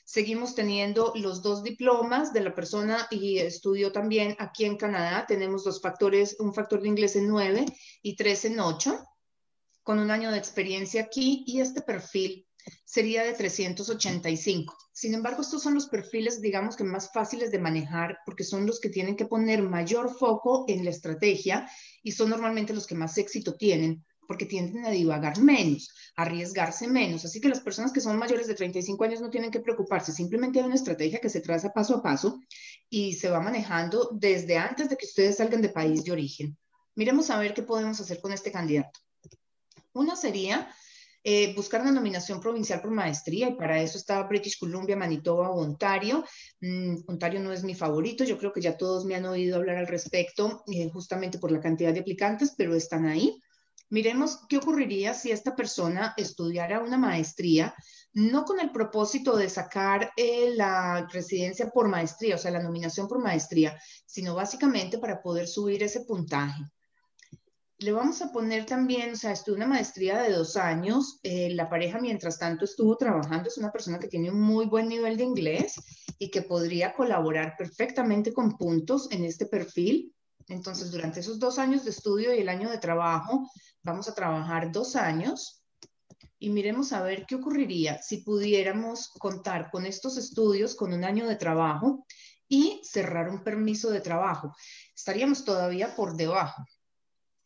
Seguimos 0.04 0.54
teniendo 0.54 1.12
los 1.16 1.42
dos 1.42 1.64
diplomas 1.64 2.32
de 2.32 2.40
la 2.40 2.54
persona 2.54 3.08
y 3.10 3.38
estudió 3.38 3.90
también 3.90 4.36
aquí 4.38 4.64
en 4.64 4.76
Canadá. 4.76 5.24
Tenemos 5.26 5.64
dos 5.64 5.80
factores, 5.80 6.36
un 6.38 6.54
factor 6.54 6.80
de 6.80 6.88
inglés 6.88 7.16
en 7.16 7.26
9 7.26 7.66
y 8.02 8.14
tres 8.14 8.44
en 8.44 8.60
8, 8.60 9.04
con 9.82 9.98
un 9.98 10.10
año 10.10 10.30
de 10.30 10.38
experiencia 10.38 11.02
aquí 11.02 11.42
y 11.46 11.60
este 11.60 11.80
perfil 11.80 12.46
sería 12.84 13.24
de 13.24 13.32
385. 13.32 14.76
Sin 14.92 15.14
embargo, 15.14 15.42
estos 15.42 15.62
son 15.62 15.74
los 15.74 15.88
perfiles, 15.88 16.40
digamos 16.40 16.76
que 16.76 16.84
más 16.84 17.10
fáciles 17.12 17.50
de 17.50 17.58
manejar 17.58 18.18
porque 18.24 18.44
son 18.44 18.66
los 18.66 18.80
que 18.80 18.90
tienen 18.90 19.16
que 19.16 19.26
poner 19.26 19.62
mayor 19.62 20.16
foco 20.16 20.66
en 20.68 20.84
la 20.84 20.90
estrategia 20.90 21.68
y 22.02 22.12
son 22.12 22.30
normalmente 22.30 22.74
los 22.74 22.86
que 22.86 22.94
más 22.94 23.18
éxito 23.18 23.56
tienen 23.56 24.04
porque 24.26 24.46
tienden 24.46 24.84
a 24.84 24.90
divagar 24.90 25.38
menos, 25.38 25.94
a 26.16 26.22
arriesgarse 26.22 26.88
menos. 26.88 27.24
Así 27.24 27.40
que 27.40 27.48
las 27.48 27.60
personas 27.60 27.92
que 27.92 28.00
son 28.00 28.18
mayores 28.18 28.46
de 28.46 28.54
35 28.54 29.04
años 29.04 29.20
no 29.20 29.30
tienen 29.30 29.50
que 29.50 29.60
preocuparse, 29.60 30.12
simplemente 30.12 30.60
hay 30.60 30.66
una 30.66 30.74
estrategia 30.74 31.20
que 31.20 31.28
se 31.28 31.40
traza 31.40 31.72
paso 31.72 31.96
a 31.96 32.02
paso 32.02 32.40
y 32.88 33.14
se 33.14 33.30
va 33.30 33.40
manejando 33.40 34.10
desde 34.12 34.56
antes 34.56 34.88
de 34.88 34.96
que 34.96 35.06
ustedes 35.06 35.36
salgan 35.36 35.62
de 35.62 35.68
país 35.68 36.04
de 36.04 36.12
origen. 36.12 36.56
Miremos 36.94 37.30
a 37.30 37.38
ver 37.38 37.54
qué 37.54 37.62
podemos 37.62 38.00
hacer 38.00 38.20
con 38.20 38.32
este 38.32 38.50
candidato. 38.50 39.00
Una 39.92 40.16
sería 40.16 40.68
eh, 41.28 41.52
buscar 41.56 41.80
una 41.80 41.90
nominación 41.90 42.40
provincial 42.40 42.80
por 42.80 42.92
maestría 42.92 43.48
y 43.48 43.56
para 43.56 43.82
eso 43.82 43.98
estaba 43.98 44.28
British 44.28 44.60
Columbia, 44.60 44.94
Manitoba 44.94 45.50
Ontario. 45.50 46.24
Mm, 46.60 46.98
Ontario 47.08 47.40
no 47.40 47.52
es 47.52 47.64
mi 47.64 47.74
favorito, 47.74 48.22
yo 48.22 48.38
creo 48.38 48.52
que 48.52 48.60
ya 48.60 48.76
todos 48.76 49.04
me 49.04 49.16
han 49.16 49.26
oído 49.26 49.56
hablar 49.56 49.76
al 49.76 49.88
respecto 49.88 50.62
eh, 50.72 50.88
justamente 50.88 51.40
por 51.40 51.50
la 51.50 51.58
cantidad 51.58 51.92
de 51.92 51.98
aplicantes, 51.98 52.54
pero 52.56 52.76
están 52.76 53.06
ahí. 53.06 53.42
Miremos 53.90 54.40
qué 54.48 54.58
ocurriría 54.58 55.14
si 55.14 55.30
esta 55.30 55.54
persona 55.54 56.14
estudiara 56.16 56.80
una 56.80 56.98
maestría, 56.98 57.74
no 58.12 58.44
con 58.44 58.60
el 58.60 58.72
propósito 58.72 59.36
de 59.36 59.48
sacar 59.48 60.10
eh, 60.16 60.52
la 60.54 61.06
residencia 61.12 61.70
por 61.70 61.88
maestría, 61.88 62.34
o 62.34 62.38
sea, 62.38 62.50
la 62.50 62.62
nominación 62.62 63.06
por 63.06 63.22
maestría, 63.22 63.78
sino 64.04 64.34
básicamente 64.34 64.98
para 64.98 65.22
poder 65.22 65.46
subir 65.46 65.82
ese 65.82 66.00
puntaje 66.00 66.64
le 67.78 67.92
vamos 67.92 68.22
a 68.22 68.32
poner 68.32 68.64
también, 68.64 69.12
o 69.12 69.16
sea, 69.16 69.32
estuvo 69.32 69.56
una 69.56 69.66
maestría 69.66 70.22
de 70.22 70.32
dos 70.32 70.56
años. 70.56 71.20
Eh, 71.22 71.50
la 71.50 71.68
pareja, 71.68 71.98
mientras 72.00 72.38
tanto, 72.38 72.64
estuvo 72.64 72.96
trabajando. 72.96 73.48
Es 73.48 73.58
una 73.58 73.70
persona 73.70 73.98
que 73.98 74.08
tiene 74.08 74.30
un 74.30 74.40
muy 74.40 74.66
buen 74.66 74.88
nivel 74.88 75.16
de 75.16 75.24
inglés 75.24 75.74
y 76.18 76.30
que 76.30 76.42
podría 76.42 76.94
colaborar 76.94 77.54
perfectamente 77.58 78.32
con 78.32 78.56
puntos 78.56 79.08
en 79.10 79.24
este 79.24 79.46
perfil. 79.46 80.14
Entonces, 80.48 80.90
durante 80.90 81.20
esos 81.20 81.38
dos 81.38 81.58
años 81.58 81.84
de 81.84 81.90
estudio 81.90 82.34
y 82.34 82.38
el 82.38 82.48
año 82.48 82.70
de 82.70 82.78
trabajo, 82.78 83.50
vamos 83.82 84.08
a 84.08 84.14
trabajar 84.14 84.70
dos 84.70 84.96
años 84.96 85.62
y 86.38 86.50
miremos 86.50 86.92
a 86.92 87.02
ver 87.02 87.26
qué 87.26 87.34
ocurriría 87.34 88.00
si 88.02 88.18
pudiéramos 88.18 89.08
contar 89.18 89.70
con 89.70 89.86
estos 89.86 90.16
estudios, 90.16 90.74
con 90.74 90.92
un 90.92 91.04
año 91.04 91.26
de 91.26 91.36
trabajo 91.36 92.06
y 92.48 92.80
cerrar 92.84 93.28
un 93.28 93.42
permiso 93.42 93.90
de 93.90 94.00
trabajo. 94.00 94.54
Estaríamos 94.94 95.44
todavía 95.44 95.96
por 95.96 96.16
debajo 96.16 96.64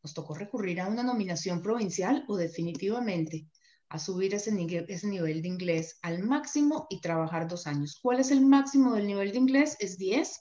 nos 0.02 0.14
tocó 0.14 0.34
recurrir 0.34 0.80
a 0.80 0.88
una 0.88 1.02
nominación 1.02 1.62
provincial 1.62 2.24
o 2.28 2.36
definitivamente 2.36 3.46
a 3.88 3.98
subir 3.98 4.34
ese, 4.34 4.54
ese 4.88 5.06
nivel 5.08 5.42
de 5.42 5.48
inglés 5.48 5.98
al 6.02 6.22
máximo 6.22 6.86
y 6.90 7.00
trabajar 7.00 7.48
dos 7.48 7.66
años. 7.66 7.98
¿Cuál 8.00 8.20
es 8.20 8.30
el 8.30 8.46
máximo 8.46 8.94
del 8.94 9.06
nivel 9.06 9.32
de 9.32 9.38
inglés? 9.38 9.76
Es 9.80 9.98
10. 9.98 10.38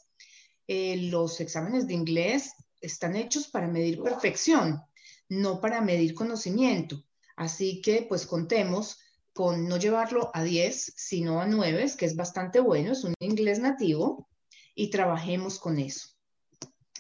Eh, 0.72 1.10
los 1.10 1.42
exámenes 1.42 1.88
de 1.88 1.96
inglés 1.96 2.54
están 2.80 3.16
hechos 3.16 3.48
para 3.48 3.68
medir 3.68 4.04
perfección, 4.04 4.80
no 5.28 5.60
para 5.60 5.82
medir 5.82 6.14
conocimiento. 6.14 7.04
Así 7.36 7.82
que 7.82 8.06
pues 8.08 8.28
contemos 8.28 9.00
con 9.34 9.68
no 9.68 9.78
llevarlo 9.78 10.30
a 10.32 10.44
10, 10.44 10.94
sino 10.96 11.42
a 11.42 11.48
9, 11.48 11.92
que 11.98 12.06
es 12.06 12.16
bastante 12.16 12.60
bueno, 12.60 12.92
es 12.92 13.04
un 13.04 13.16
inglés 13.20 13.58
nativo, 13.58 14.30
y 14.76 14.92
trabajemos 14.92 15.58
con 15.58 15.80
eso. 15.80 16.10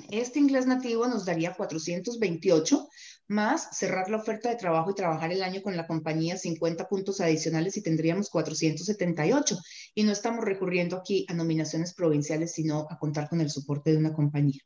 Este 0.09 0.39
inglés 0.39 0.65
nativo 0.65 1.05
nos 1.05 1.25
daría 1.25 1.53
428 1.53 2.89
más 3.29 3.69
cerrar 3.77 4.09
la 4.09 4.17
oferta 4.17 4.49
de 4.49 4.55
trabajo 4.55 4.89
y 4.89 4.95
trabajar 4.95 5.31
el 5.31 5.43
año 5.43 5.61
con 5.61 5.77
la 5.77 5.85
compañía 5.85 6.35
50 6.35 6.89
puntos 6.89 7.21
adicionales 7.21 7.77
y 7.77 7.83
tendríamos 7.83 8.29
478. 8.29 9.55
Y 9.93 10.03
no 10.03 10.11
estamos 10.11 10.43
recurriendo 10.43 10.97
aquí 10.97 11.25
a 11.29 11.33
nominaciones 11.33 11.93
provinciales, 11.93 12.53
sino 12.53 12.87
a 12.89 12.97
contar 12.97 13.29
con 13.29 13.39
el 13.39 13.51
soporte 13.51 13.91
de 13.91 13.97
una 13.97 14.13
compañía. 14.13 14.61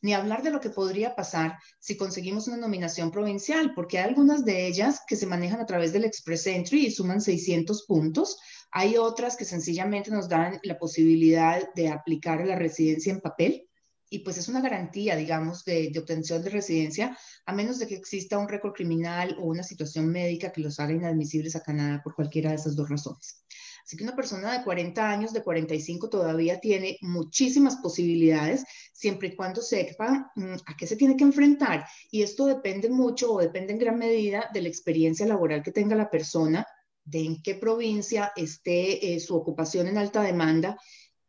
Ni 0.00 0.14
hablar 0.14 0.44
de 0.44 0.50
lo 0.50 0.60
que 0.60 0.70
podría 0.70 1.16
pasar 1.16 1.58
si 1.80 1.96
conseguimos 1.96 2.46
una 2.46 2.56
nominación 2.56 3.10
provincial, 3.10 3.72
porque 3.74 3.98
hay 3.98 4.08
algunas 4.08 4.44
de 4.44 4.68
ellas 4.68 5.00
que 5.08 5.16
se 5.16 5.26
manejan 5.26 5.60
a 5.60 5.66
través 5.66 5.92
del 5.92 6.04
Express 6.04 6.46
Entry 6.46 6.86
y 6.86 6.90
suman 6.92 7.20
600 7.20 7.84
puntos. 7.84 8.38
Hay 8.70 8.96
otras 8.96 9.36
que 9.36 9.44
sencillamente 9.44 10.12
nos 10.12 10.28
dan 10.28 10.60
la 10.62 10.78
posibilidad 10.78 11.62
de 11.74 11.88
aplicar 11.88 12.46
la 12.46 12.54
residencia 12.54 13.12
en 13.12 13.20
papel 13.20 13.68
y 14.14 14.20
pues 14.20 14.38
es 14.38 14.46
una 14.48 14.60
garantía, 14.60 15.16
digamos, 15.16 15.64
de, 15.64 15.92
obtención 15.98 16.40
de 16.40 16.50
residencia, 16.50 17.18
a 17.46 17.52
menos 17.52 17.80
de 17.80 17.88
que 17.88 17.96
exista 17.96 18.38
un 18.38 18.48
récord 18.48 18.72
criminal 18.72 19.36
o 19.40 19.46
una 19.46 19.64
situación 19.64 20.06
médica 20.06 20.52
que 20.52 20.60
los 20.60 20.78
haga 20.78 20.92
inadmisibles 20.92 21.56
a 21.56 21.62
Canadá 21.62 22.00
por 22.00 22.14
cualquiera 22.14 22.50
de 22.50 22.56
esas 22.56 22.76
dos 22.76 22.88
razones. 22.88 23.44
Así 23.84 23.96
que 23.96 24.04
una 24.04 24.14
persona 24.14 24.56
de 24.56 24.62
40 24.62 25.10
años, 25.10 25.32
de 25.32 25.42
45, 25.42 26.08
todavía 26.08 26.60
tiene 26.60 26.96
muchísimas 27.00 27.76
posibilidades, 27.78 28.64
siempre 28.92 29.28
y 29.28 29.34
cuando 29.34 29.60
sepa 29.60 30.30
mm, 30.36 30.54
a 30.64 30.76
qué 30.76 30.86
se 30.86 30.94
tiene 30.94 31.16
que 31.16 31.24
enfrentar. 31.24 31.84
Y 32.12 32.22
esto 32.22 32.46
depende 32.46 32.88
mucho 32.90 33.32
o 33.32 33.40
depende 33.40 33.72
en 33.72 33.80
gran 33.80 33.98
medida 33.98 34.48
de 34.54 34.62
la 34.62 34.68
experiencia 34.68 35.26
laboral 35.26 35.64
que 35.64 35.72
tenga 35.72 35.96
la 35.96 36.08
persona, 36.08 36.64
de 37.04 37.18
en 37.18 37.42
qué 37.42 37.56
provincia 37.56 38.32
esté 38.36 39.12
eh, 39.12 39.20
su 39.20 39.36
ocupación 39.36 39.88
en 39.88 39.98
alta 39.98 40.22
demanda 40.22 40.78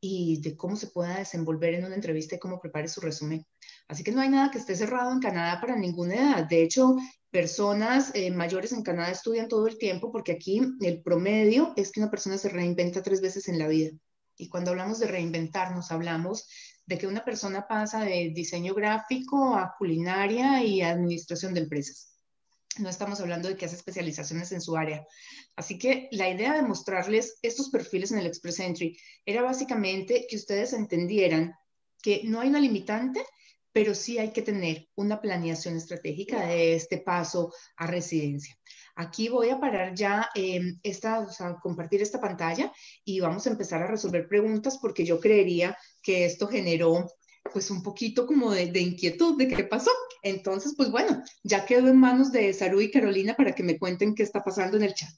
y 0.08 0.40
de 0.40 0.56
cómo 0.56 0.76
se 0.76 0.88
pueda 0.88 1.18
desenvolver 1.18 1.74
en 1.74 1.86
una 1.86 1.96
entrevista 1.96 2.36
y 2.36 2.40
cómo 2.40 2.60
prepare 2.60 2.88
su 2.88 3.02
resumen. 3.02 3.44
Así 3.88 4.04
que 4.04 4.12
no 4.12 4.22
hay 4.22 4.30
nada 4.30 4.52
que 4.52 4.60
esté 4.60 4.76
cerrado 4.76 5.12
en 5.12 5.20
Canadá 5.20 5.60
para 5.60 5.76
ninguna 5.76 6.14
edad. 6.14 6.48
De 6.48 6.62
hecho, 6.62 6.96
personas 7.32 8.12
eh, 8.14 8.30
mayores 8.30 8.72
en 8.72 8.84
Canadá 8.84 9.10
estudian 9.10 9.48
todo 9.48 9.66
el 9.68 9.80
tiempo 9.80 10.12
porque 10.12 10.34
aquí 10.34 10.62
el 10.82 11.02
promedio 11.02 11.74
es 11.76 11.92
que 11.92 12.02
una 12.02 12.12
persona 12.12 12.38
se 12.38 12.50
reinventa 12.50 13.02
tres 13.02 13.20
veces 13.20 13.48
en 13.48 13.58
la 13.58 13.68
vida. 13.68 13.92
Y 14.38 14.48
cuando 14.48 14.72
hablamos 14.72 15.00
de 15.00 15.08
reinventarnos, 15.08 15.92
hablamos 15.92 16.48
de 16.86 17.00
que 17.00 17.08
una 17.08 17.26
persona 17.26 17.68
pasa 17.68 18.04
de 18.04 18.32
diseño 18.36 18.76
gráfico 18.76 19.56
a 19.56 19.74
culinaria 19.76 20.64
y 20.64 20.82
administración 20.82 21.56
de 21.56 21.62
empresas. 21.62 22.15
No 22.80 22.90
estamos 22.90 23.20
hablando 23.20 23.48
de 23.48 23.56
que 23.56 23.66
hace 23.66 23.76
especializaciones 23.76 24.52
en 24.52 24.62
su 24.62 24.76
área. 24.76 25.06
Así 25.56 25.78
que 25.78 26.08
la 26.12 26.30
idea 26.30 26.54
de 26.54 26.62
mostrarles 26.62 27.38
estos 27.42 27.70
perfiles 27.70 28.12
en 28.12 28.20
el 28.20 28.28
Express 28.28 28.60
Entry 28.60 28.98
era 29.26 29.42
básicamente 29.42 30.26
que 30.30 30.36
ustedes 30.36 30.74
entendieran 30.74 31.54
que 32.02 32.22
no 32.24 32.42
hay 32.42 32.50
una 32.50 32.60
limitante, 32.60 33.26
pero 33.72 33.94
sí 33.94 34.18
hay 34.18 34.32
que 34.32 34.42
tener 34.42 34.88
una 34.96 35.20
planeación 35.20 35.76
estratégica 35.76 36.48
de 36.48 36.76
este 36.76 37.00
paso 37.00 37.54
a 37.76 37.88
residencia. 37.88 38.58
Aquí 38.96 39.28
voy 39.28 39.50
a 39.50 39.60
parar 39.60 39.94
ya 39.94 40.30
eh, 40.34 40.62
esta, 40.82 41.20
o 41.20 41.30
sea, 41.30 41.56
compartir 41.56 42.02
esta 42.02 42.22
pantalla 42.22 42.72
y 43.04 43.20
vamos 43.20 43.46
a 43.46 43.50
empezar 43.50 43.82
a 43.84 43.88
resolver 43.88 44.28
preguntas 44.30 44.78
porque 44.82 45.04
yo 45.04 45.20
creería 45.20 45.78
que 46.02 46.24
esto 46.24 46.48
generó 46.48 47.06
pues 47.52 47.72
un 47.72 47.84
poquito 47.84 48.26
como 48.26 48.52
de, 48.52 48.80
inquietud 48.80 49.38
de 49.38 49.48
qué 49.48 49.64
pasó. 49.64 49.92
Entonces, 50.24 50.74
pues 50.76 50.90
bueno, 50.90 51.24
ya 51.44 51.66
quedó 51.66 51.88
en 51.88 51.98
manos 51.98 52.32
de 52.32 52.52
Saru 52.54 52.82
y 52.82 52.92
Carolina 52.92 53.36
para 53.36 53.54
que 53.54 53.64
me 53.64 53.78
cuenten 53.78 54.16
qué 54.16 54.24
está 54.24 54.44
pasando 54.44 54.78
en 54.78 54.84
el 54.84 54.94
chat. 54.94 55.10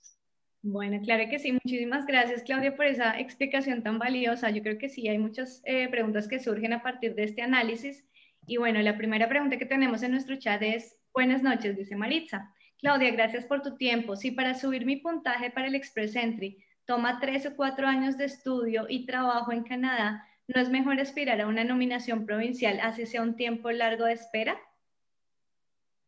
Bueno, 0.61 0.99
claro 1.01 1.23
que 1.29 1.39
sí. 1.39 1.51
Muchísimas 1.51 2.05
gracias, 2.05 2.43
Claudia, 2.43 2.75
por 2.75 2.85
esa 2.85 3.19
explicación 3.19 3.83
tan 3.83 3.99
valiosa. 3.99 4.49
Yo 4.49 4.61
creo 4.61 4.77
que 4.77 4.89
sí, 4.89 5.07
hay 5.07 5.17
muchas 5.17 5.61
eh, 5.65 5.87
preguntas 5.89 6.27
que 6.27 6.39
surgen 6.39 6.73
a 6.73 6.83
partir 6.83 7.15
de 7.15 7.23
este 7.23 7.41
análisis. 7.41 8.05
Y 8.45 8.57
bueno, 8.57 8.81
la 8.81 8.97
primera 8.97 9.29
pregunta 9.29 9.57
que 9.57 9.65
tenemos 9.65 10.03
en 10.03 10.11
nuestro 10.11 10.35
chat 10.37 10.61
es, 10.61 10.97
buenas 11.13 11.43
noches, 11.43 11.77
dice 11.77 11.95
Maritza. 11.95 12.53
Claudia, 12.79 13.11
gracias 13.11 13.45
por 13.45 13.61
tu 13.61 13.75
tiempo. 13.75 14.15
Si 14.15 14.31
para 14.31 14.53
subir 14.53 14.85
mi 14.85 14.97
puntaje 14.97 15.49
para 15.51 15.67
el 15.67 15.75
Express 15.75 16.15
Entry 16.15 16.63
toma 16.85 17.19
tres 17.19 17.45
o 17.45 17.55
cuatro 17.55 17.87
años 17.87 18.17
de 18.17 18.25
estudio 18.25 18.85
y 18.87 19.05
trabajo 19.05 19.51
en 19.51 19.63
Canadá, 19.63 20.23
¿no 20.47 20.61
es 20.61 20.69
mejor 20.69 20.99
aspirar 20.99 21.41
a 21.41 21.47
una 21.47 21.63
nominación 21.63 22.25
provincial 22.25 22.79
así 22.81 23.05
sea 23.05 23.21
un 23.21 23.35
tiempo 23.35 23.71
largo 23.71 24.05
de 24.05 24.13
espera? 24.13 24.59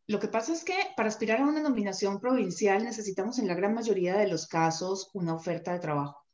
Lo 0.08 0.19
que 0.19 0.28
pasa 0.28 0.54
es 0.54 0.63
que 0.63 0.75
para 0.95 1.10
aspirar 1.10 1.41
a 1.41 1.47
una 1.47 1.62
nominación 1.62 2.19
provincial 2.19 2.84
necesitamos 2.84 3.38
en 3.39 3.47
la 3.47 3.54
gran 3.54 3.73
mayoría 3.73 4.17
de 4.17 4.28
los 4.28 4.47
casos 4.47 5.12
una 5.13 5.36
oferta 5.36 5.73
de 5.73 5.80
trabajo 5.80 6.29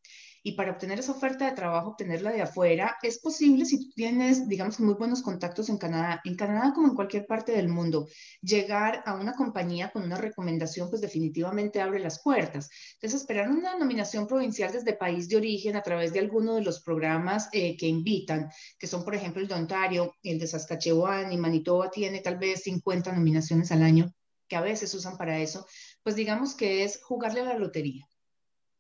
y 0.46 0.52
para 0.52 0.74
obtener 0.74 1.00
esa 1.00 1.12
oferta 1.12 1.46
de 1.50 1.56
trabajo, 1.56 1.90
obtenerla 1.90 2.32
de 2.32 2.44
afuera, 2.44 2.98
es 3.02 3.18
posible 3.18 3.66
si 3.66 3.80
tú 3.80 3.92
tienes, 3.96 4.48
digamos, 4.48 4.80
muy 4.80 4.94
buenos 4.94 5.24
contactos 5.24 5.70
en 5.70 5.80
Canadá, 5.80 6.22
en 6.24 6.36
Canadá 6.36 6.72
como 6.72 6.88
en 6.88 6.94
cualquier 6.94 7.26
parte 7.26 7.52
del 7.54 7.68
mundo, 7.68 8.08
llegar 8.44 9.02
a 9.08 9.16
una 9.16 9.34
compañía 9.34 9.90
con 9.90 10.04
una 10.04 10.18
recomendación, 10.18 10.88
pues 10.92 11.02
definitivamente 11.02 11.82
abre 11.82 12.00
las 12.00 12.22
puertas. 12.22 12.70
Entonces, 12.94 13.22
esperar 13.22 13.50
una 13.50 13.76
nominación 13.76 14.28
provincial 14.28 14.72
desde 14.72 14.94
país 14.94 15.28
de 15.30 15.38
origen 15.38 15.76
a 15.78 15.82
través 15.82 16.14
de 16.14 16.20
alguno 16.20 16.54
de 16.54 16.62
los 16.62 16.84
programas 16.84 17.50
eh, 17.52 17.76
que 17.76 17.88
invitan, 17.88 18.48
que 18.78 18.86
son, 18.86 19.04
por 19.04 19.16
ejemplo, 19.16 19.42
el 19.42 19.48
de 19.48 19.56
Ontario, 19.56 20.14
el 20.22 20.38
de 20.38 20.46
Saskatchewan 20.46 21.34
y 21.34 21.38
Manitoba 21.38 21.90
tiene 21.90 22.20
tal 22.20 22.38
vez 22.38 22.62
50 22.62 23.12
nominaciones 23.14 23.72
al 23.72 23.82
año 23.82 24.14
que 24.48 24.56
a 24.56 24.62
veces 24.62 24.94
usan 24.94 25.18
para 25.18 25.40
eso, 25.40 25.66
pues 26.04 26.16
digamos 26.16 26.54
que 26.54 26.84
es 26.84 27.02
jugarle 27.02 27.42
a 27.42 27.46
la 27.46 27.58
lotería. 27.58 28.06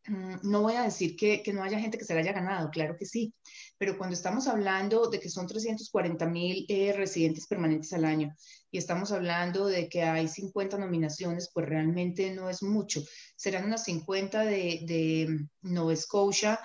Mm, 0.07 0.35
no 0.43 0.61
voy 0.61 0.75
a 0.75 0.83
decir 0.83 1.15
que, 1.15 1.41
no 1.53 1.63
haya 1.63 1.79
gente 1.79 1.97
que 1.97 2.05
se 2.05 2.13
la 2.13 2.19
haya 2.19 2.33
ganado, 2.33 2.69
claro 2.69 2.95
que 2.97 3.05
sí, 3.05 3.33
pero 3.77 3.97
cuando 3.97 4.13
estamos 4.13 4.47
hablando 4.47 5.09
de 5.09 5.19
que 5.19 5.29
son 5.29 5.47
340 5.47 6.25
mil 6.27 6.65
eh, 6.69 6.93
residentes 6.93 7.47
permanentes 7.47 7.91
al 7.93 8.05
año 8.05 8.33
y 8.69 8.77
estamos 8.77 9.11
hablando 9.11 9.65
de 9.67 9.89
que 9.89 10.03
hay 10.03 10.27
50 10.27 10.77
nominaciones, 10.77 11.49
pues 11.53 11.67
realmente 11.67 12.31
no 12.33 12.49
es 12.49 12.61
mucho. 12.61 13.03
Serán 13.35 13.65
unas 13.65 13.83
50 13.85 14.45
de, 14.45 14.81
de 14.85 15.47
Nova 15.61 15.95
Scotia, 15.95 16.59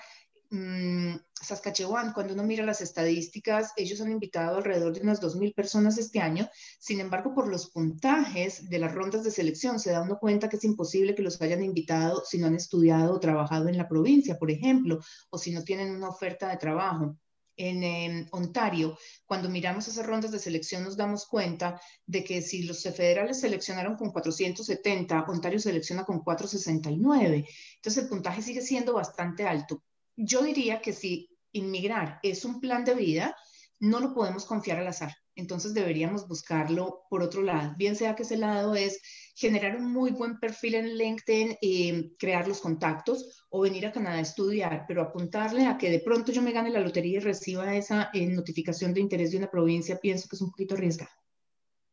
mmm, 0.51 1.17
Saskatchewan, 1.41 2.13
cuando 2.13 2.35
uno 2.35 2.43
mira 2.45 2.65
las 2.65 2.81
estadísticas, 2.81 3.73
ellos 3.77 4.01
han 4.01 4.11
invitado 4.11 4.59
alrededor 4.59 4.93
de 4.93 5.01
unas 5.01 5.21
2.000 5.21 5.55
personas 5.55 5.97
este 5.97 6.21
año. 6.21 6.49
Sin 6.79 7.01
embargo, 7.01 7.35
por 7.35 7.49
los 7.49 7.71
puntajes 7.71 8.69
de 8.69 8.79
las 8.79 8.93
rondas 8.93 9.25
de 9.25 9.31
selección, 9.31 9.81
se 9.81 9.91
da 9.91 10.03
uno 10.03 10.19
cuenta 10.19 10.49
que 10.49 10.57
es 10.57 10.65
imposible 10.65 11.15
que 11.15 11.23
los 11.23 11.41
hayan 11.41 11.63
invitado 11.63 12.23
si 12.25 12.39
no 12.39 12.47
han 12.47 12.57
estudiado 12.57 13.15
o 13.15 13.21
trabajado 13.21 13.69
en 13.69 13.79
la 13.79 13.89
provincia, 13.89 14.39
por 14.39 14.51
ejemplo, 14.51 15.01
o 15.31 15.39
si 15.39 15.53
no 15.53 15.65
tienen 15.65 15.91
una 15.95 16.09
oferta 16.09 16.49
de 16.49 16.59
trabajo. 16.59 17.17
En 17.57 18.27
Ontario, 18.33 18.97
cuando 19.27 19.51
miramos 19.51 19.87
esas 19.87 20.07
rondas 20.07 20.31
de 20.31 20.39
selección, 20.39 20.83
nos 20.83 20.97
damos 20.97 21.27
cuenta 21.27 21.79
de 22.07 22.25
que 22.25 22.41
si 22.41 22.63
los 22.63 22.83
federales 22.83 23.41
seleccionaron 23.41 23.97
con 23.97 24.13
470, 24.13 25.25
Ontario 25.29 25.59
selecciona 25.59 26.05
con 26.05 26.21
469. 26.21 27.47
Entonces, 27.77 28.03
el 28.03 28.09
puntaje 28.09 28.41
sigue 28.41 28.63
siendo 28.63 28.95
bastante 28.95 29.47
alto 29.47 29.83
yo 30.25 30.43
diría 30.43 30.81
que 30.81 30.93
si 30.93 31.31
inmigrar 31.53 32.21
es 32.23 32.45
un 32.45 32.61
plan 32.61 32.85
de 32.85 32.95
vida, 32.95 33.37
no 33.81 33.99
lo 34.01 34.15
podemos 34.15 34.45
confiar 34.45 34.79
al 34.79 34.87
azar. 34.87 35.15
Entonces 35.35 35.73
deberíamos 35.73 36.29
buscarlo 36.29 37.03
por 37.09 37.23
otro 37.23 37.43
lado, 37.43 37.75
bien 37.79 37.97
sea 37.97 38.15
que 38.15 38.25
ese 38.25 38.37
lado 38.37 38.75
es 38.75 39.01
generar 39.35 39.77
un 39.77 39.91
muy 39.91 40.11
buen 40.11 40.39
perfil 40.39 40.75
en 40.75 40.99
LinkedIn, 40.99 41.57
y 41.63 42.17
crear 42.17 42.47
los 42.47 42.61
contactos 42.61 43.47
o 43.49 43.61
venir 43.61 43.87
a 43.87 43.93
Canadá 43.93 44.17
a 44.17 44.21
estudiar, 44.21 44.85
pero 44.87 45.01
apuntarle 45.01 45.67
a 45.67 45.79
que 45.79 45.91
de 45.91 46.01
pronto 46.01 46.31
yo 46.31 46.43
me 46.43 46.53
gane 46.53 46.71
la 46.71 46.81
lotería 46.81 47.17
y 47.17 47.21
reciba 47.21 47.75
esa 47.75 48.11
eh, 48.13 48.27
notificación 48.27 48.93
de 48.93 49.01
interés 49.01 49.31
de 49.31 49.39
una 49.39 49.51
provincia, 49.51 49.99
pienso 49.99 50.29
que 50.29 50.37
es 50.37 50.43
un 50.43 50.51
poquito 50.51 50.75
arriesgado. 50.75 51.20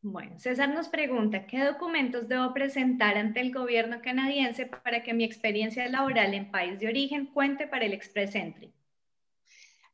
Bueno, 0.01 0.39
César 0.39 0.69
nos 0.69 0.89
pregunta, 0.89 1.47
¿qué 1.47 1.63
documentos 1.63 2.27
debo 2.27 2.53
presentar 2.53 3.17
ante 3.17 3.41
el 3.41 3.51
gobierno 3.51 4.01
canadiense 4.01 4.67
para 4.67 5.01
que 5.03 5.13
mi 5.13 5.23
experiencia 5.23 5.89
laboral 5.89 6.33
en 6.33 6.51
país 6.51 6.79
de 6.79 6.87
origen 6.87 7.25
cuente 7.27 7.67
para 7.67 7.85
el 7.85 7.93
Express 7.93 8.35
Entry? 8.35 8.73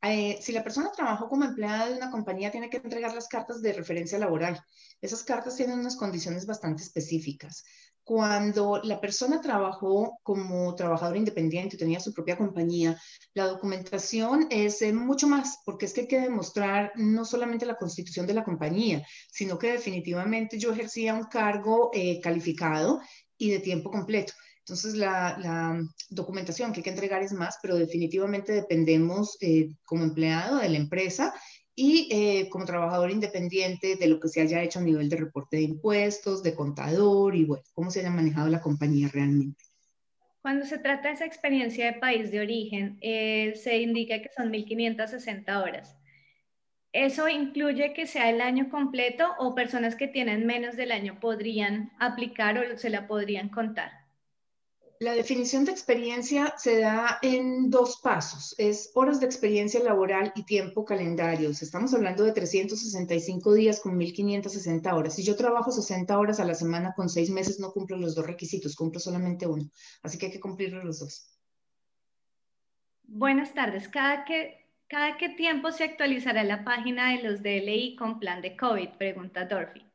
Eh, 0.02 0.38
si 0.42 0.52
la 0.52 0.62
persona 0.62 0.92
trabajó 0.92 1.28
como 1.30 1.44
empleada 1.44 1.88
de 1.88 1.96
una 1.96 2.10
compañía, 2.10 2.50
tiene 2.50 2.68
que 2.68 2.76
entregar 2.76 3.14
las 3.14 3.26
cartas 3.26 3.62
de 3.62 3.72
referencia 3.72 4.18
laboral. 4.18 4.62
Esas 5.00 5.24
cartas 5.24 5.56
tienen 5.56 5.78
unas 5.78 5.96
condiciones 5.96 6.44
bastante 6.44 6.82
específicas. 6.82 7.64
Cuando 8.04 8.82
la 8.84 9.00
persona 9.00 9.40
trabajó 9.40 10.18
como 10.22 10.74
trabajador 10.74 11.16
independiente, 11.16 11.78
tenía 11.78 12.00
su 12.00 12.12
propia 12.12 12.36
compañía, 12.36 13.00
la 13.32 13.46
documentación 13.46 14.46
es 14.50 14.82
eh, 14.82 14.92
mucho 14.92 15.26
más, 15.26 15.60
porque 15.64 15.86
es 15.86 15.94
que 15.94 16.02
hay 16.02 16.08
que 16.08 16.20
demostrar 16.20 16.92
no 16.96 17.24
solamente 17.24 17.64
la 17.64 17.76
constitución 17.76 18.26
de 18.26 18.34
la 18.34 18.44
compañía, 18.44 19.02
sino 19.32 19.58
que 19.58 19.72
definitivamente 19.72 20.58
yo 20.58 20.72
ejercía 20.72 21.14
un 21.14 21.24
cargo 21.24 21.90
eh, 21.94 22.20
calificado 22.20 23.00
y 23.38 23.50
de 23.50 23.60
tiempo 23.60 23.90
completo. 23.90 24.34
Entonces, 24.58 24.94
la, 24.94 25.78
documentación 26.08 26.72
que 26.72 26.80
hay 26.80 26.84
que 26.84 26.90
entregar 26.90 27.22
es 27.22 27.32
más, 27.32 27.58
pero 27.60 27.76
definitivamente 27.76 28.52
dependemos 28.52 29.36
eh, 29.40 29.74
como 29.84 30.04
empleado 30.04 30.58
de 30.58 30.68
la 30.68 30.78
empresa 30.78 31.34
y 31.76 32.08
eh, 32.10 32.48
como 32.50 32.64
trabajador 32.64 33.10
independiente 33.10 33.96
de 33.96 34.06
lo 34.06 34.20
que 34.20 34.28
se 34.28 34.40
haya 34.40 34.62
hecho 34.62 34.78
a 34.78 34.82
nivel 34.82 35.08
de 35.08 35.16
reporte 35.16 35.56
de 35.56 35.62
impuestos, 35.62 36.42
de 36.42 36.54
contador 36.54 37.34
y 37.34 37.44
bueno, 37.44 37.64
cómo 37.74 37.90
se 37.90 38.00
haya 38.00 38.10
manejado 38.10 38.48
la 38.48 38.60
compañía 38.60 39.08
realmente. 39.12 39.64
Cuando 40.40 40.66
se 40.66 40.78
trata 40.78 41.08
de 41.08 41.14
esa 41.14 41.24
experiencia 41.24 41.86
de 41.86 41.98
país 41.98 42.30
de 42.30 42.40
origen, 42.40 42.98
eh, 43.00 43.54
se 43.56 43.78
indica 43.78 44.20
que 44.20 44.28
son 44.36 44.50
1.560 44.50 45.62
horas. 45.62 45.96
¿Eso 46.92 47.28
incluye 47.28 47.92
que 47.92 48.06
sea 48.06 48.30
el 48.30 48.40
año 48.40 48.68
completo 48.70 49.26
o 49.38 49.54
personas 49.54 49.96
que 49.96 50.06
tienen 50.06 50.46
menos 50.46 50.76
del 50.76 50.92
año 50.92 51.18
podrían 51.18 51.90
aplicar 51.98 52.56
o 52.58 52.78
se 52.78 52.90
la 52.90 53.08
podrían 53.08 53.48
contar? 53.48 54.03
La 55.00 55.12
definición 55.12 55.64
de 55.64 55.72
experiencia 55.72 56.54
se 56.56 56.78
da 56.78 57.18
en 57.20 57.68
dos 57.68 58.00
pasos. 58.00 58.54
Es 58.58 58.92
horas 58.94 59.18
de 59.18 59.26
experiencia 59.26 59.82
laboral 59.82 60.32
y 60.36 60.44
tiempo 60.44 60.84
calendario. 60.84 61.50
Estamos 61.50 61.92
hablando 61.94 62.22
de 62.22 62.32
365 62.32 63.54
días 63.54 63.80
con 63.80 63.98
1.560 63.98 64.94
horas. 64.94 65.14
Si 65.14 65.24
yo 65.24 65.34
trabajo 65.34 65.72
60 65.72 66.16
horas 66.16 66.38
a 66.38 66.44
la 66.44 66.54
semana 66.54 66.94
con 66.94 67.08
seis 67.08 67.28
meses, 67.30 67.58
no 67.58 67.72
cumplo 67.72 67.96
los 67.96 68.14
dos 68.14 68.26
requisitos, 68.26 68.76
cumplo 68.76 69.00
solamente 69.00 69.46
uno. 69.46 69.68
Así 70.02 70.16
que 70.16 70.26
hay 70.26 70.32
que 70.32 70.40
cumplir 70.40 70.72
los 70.72 71.00
dos. 71.00 71.28
Buenas 73.02 73.52
tardes. 73.52 73.88
¿Cada 73.88 74.24
qué, 74.24 74.70
cada 74.86 75.16
qué 75.16 75.30
tiempo 75.30 75.72
se 75.72 75.84
actualizará 75.84 76.44
la 76.44 76.64
página 76.64 77.10
de 77.10 77.22
los 77.22 77.42
DLI 77.42 77.96
con 77.96 78.20
plan 78.20 78.40
de 78.40 78.56
COVID? 78.56 78.90
Pregunta 78.96 79.44
Dorothy. 79.44 79.93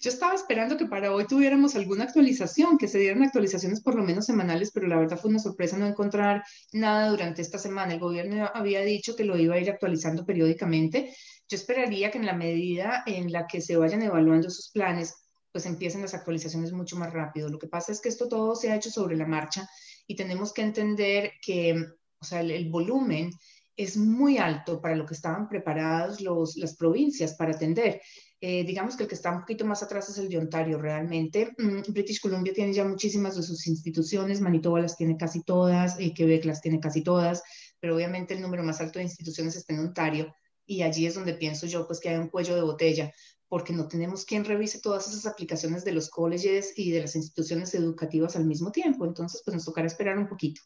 Yo 0.00 0.10
estaba 0.10 0.34
esperando 0.34 0.76
que 0.76 0.86
para 0.86 1.12
hoy 1.12 1.26
tuviéramos 1.26 1.76
alguna 1.76 2.04
actualización, 2.04 2.78
que 2.78 2.88
se 2.88 2.98
dieran 2.98 3.22
actualizaciones 3.22 3.82
por 3.82 3.94
lo 3.94 4.02
menos 4.02 4.26
semanales, 4.26 4.70
pero 4.72 4.86
la 4.86 4.96
verdad 4.96 5.18
fue 5.18 5.30
una 5.30 5.38
sorpresa 5.38 5.76
no 5.76 5.86
encontrar 5.86 6.42
nada 6.72 7.10
durante 7.10 7.42
esta 7.42 7.58
semana. 7.58 7.94
El 7.94 8.00
gobierno 8.00 8.50
había 8.54 8.80
dicho 8.82 9.16
que 9.16 9.24
lo 9.24 9.36
iba 9.36 9.56
a 9.56 9.60
ir 9.60 9.70
actualizando 9.70 10.24
periódicamente. 10.24 11.14
Yo 11.48 11.56
esperaría 11.56 12.10
que 12.10 12.18
en 12.18 12.26
la 12.26 12.34
medida 12.34 13.02
en 13.06 13.32
la 13.32 13.46
que 13.46 13.60
se 13.60 13.76
vayan 13.76 14.02
evaluando 14.02 14.48
esos 14.48 14.70
planes, 14.70 15.14
pues 15.52 15.66
empiecen 15.66 16.02
las 16.02 16.14
actualizaciones 16.14 16.72
mucho 16.72 16.96
más 16.96 17.12
rápido. 17.12 17.48
Lo 17.48 17.58
que 17.58 17.66
pasa 17.66 17.92
es 17.92 18.00
que 18.00 18.08
esto 18.08 18.28
todo 18.28 18.54
se 18.54 18.70
ha 18.70 18.76
hecho 18.76 18.90
sobre 18.90 19.16
la 19.16 19.26
marcha 19.26 19.68
y 20.06 20.16
tenemos 20.16 20.52
que 20.52 20.62
entender 20.62 21.32
que, 21.42 21.74
o 22.20 22.24
sea, 22.24 22.40
el, 22.40 22.70
volumen 22.70 23.30
es 23.76 23.96
muy 23.96 24.38
alto 24.38 24.80
para 24.80 24.96
lo 24.96 25.06
que 25.06 25.14
estaban 25.14 25.48
preparadas 25.48 26.20
las 26.20 26.76
provincias 26.76 27.34
para 27.34 27.52
atender. 27.52 28.00
Eh, 28.42 28.64
digamos 28.64 28.96
que 28.96 29.02
el 29.02 29.08
que 29.08 29.14
está 29.14 29.30
un 29.30 29.40
poquito 29.40 29.66
más 29.66 29.82
atrás 29.82 30.08
es 30.08 30.16
el 30.16 30.28
de 30.28 30.38
Ontario 30.38 30.78
realmente. 30.78 31.52
Mm, 31.58 31.92
British 31.92 32.20
Columbia 32.20 32.54
tiene 32.54 32.72
ya 32.72 32.84
muchísimas 32.84 33.36
de 33.36 33.42
sus 33.42 33.66
instituciones, 33.66 34.40
Manitoba 34.40 34.80
las 34.80 34.96
tiene 34.96 35.16
casi 35.18 35.42
todas, 35.42 35.98
eh, 36.00 36.14
Quebec 36.14 36.44
las 36.46 36.62
tiene 36.62 36.80
casi 36.80 37.02
todas, 37.02 37.42
pero 37.80 37.94
obviamente 37.94 38.32
el 38.34 38.40
número 38.40 38.62
más 38.62 38.80
alto 38.80 38.98
de 38.98 39.04
instituciones 39.04 39.56
está 39.56 39.74
en 39.74 39.80
Ontario 39.80 40.34
y 40.64 40.82
allí 40.82 41.04
es 41.04 41.14
donde 41.14 41.34
pienso 41.34 41.66
yo 41.66 41.86
pues 41.86 42.00
que 42.00 42.08
hay 42.08 42.16
un 42.16 42.28
cuello 42.28 42.54
de 42.54 42.62
botella 42.62 43.12
porque 43.48 43.72
no 43.72 43.88
tenemos 43.88 44.24
quien 44.24 44.44
revise 44.44 44.80
todas 44.80 45.08
esas 45.08 45.26
aplicaciones 45.26 45.84
de 45.84 45.92
los 45.92 46.08
colleges 46.08 46.72
y 46.76 46.92
de 46.92 47.00
las 47.00 47.16
instituciones 47.16 47.74
educativas 47.74 48.36
al 48.36 48.46
mismo 48.46 48.70
tiempo. 48.70 49.04
Entonces, 49.04 49.42
pues 49.44 49.56
nos 49.56 49.64
tocará 49.64 49.88
esperar 49.88 50.16
un 50.16 50.28
poquito. 50.28 50.62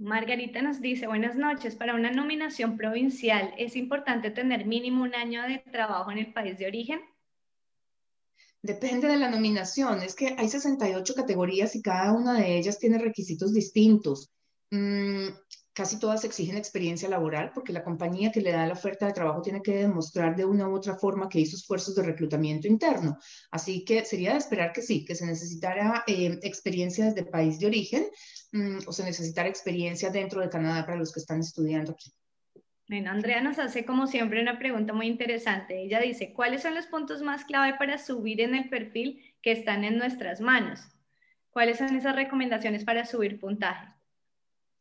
Margarita 0.00 0.62
nos 0.62 0.80
dice, 0.80 1.06
buenas 1.06 1.36
noches, 1.36 1.76
para 1.76 1.94
una 1.94 2.10
nominación 2.10 2.78
provincial, 2.78 3.52
¿es 3.58 3.76
importante 3.76 4.30
tener 4.30 4.64
mínimo 4.64 5.02
un 5.02 5.14
año 5.14 5.42
de 5.42 5.58
trabajo 5.58 6.10
en 6.10 6.16
el 6.16 6.32
país 6.32 6.56
de 6.56 6.66
origen? 6.66 7.00
Depende 8.62 9.08
de 9.08 9.18
la 9.18 9.30
nominación, 9.30 10.02
es 10.02 10.14
que 10.14 10.34
hay 10.38 10.48
68 10.48 11.14
categorías 11.14 11.76
y 11.76 11.82
cada 11.82 12.12
una 12.12 12.32
de 12.40 12.56
ellas 12.56 12.78
tiene 12.78 12.96
requisitos 12.96 13.52
distintos. 13.52 14.30
Mm, 14.70 15.28
casi 15.80 15.98
todas 15.98 16.24
exigen 16.24 16.58
experiencia 16.58 17.08
laboral 17.08 17.52
porque 17.54 17.72
la 17.72 17.82
compañía 17.82 18.30
que 18.30 18.42
le 18.42 18.52
da 18.52 18.66
la 18.66 18.74
oferta 18.74 19.06
de 19.06 19.14
trabajo 19.14 19.40
tiene 19.40 19.62
que 19.62 19.76
demostrar 19.76 20.36
de 20.36 20.44
una 20.44 20.68
u 20.68 20.74
otra 20.74 20.94
forma 20.98 21.26
que 21.26 21.40
hizo 21.40 21.56
esfuerzos 21.56 21.94
de 21.94 22.02
reclutamiento 22.02 22.68
interno. 22.68 23.16
Así 23.50 23.82
que 23.82 24.04
sería 24.04 24.32
de 24.32 24.38
esperar 24.40 24.72
que 24.74 24.82
sí, 24.82 25.06
que 25.06 25.14
se 25.14 25.24
necesitara 25.24 26.04
eh, 26.06 26.38
experiencia 26.42 27.06
desde 27.06 27.20
el 27.20 27.28
país 27.28 27.58
de 27.58 27.66
origen 27.66 28.04
mm, 28.52 28.80
o 28.86 28.92
se 28.92 29.04
necesitara 29.04 29.48
experiencia 29.48 30.10
dentro 30.10 30.42
de 30.42 30.50
Canadá 30.50 30.84
para 30.84 30.98
los 30.98 31.14
que 31.14 31.20
están 31.20 31.40
estudiando 31.40 31.92
aquí. 31.92 32.12
Bueno, 32.86 33.10
Andrea 33.10 33.40
nos 33.40 33.58
hace 33.58 33.86
como 33.86 34.06
siempre 34.06 34.42
una 34.42 34.58
pregunta 34.58 34.92
muy 34.92 35.06
interesante. 35.06 35.80
Ella 35.82 35.98
dice, 35.98 36.34
¿cuáles 36.34 36.60
son 36.60 36.74
los 36.74 36.88
puntos 36.88 37.22
más 37.22 37.46
clave 37.46 37.78
para 37.78 37.96
subir 37.96 38.42
en 38.42 38.54
el 38.54 38.68
perfil 38.68 39.24
que 39.40 39.52
están 39.52 39.84
en 39.84 39.96
nuestras 39.96 40.42
manos? 40.42 40.80
¿Cuáles 41.48 41.78
son 41.78 41.96
esas 41.96 42.14
recomendaciones 42.14 42.84
para 42.84 43.06
subir 43.06 43.40
puntaje? 43.40 43.98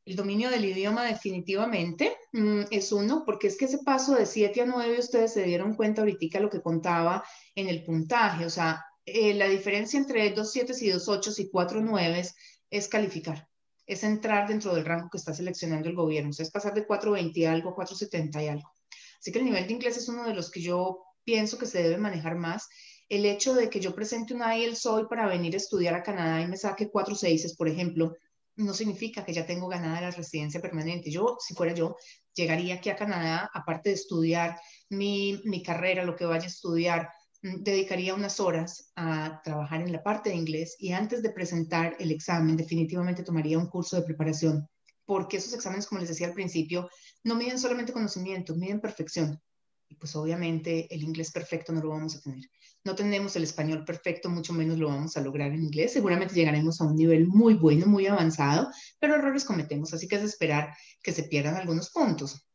El 0.06 0.16
dominio 0.16 0.50
del 0.50 0.66
idioma 0.66 1.04
definitivamente 1.06 2.18
mm, 2.34 2.62
es 2.72 2.92
uno, 2.92 3.24
porque 3.26 3.48
es 3.48 3.58
que 3.58 3.66
ese 3.66 3.80
paso 3.80 4.16
de 4.16 4.26
7 4.26 4.62
a 4.62 4.66
9, 4.66 5.00
ustedes 5.00 5.34
se 5.34 5.44
dieron 5.44 5.76
cuenta 5.76 6.02
ahorita 6.02 6.40
lo 6.40 6.50
que 6.50 6.62
contaba 6.62 7.24
en 7.56 7.68
el 7.68 7.84
puntaje, 7.84 8.46
o 8.46 8.50
sea, 8.50 8.84
eh, 9.06 9.34
la 9.34 9.48
diferencia 9.48 10.00
entre 10.00 10.30
dos 10.32 10.52
7 10.52 10.74
y 10.82 10.90
dos 10.90 11.08
8 11.08 11.32
y 11.38 11.50
cuatro 11.50 11.82
9 11.82 12.24
es 12.70 12.88
calificar, 12.88 13.48
es 13.86 14.04
entrar 14.04 14.48
dentro 14.48 14.74
del 14.74 14.86
rango 14.86 15.10
que 15.10 15.18
está 15.18 15.34
seleccionando 15.34 15.90
el 15.90 15.96
gobierno, 15.96 16.30
o 16.30 16.34
sea, 16.34 16.44
es 16.44 16.52
pasar 16.52 16.74
de 16.74 16.86
420 16.86 17.40
y 17.40 17.46
algo, 17.46 17.76
470 17.76 18.44
y 18.44 18.48
algo. 18.48 18.72
Así 19.20 19.32
que 19.32 19.40
el 19.40 19.46
nivel 19.46 19.68
de 19.68 19.74
inglés 19.74 19.98
es 19.98 20.08
uno 20.08 20.24
de 20.24 20.34
los 20.34 20.50
que 20.50 20.62
yo 20.62 21.04
pienso 21.24 21.58
que 21.58 21.66
se 21.66 21.84
debe 21.84 21.98
manejar 21.98 22.36
más. 22.36 22.68
El 23.10 23.26
hecho 23.26 23.54
de 23.54 23.70
que 23.70 23.80
yo 23.80 23.94
presente 23.94 24.34
un 24.34 24.42
IELTS 24.42 24.86
hoy 24.86 25.06
para 25.10 25.28
venir 25.28 25.54
a 25.56 25.58
estudiar 25.58 25.94
a 25.94 26.04
Canadá 26.04 26.42
y 26.42 26.48
me 26.48 26.58
saque 26.58 26.90
cuatro 26.90 27.16
seises, 27.16 27.56
por 27.56 27.68
ejemplo, 27.68 28.14
no 28.60 28.74
significa 28.74 29.24
que 29.26 29.34
ya 29.34 29.46
tengo 29.46 29.68
ganada 29.68 30.02
la 30.02 30.12
residencia 30.12 30.62
permanente. 30.62 31.10
Yo, 31.10 31.38
si 31.40 31.54
fuera 31.56 31.74
yo, 31.74 31.96
llegaría 32.34 32.76
aquí 32.76 32.90
a 32.90 32.96
Canadá, 32.96 33.50
aparte 33.54 33.90
de 33.90 33.96
estudiar 33.96 34.60
mi, 34.90 35.42
mi 35.46 35.64
carrera, 35.64 36.04
lo 36.04 36.16
que 36.16 36.26
vaya 36.26 36.44
a 36.44 36.48
estudiar, 36.48 37.10
mm, 37.42 37.64
dedicaría 37.64 38.14
unas 38.14 38.40
horas 38.40 38.92
a 38.96 39.42
trabajar 39.44 39.82
en 39.82 39.94
la 39.94 40.04
parte 40.04 40.30
de 40.30 40.36
inglés 40.36 40.76
y 40.78 40.92
antes 40.92 41.22
de 41.24 41.32
presentar 41.32 41.96
el 42.00 42.12
examen, 42.12 42.58
definitivamente 42.58 43.24
tomaría 43.24 43.58
un 43.58 43.68
curso 43.68 43.96
de 43.96 44.04
preparación, 44.04 44.68
porque 45.06 45.38
esos 45.38 45.54
exámenes, 45.54 45.88
como 45.88 46.00
les 46.02 46.10
decía 46.10 46.28
al 46.28 46.34
principio, 46.34 46.90
no 47.24 47.36
miden 47.36 47.60
solamente 47.60 47.94
conocimiento, 47.94 48.56
miden 48.56 48.82
perfección. 48.82 49.42
Y 49.90 49.96
pues 49.96 50.16
obviamente 50.16 50.88
el 50.94 51.04
inglés 51.04 51.32
perfecto 51.32 51.74
no 51.74 51.82
lo 51.82 51.90
vamos 51.90 52.16
a 52.16 52.22
tener 52.22 52.50
no 52.84 52.96
tenemos 52.96 53.36
el 53.36 53.44
español 53.44 53.84
perfecto, 53.84 54.30
mucho 54.30 54.54
menos 54.54 54.78
lo 54.78 54.88
vamos 54.88 55.18
a 55.18 55.22
lograr 55.22 55.52
en 55.52 55.64
inglés. 55.64 55.94
Seguramente 55.94 56.34
llegaremos 56.34 56.80
a 56.80 56.86
un 56.86 56.96
nivel 56.96 57.28
muy 57.28 57.56
bueno, 57.56 57.86
muy 57.86 58.08
avanzado, 58.08 58.70
pero 59.00 59.16
errores 59.16 59.46
cometemos, 59.46 59.94
así 59.94 60.08
que 60.08 60.16
es 60.16 60.24
esperar 60.24 60.74
que 61.04 61.12
se 61.12 61.24
pierdan 61.24 61.56
algunos 61.56 61.90
puntos. 61.90 62.46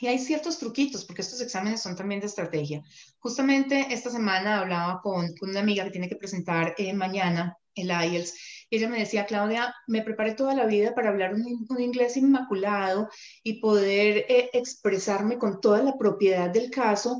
Y 0.00 0.06
hay 0.06 0.18
ciertos 0.18 0.58
truquitos, 0.58 1.04
porque 1.04 1.22
estos 1.22 1.40
exámenes 1.40 1.82
son 1.82 1.96
también 1.96 2.20
de 2.20 2.26
estrategia. 2.26 2.82
Justamente 3.18 3.86
esta 3.90 4.10
semana 4.10 4.60
hablaba 4.60 5.00
con, 5.02 5.34
una 5.42 5.60
amiga 5.60 5.84
que 5.84 5.90
tiene 5.90 6.08
que 6.08 6.16
presentar 6.16 6.74
eh, 6.78 6.92
mañana 6.94 7.56
el 7.78 7.90
IELTS, 7.90 8.34
y 8.70 8.76
ella 8.76 8.88
me 8.88 8.98
decía, 8.98 9.26
Claudia, 9.26 9.74
me 9.86 10.02
preparé 10.02 10.34
toda 10.34 10.54
la 10.54 10.66
vida 10.66 10.94
para 10.94 11.08
hablar 11.08 11.34
un, 11.34 11.80
inglés 11.80 12.16
inmaculado 12.16 13.08
y 13.42 13.60
poder 13.60 14.26
eh, 14.28 14.50
expresarme 14.52 15.38
con 15.38 15.60
toda 15.60 15.82
la 15.82 15.96
propiedad 15.96 16.50
del 16.50 16.70
caso, 16.70 17.18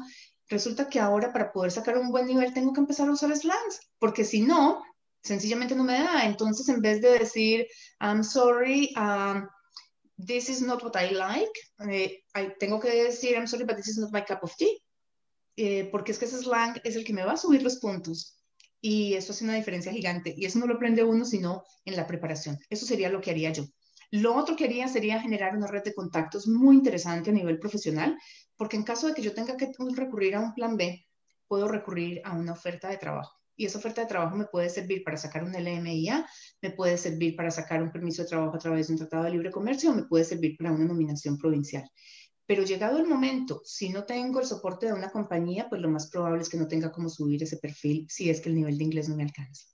resulta 0.49 0.89
que 0.89 1.01
ahora 1.01 1.33
para 1.33 1.53
poder 1.53 1.71
sacar 1.71 1.97
un 1.97 2.11
buen 2.11 2.27
nivel 2.27 2.53
tengo 2.53 2.73
que 2.73 2.81
empezar 2.81 3.09
a 3.09 3.13
usar 3.13 3.35
slangs, 3.37 3.81
porque 3.99 4.25
si 4.25 4.43
no, 4.43 4.83
sencillamente 5.23 5.75
no 5.75 5.85
me 5.85 5.95
da. 5.95 6.25
Entonces, 6.25 6.69
en 6.69 6.81
vez 6.81 7.01
de 7.01 7.19
decir, 7.19 7.67
I'm 8.01 8.23
sorry, 8.23 8.93
um, 8.97 9.49
this 10.19 10.49
is 10.49 10.61
not 10.61 10.83
what 10.83 10.97
I 10.97 11.15
like, 11.15 11.53
eh, 11.91 12.23
tengo 12.59 12.81
que 12.81 13.05
decir, 13.05 13.37
I'm 13.37 13.47
sorry, 13.47 13.65
but 13.65 13.77
this 13.77 13.89
is 13.89 13.99
not 13.99 14.13
my 14.13 14.23
cup 14.23 14.43
of 14.43 14.55
tea. 14.57 14.83
Eh, 15.57 15.89
porque 15.91 16.13
es 16.13 16.19
que 16.19 16.27
ese 16.27 16.39
slang 16.39 16.81
es 16.85 16.95
el 16.95 17.05
que 17.05 17.13
me 17.13 17.25
va 17.25 17.33
a 17.33 17.37
subir 17.37 17.63
los 17.63 17.79
puntos. 17.79 18.38
Y 18.81 19.15
eso 19.15 19.33
hace 19.33 19.45
una 19.45 19.55
diferencia 19.55 19.93
gigante. 19.93 20.35
Y 20.37 20.45
eso 20.45 20.59
no 20.59 20.67
lo 20.67 20.75
aprende 20.75 21.05
uno, 21.05 21.25
sino 21.25 21.65
en 21.85 21.97
la 21.97 22.07
preparación. 22.07 22.59
Eso 22.71 22.87
sería 22.87 23.09
lo 23.11 23.21
que 23.21 23.31
haría 23.31 23.53
yo. 23.53 23.65
Lo 24.11 24.35
otro 24.35 24.57
que 24.57 24.65
haría 24.65 24.89
sería 24.89 25.21
generar 25.21 25.57
una 25.57 25.67
red 25.67 25.83
de 25.83 25.95
contactos 25.95 26.47
muy 26.49 26.77
interesante 26.77 27.31
a 27.31 27.35
nivel 27.35 27.59
profesional, 27.59 28.17
porque 28.57 28.77
en 28.77 28.83
caso 28.83 29.07
de 29.07 29.15
que 29.15 29.23
yo 29.23 29.35
tenga 29.35 29.57
que 29.57 29.71
recurrir 29.95 30.35
a 30.35 30.41
un 30.41 30.55
plan 30.55 30.77
B, 30.77 31.07
puedo 31.47 31.69
recurrir 31.69 32.23
a 32.25 32.35
una 32.35 32.53
oferta 32.53 32.89
de 32.89 32.97
trabajo. 32.97 33.37
Y 33.55 33.67
esa 33.67 33.79
oferta 33.79 34.01
de 34.01 34.07
trabajo 34.07 34.37
me 34.37 34.47
puede 34.47 34.71
servir 34.71 35.03
para 35.03 35.17
sacar 35.17 35.43
un 35.43 35.53
LMIA, 35.53 36.27
me 36.63 36.71
puede 36.71 36.97
servir 36.97 37.35
para 37.35 37.51
sacar 37.51 37.83
un 37.83 37.91
permiso 37.91 38.23
de 38.23 38.29
trabajo 38.29 38.55
a 38.55 38.59
través 38.59 38.87
de 38.87 38.93
un 38.93 38.99
tratado 39.01 39.25
de 39.25 39.33
libre 39.33 39.51
comercio 39.51 39.91
o 39.91 39.95
me 39.95 40.05
puede 40.05 40.25
servir 40.25 40.57
para 40.57 40.71
una 40.71 40.85
nominación 40.85 41.37
provincial. 41.37 41.91
Pero 42.49 42.63
llegado 42.63 42.97
el 42.97 43.07
momento, 43.07 43.61
si 43.63 43.91
no 43.91 44.05
tengo 44.05 44.41
el 44.41 44.47
soporte 44.47 44.87
de 44.87 44.95
una 44.95 45.11
compañía, 45.11 45.69
pues 45.69 45.83
lo 45.83 45.91
más 45.91 46.11
probable 46.11 46.41
es 46.41 46.49
que 46.49 46.57
no 46.57 46.67
tenga 46.67 46.91
cómo 46.91 47.11
subir 47.11 47.43
ese 47.43 47.59
perfil 47.59 48.07
si 48.09 48.31
es 48.31 48.41
que 48.41 48.49
el 48.49 48.55
nivel 48.55 48.79
de 48.79 48.85
inglés 48.85 49.07
no 49.07 49.17
me 49.17 49.25
alcanza. 49.25 49.67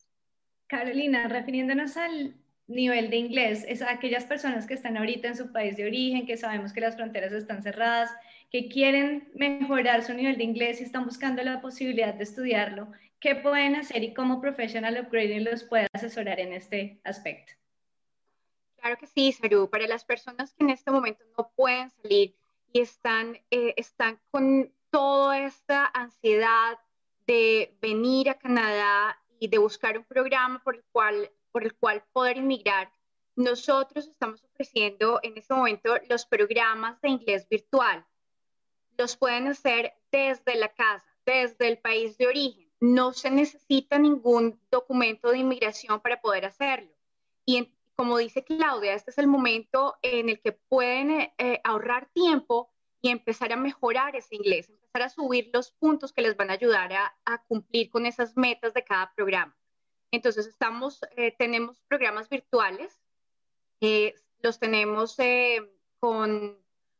Carolina, 0.66 1.28
refiriéndonos 1.28 1.96
al 1.96 2.34
nivel 2.66 3.10
de 3.10 3.16
inglés, 3.16 3.64
es 3.68 3.80
aquellas 3.80 4.24
personas 4.24 4.66
que 4.66 4.74
están 4.74 4.96
ahorita 4.96 5.28
en 5.28 5.36
su 5.36 5.52
país 5.52 5.76
de 5.76 5.86
origen, 5.86 6.26
que 6.26 6.36
sabemos 6.36 6.72
que 6.72 6.80
las 6.80 6.96
fronteras 6.96 7.32
están 7.32 7.62
cerradas, 7.62 8.10
que 8.50 8.68
quieren 8.68 9.30
mejorar 9.36 10.02
su 10.02 10.12
nivel 10.12 10.36
de 10.36 10.42
inglés 10.42 10.80
y 10.80 10.84
están 10.84 11.04
buscando 11.04 11.44
la 11.44 11.60
posibilidad 11.60 12.12
de 12.12 12.24
estudiarlo, 12.24 12.90
¿qué 13.20 13.36
pueden 13.36 13.76
hacer 13.76 14.02
y 14.02 14.14
cómo 14.14 14.40
Professional 14.40 14.98
Upgrading 15.00 15.44
los 15.44 15.62
puede 15.62 15.86
asesorar 15.92 16.40
en 16.40 16.52
este 16.52 17.00
aspecto? 17.04 17.52
Claro 18.80 18.96
que 18.98 19.06
sí, 19.06 19.30
Saru. 19.30 19.70
Para 19.70 19.86
las 19.86 20.04
personas 20.04 20.52
que 20.54 20.64
en 20.64 20.70
este 20.70 20.90
momento 20.90 21.24
no 21.38 21.52
pueden 21.54 21.88
salir 22.02 22.34
y 22.74 22.80
están, 22.80 23.40
eh, 23.50 23.72
están 23.78 24.20
con 24.30 24.70
toda 24.90 25.40
esta 25.40 25.86
ansiedad 25.94 26.78
de 27.26 27.74
venir 27.80 28.28
a 28.28 28.38
Canadá 28.38 29.18
y 29.40 29.48
de 29.48 29.56
buscar 29.56 29.96
un 29.96 30.04
programa 30.04 30.62
por 30.62 30.74
el 30.76 30.84
cual 30.92 31.30
por 31.54 31.62
el 31.62 31.72
cual 31.76 32.02
poder 32.12 32.36
inmigrar, 32.38 32.92
nosotros 33.36 34.08
estamos 34.08 34.42
ofreciendo 34.42 35.20
en 35.22 35.38
este 35.38 35.54
momento 35.54 35.94
los 36.08 36.26
programas 36.26 37.00
de 37.00 37.10
inglés 37.10 37.48
virtual. 37.48 38.04
Los 38.98 39.16
pueden 39.16 39.46
hacer 39.46 39.94
desde 40.10 40.56
la 40.56 40.74
casa, 40.74 41.06
desde 41.24 41.68
el 41.68 41.78
país 41.78 42.18
de 42.18 42.26
origen. 42.26 42.68
No 42.80 43.12
se 43.12 43.30
necesita 43.30 44.00
ningún 44.00 44.60
documento 44.68 45.30
de 45.30 45.38
inmigración 45.38 46.00
para 46.00 46.20
poder 46.20 46.44
hacerlo. 46.44 46.90
Y 47.46 47.72
como 47.96 48.18
dice 48.18 48.44
Claudia, 48.44 48.94
este 48.94 49.10
es 49.10 49.18
el 49.18 49.26
momento 49.26 49.96
en 50.02 50.28
el 50.28 50.40
que 50.40 50.52
pueden 50.52 51.10
eh, 51.10 51.34
eh, 51.38 51.60
ahorrar 51.64 52.10
tiempo 52.12 52.70
y 53.00 53.10
empezar 53.10 53.52
a 53.52 53.56
mejorar 53.56 54.16
ese 54.16 54.36
inglés, 54.36 54.68
empezar 54.68 55.02
a 55.02 55.08
subir 55.08 55.50
los 55.52 55.72
puntos 55.72 56.12
que 56.12 56.22
les 56.22 56.36
van 56.36 56.50
a 56.50 56.54
ayudar 56.54 56.92
a 56.92 57.44
cumplir 57.46 57.90
con 57.90 58.06
esas 58.06 58.36
metas 58.36 58.72
de 58.74 58.84
cada 58.84 59.12
programa. 59.14 59.54
Entonces, 60.14 60.46
estamos, 60.46 61.00
eh, 61.16 61.34
tenemos 61.36 61.80
programas 61.88 62.28
virtuales, 62.28 63.02
eh, 63.80 64.14
los 64.38 64.60
tenemos 64.60 65.18
eh, 65.18 65.58
con, 65.98 66.56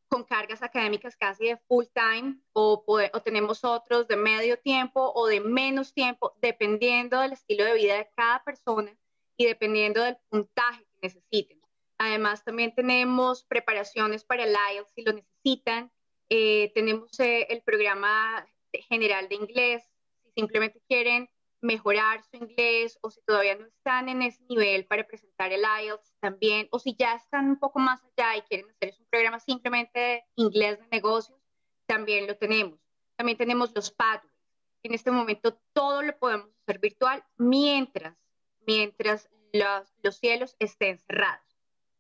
con, 0.09 0.25
cargas 0.25 0.65
académicas 0.65 1.15
casi 1.15 1.47
de 1.47 1.57
full 1.69 1.85
time 1.95 2.41
o, 2.53 2.83
o, 2.85 3.23
tenemos 3.23 3.63
otros 3.63 4.09
de 4.09 4.17
medio 4.17 4.59
tiempo 4.59 5.13
o 5.15 5.29
de 5.29 5.41
menos 5.41 5.95
tiempo, 5.95 6.35
dependiendo 6.43 7.21
del 7.21 7.35
estilo 7.35 7.65
de 7.65 7.75
vida 7.75 7.95
de 7.99 8.11
cada 8.17 8.43
persona 8.43 8.93
y 9.37 9.47
dependiendo 9.47 10.03
del 10.03 10.17
puntaje 10.29 10.85
que 10.85 10.99
necesiten. 11.03 11.61
Además, 11.99 12.45
también 12.45 12.75
tenemos 12.75 13.45
preparaciones 13.45 14.25
para 14.25 14.45
el 14.45 14.55
IELTS 14.73 14.93
si 14.95 15.03
lo 15.03 15.13
necesitan. 15.13 15.93
tenemos 16.29 17.11
el 17.19 17.63
programa 17.63 18.47
general 18.89 19.29
de 19.29 19.37
inglés, 19.37 19.85
si 20.23 20.31
simplemente 20.33 20.81
quieren 20.89 21.29
mejorar 21.61 22.23
su 22.25 22.37
inglés 22.37 22.99
o 23.01 23.11
si 23.11 23.23
todavía 23.23 23.55
no 23.55 23.67
están 23.67 24.09
en 24.09 24.21
ese 24.23 24.43
nivel 24.51 24.87
para 24.87 25.07
presentar 25.07 25.51
el 25.53 25.63
IELTS 25.63 26.15
también, 26.21 26.69
o 26.71 26.79
si 26.79 26.95
ya 26.95 27.15
están 27.15 27.49
un 27.49 27.59
poco 27.59 27.79
más 27.79 28.03
allá 28.03 28.37
y 28.37 28.43
quieren 28.43 28.71
hacer 28.71 28.95
un 28.99 29.07
programa 29.07 29.41
simplemente 29.41 29.99
de 29.99 30.25
inglés 30.37 30.79
de 30.79 30.87
negocios, 30.89 31.39
también 31.87 32.27
lo 32.27 32.37
tenemos. 32.37 32.79
También 33.17 33.39
tenemos 33.39 33.73
los 33.75 33.91
pathways. 33.91 34.35
En 34.83 34.93
este 34.93 35.11
momento 35.11 35.59
todo 35.73 36.03
lo 36.03 36.19
podemos 36.19 36.51
hacer 36.63 36.81
virtual 36.81 37.25
mientras, 37.39 38.19
mientras 38.67 39.29
los, 39.53 39.95
los 40.03 40.17
cielos 40.17 40.57
estén 40.59 40.99
cerrados. 40.99 41.45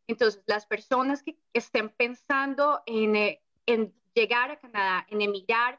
Entonces, 0.06 0.42
las 0.46 0.66
personas 0.66 1.22
que 1.22 1.36
estén 1.52 1.88
pensando 1.88 2.82
en, 2.86 3.16
eh, 3.16 3.42
en 3.66 3.92
llegar 4.14 4.50
a 4.50 4.58
Canadá, 4.58 5.06
en 5.08 5.22
emigrar, 5.22 5.78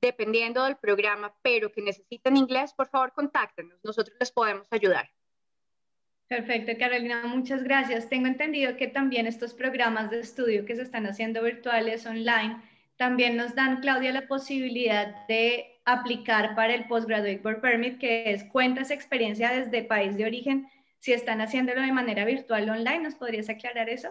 dependiendo 0.00 0.64
del 0.64 0.76
programa, 0.76 1.32
pero 1.42 1.70
que 1.70 1.80
necesiten 1.80 2.36
inglés, 2.36 2.74
por 2.74 2.88
favor 2.88 3.12
contáctenos, 3.12 3.78
nosotros 3.84 4.16
les 4.18 4.32
podemos 4.32 4.66
ayudar. 4.70 5.08
Perfecto, 6.26 6.72
Carolina, 6.78 7.24
muchas 7.26 7.62
gracias. 7.62 8.08
Tengo 8.08 8.26
entendido 8.26 8.76
que 8.76 8.88
también 8.88 9.26
estos 9.26 9.54
programas 9.54 10.10
de 10.10 10.20
estudio 10.20 10.64
que 10.64 10.74
se 10.74 10.82
están 10.82 11.06
haciendo 11.06 11.42
virtuales 11.42 12.04
online 12.06 12.60
también 12.96 13.36
nos 13.36 13.54
dan, 13.54 13.80
Claudia, 13.80 14.12
la 14.12 14.26
posibilidad 14.26 15.26
de 15.26 15.71
aplicar 15.84 16.54
para 16.54 16.74
el 16.74 16.86
Postgraduate 16.86 17.40
Work 17.44 17.60
Permit, 17.60 17.98
que 17.98 18.32
es 18.32 18.44
cuentas 18.44 18.90
experiencia 18.90 19.50
desde 19.50 19.84
país 19.84 20.16
de 20.16 20.24
origen. 20.24 20.68
Si 20.98 21.12
están 21.12 21.40
haciéndolo 21.40 21.80
de 21.80 21.92
manera 21.92 22.24
virtual 22.24 22.68
online, 22.68 23.00
¿nos 23.00 23.14
podrías 23.16 23.48
aclarar 23.48 23.88
eso? 23.88 24.08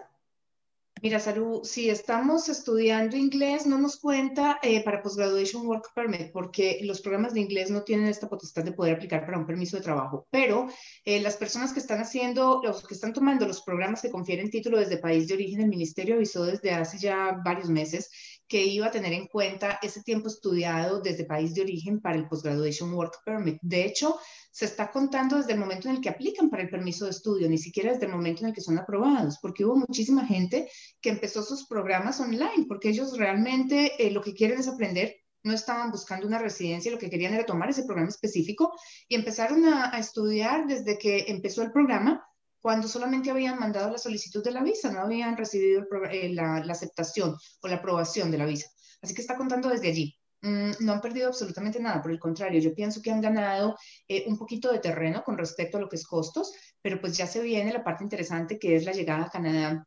Mira, 1.02 1.18
Saru, 1.18 1.62
si 1.64 1.90
estamos 1.90 2.48
estudiando 2.48 3.16
inglés, 3.16 3.66
no 3.66 3.76
nos 3.76 3.96
cuenta 3.96 4.60
eh, 4.62 4.84
para 4.84 5.02
Postgraduation 5.02 5.66
Work 5.66 5.92
Permit, 5.96 6.30
porque 6.30 6.78
los 6.84 7.00
programas 7.00 7.34
de 7.34 7.40
inglés 7.40 7.72
no 7.72 7.82
tienen 7.82 8.06
esta 8.06 8.28
potestad 8.28 8.62
de 8.62 8.70
poder 8.70 8.94
aplicar 8.94 9.26
para 9.26 9.36
un 9.36 9.44
permiso 9.44 9.76
de 9.76 9.82
trabajo. 9.82 10.28
Pero 10.30 10.68
eh, 11.04 11.20
las 11.20 11.36
personas 11.36 11.72
que 11.72 11.80
están 11.80 11.98
haciendo, 11.98 12.60
los 12.62 12.86
que 12.86 12.94
están 12.94 13.12
tomando 13.12 13.48
los 13.48 13.62
programas 13.62 14.00
que 14.00 14.12
confieren 14.12 14.48
título 14.48 14.78
desde 14.78 14.98
país 14.98 15.26
de 15.26 15.34
origen, 15.34 15.62
el 15.62 15.68
ministerio 15.68 16.14
avisó 16.14 16.44
desde 16.44 16.70
hace 16.70 16.98
ya 16.98 17.36
varios 17.44 17.68
meses 17.68 18.08
que 18.48 18.64
iba 18.64 18.86
a 18.86 18.90
tener 18.90 19.12
en 19.12 19.26
cuenta 19.26 19.78
ese 19.82 20.02
tiempo 20.02 20.28
estudiado 20.28 21.00
desde 21.00 21.24
país 21.24 21.54
de 21.54 21.62
origen 21.62 22.00
para 22.00 22.16
el 22.16 22.28
Postgraduation 22.28 22.92
Work 22.92 23.18
Permit. 23.24 23.58
De 23.62 23.84
hecho, 23.84 24.18
se 24.50 24.66
está 24.66 24.90
contando 24.90 25.36
desde 25.36 25.52
el 25.52 25.58
momento 25.58 25.88
en 25.88 25.96
el 25.96 26.00
que 26.00 26.10
aplican 26.10 26.50
para 26.50 26.62
el 26.62 26.68
permiso 26.68 27.06
de 27.06 27.12
estudio, 27.12 27.48
ni 27.48 27.58
siquiera 27.58 27.92
desde 27.92 28.06
el 28.06 28.12
momento 28.12 28.42
en 28.42 28.48
el 28.48 28.54
que 28.54 28.60
son 28.60 28.78
aprobados, 28.78 29.38
porque 29.40 29.64
hubo 29.64 29.76
muchísima 29.76 30.26
gente 30.26 30.70
que 31.00 31.10
empezó 31.10 31.42
sus 31.42 31.66
programas 31.66 32.20
online, 32.20 32.66
porque 32.68 32.90
ellos 32.90 33.16
realmente 33.16 33.92
eh, 33.98 34.10
lo 34.10 34.20
que 34.20 34.34
quieren 34.34 34.60
es 34.60 34.68
aprender 34.68 35.16
no 35.44 35.52
estaban 35.52 35.90
buscando 35.90 36.26
una 36.26 36.38
residencia, 36.38 36.92
lo 36.92 36.98
que 36.98 37.10
querían 37.10 37.34
era 37.34 37.46
tomar 37.46 37.70
ese 37.70 37.84
programa 37.84 38.10
específico 38.10 38.72
y 39.08 39.14
empezaron 39.14 39.64
a, 39.64 39.98
estudiar 39.98 40.66
desde 40.66 40.98
que 40.98 41.24
empezó 41.28 41.62
el 41.62 41.72
programa, 41.72 42.24
cuando 42.62 42.88
solamente 42.88 43.30
habían 43.30 43.58
mandado 43.58 43.90
la 43.90 43.98
solicitud 43.98 44.42
de 44.42 44.52
la 44.52 44.62
visa, 44.62 44.90
no 44.92 45.00
habían 45.00 45.36
recibido 45.36 45.84
eh, 46.10 46.32
la, 46.32 46.58
aceptación 46.58 47.36
o 47.60 47.68
la 47.68 47.76
aprobación 47.76 48.30
de 48.30 48.38
la 48.38 48.46
visa. 48.46 48.68
Así 49.02 49.14
que 49.14 49.20
está 49.20 49.36
contando 49.36 49.68
desde 49.68 49.88
allí. 49.88 50.16
Mm, 50.42 50.70
no 50.80 50.92
han 50.92 51.00
perdido 51.00 51.28
absolutamente 51.28 51.80
nada, 51.80 52.00
por 52.00 52.12
el 52.12 52.20
contrario, 52.20 52.60
yo 52.60 52.74
pienso 52.74 53.02
que 53.02 53.10
han 53.10 53.20
ganado 53.20 53.76
eh, 54.08 54.24
un 54.26 54.38
poquito 54.38 54.72
de 54.72 54.78
terreno 54.78 55.22
con 55.24 55.36
respecto 55.38 55.76
a 55.76 55.80
lo 55.80 55.88
que 55.88 55.96
es 55.96 56.06
costos, 56.06 56.52
pero 56.80 57.00
pues 57.00 57.16
ya 57.16 57.26
se 57.26 57.42
viene 57.42 57.72
la 57.72 57.84
parte 57.84 58.04
interesante 58.04 58.58
que 58.58 58.76
es 58.76 58.84
la 58.84 58.92
llegada 58.92 59.24
a 59.24 59.30
Canadá, 59.30 59.86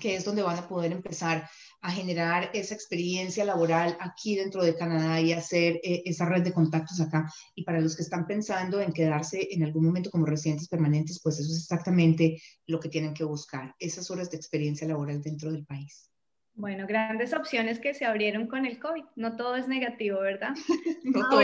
que 0.00 0.16
es 0.16 0.24
donde 0.24 0.42
van 0.42 0.58
a 0.58 0.68
poder 0.68 0.92
empezar 0.92 1.48
a 1.80 1.90
generar 1.90 2.50
esa 2.54 2.74
experiencia 2.74 3.44
laboral 3.44 3.96
aquí 4.00 4.36
dentro 4.36 4.64
de 4.64 4.74
Canadá 4.74 5.20
y 5.20 5.32
hacer 5.32 5.80
eh, 5.82 6.02
esa 6.06 6.24
red 6.24 6.42
de 6.42 6.52
contactos 6.52 7.00
acá. 7.00 7.30
Y 7.54 7.64
para 7.64 7.80
los 7.80 7.94
que 7.94 8.02
están 8.02 8.26
pensando 8.26 8.80
en 8.80 8.92
quedarse 8.92 9.48
en 9.50 9.64
algún 9.64 9.84
momento 9.84 10.10
como 10.10 10.24
residentes 10.24 10.68
permanentes, 10.68 11.20
pues 11.22 11.38
eso 11.38 11.52
es 11.52 11.58
exactamente 11.58 12.40
lo 12.66 12.80
que 12.80 12.88
tienen 12.88 13.12
que 13.12 13.24
buscar, 13.24 13.74
esas 13.78 14.10
horas 14.10 14.30
de 14.30 14.36
experiencia 14.36 14.88
laboral 14.88 15.20
dentro 15.20 15.52
del 15.52 15.66
país. 15.66 16.10
Bueno, 16.54 16.86
grandes 16.86 17.34
opciones 17.34 17.80
que 17.80 17.94
se 17.94 18.04
abrieron 18.04 18.46
con 18.46 18.64
el 18.64 18.78
COVID. 18.78 19.04
No 19.16 19.36
todo 19.36 19.56
es 19.56 19.66
negativo, 19.66 20.20
¿verdad? 20.20 20.54
no 21.04 21.28
todo. 21.28 21.42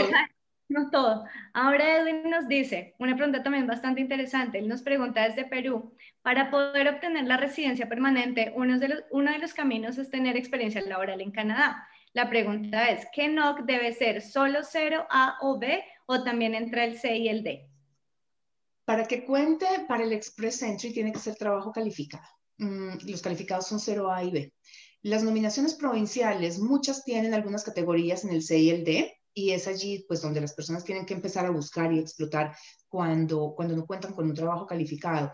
No 0.71 0.89
todo. 0.89 1.25
Ahora 1.53 1.97
Edwin 1.97 2.29
nos 2.29 2.47
dice, 2.47 2.95
una 2.97 3.17
pregunta 3.17 3.43
también 3.43 3.67
bastante 3.67 3.99
interesante, 3.99 4.57
él 4.57 4.69
nos 4.69 4.81
pregunta 4.81 5.27
desde 5.27 5.43
Perú, 5.43 5.93
para 6.21 6.49
poder 6.49 6.87
obtener 6.87 7.25
la 7.25 7.35
residencia 7.35 7.89
permanente, 7.89 8.53
uno 8.55 8.79
de 8.79 8.87
los, 9.37 9.53
caminos 9.53 9.97
es 9.97 10.09
tener 10.09 10.37
experiencia 10.37 10.81
laboral 10.81 11.19
en 11.19 11.31
Canadá. 11.31 11.85
La 12.13 12.29
pregunta 12.29 12.89
es, 12.89 13.05
¿qué 13.13 13.27
NOC 13.27 13.65
debe 13.65 13.91
ser 13.91 14.21
solo 14.21 14.59
0 14.63 15.07
A 15.09 15.39
o 15.41 15.59
B 15.59 15.83
o 16.05 16.23
también 16.23 16.55
entre 16.55 16.85
el 16.85 16.97
C 16.97 17.17
y 17.17 17.27
el 17.27 17.43
D? 17.43 17.67
Para 18.85 19.03
que 19.05 19.25
cuente 19.25 19.65
para 19.89 20.05
el 20.05 20.13
Express 20.13 20.61
Entry 20.61 20.93
tiene 20.93 21.11
que 21.11 21.19
ser 21.19 21.35
trabajo 21.35 21.73
calificado. 21.73 22.23
Mm, 22.59 23.09
los 23.09 23.21
calificados 23.21 23.67
son 23.67 23.81
0 23.81 24.09
A 24.09 24.23
y 24.23 24.31
B. 24.31 24.53
Las 25.01 25.23
nominaciones 25.23 25.73
provinciales, 25.73 26.59
muchas 26.59 27.03
tienen 27.03 27.33
algunas 27.33 27.65
categorías 27.65 28.23
en 28.23 28.31
el 28.31 28.41
C 28.41 28.57
y 28.57 28.69
el 28.69 28.85
D, 28.85 29.20
y 29.33 29.51
es 29.51 29.67
allí 29.67 30.05
pues 30.07 30.21
donde 30.21 30.41
las 30.41 30.53
personas 30.53 30.83
tienen 30.83 31.05
que 31.05 31.13
empezar 31.13 31.45
a 31.45 31.51
buscar 31.51 31.91
y 31.93 31.99
explotar 31.99 32.55
cuando, 32.87 33.53
cuando 33.55 33.75
no 33.75 33.85
cuentan 33.85 34.13
con 34.13 34.25
un 34.27 34.35
trabajo 34.35 34.65
calificado. 34.65 35.31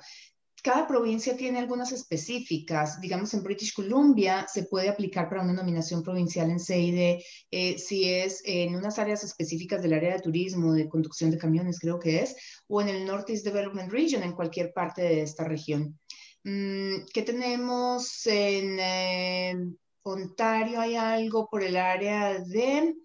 Cada 0.64 0.88
provincia 0.88 1.38
tiene 1.38 1.60
algunas 1.60 1.92
específicas. 1.92 3.00
Digamos, 3.00 3.34
en 3.34 3.44
British 3.44 3.74
Columbia 3.74 4.48
se 4.52 4.64
puede 4.64 4.90
aplicar 4.90 5.30
para 5.30 5.44
una 5.44 5.54
nominación 5.54 6.04
provincial 6.04 6.50
en 6.50 6.60
C 6.60 6.80
y 6.80 6.92
D 6.92 7.26
eh, 7.52 7.78
si 7.78 8.10
es 8.10 8.42
en 8.44 8.76
unas 8.76 9.00
áreas 9.00 9.24
específicas 9.24 9.82
del 9.82 9.94
área 9.94 10.14
de 10.14 10.22
turismo, 10.22 10.74
de 10.74 10.90
conducción 10.90 11.32
de 11.32 11.38
camiones, 11.38 11.80
creo 11.80 12.00
que 12.00 12.22
es, 12.22 12.36
o 12.68 12.82
en 12.82 12.90
el 12.90 13.06
Northeast 13.06 13.46
Development 13.46 13.92
Region, 13.92 14.24
en 14.24 14.34
cualquier 14.34 14.74
parte 14.74 15.04
de 15.04 15.22
esta 15.22 15.44
región. 15.44 16.00
Mm, 16.44 17.06
¿Qué 17.14 17.22
tenemos 17.22 18.26
en 18.26 18.80
eh, 18.80 19.56
Ontario? 20.04 20.82
Hay 20.82 20.96
algo 20.96 21.48
por 21.50 21.64
el 21.64 21.78
área 21.78 22.40
de 22.40 22.96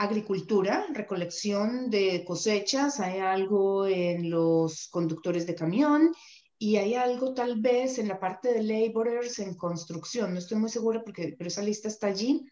agricultura, 0.00 0.86
recolección 0.94 1.90
de 1.90 2.24
cosechas, 2.24 3.00
hay 3.00 3.18
algo 3.18 3.86
en 3.86 4.30
los 4.30 4.88
conductores 4.88 5.46
de 5.46 5.54
camión 5.54 6.14
y 6.58 6.76
hay 6.76 6.94
algo 6.94 7.34
tal 7.34 7.60
vez 7.60 7.98
en 7.98 8.08
la 8.08 8.18
parte 8.18 8.54
de 8.54 8.62
laborers 8.62 9.38
en 9.40 9.54
construcción. 9.54 10.32
No 10.32 10.38
estoy 10.38 10.56
muy 10.56 10.70
segura 10.70 11.02
porque 11.04 11.34
pero 11.36 11.48
esa 11.48 11.62
lista 11.62 11.88
está 11.88 12.06
allí. 12.06 12.46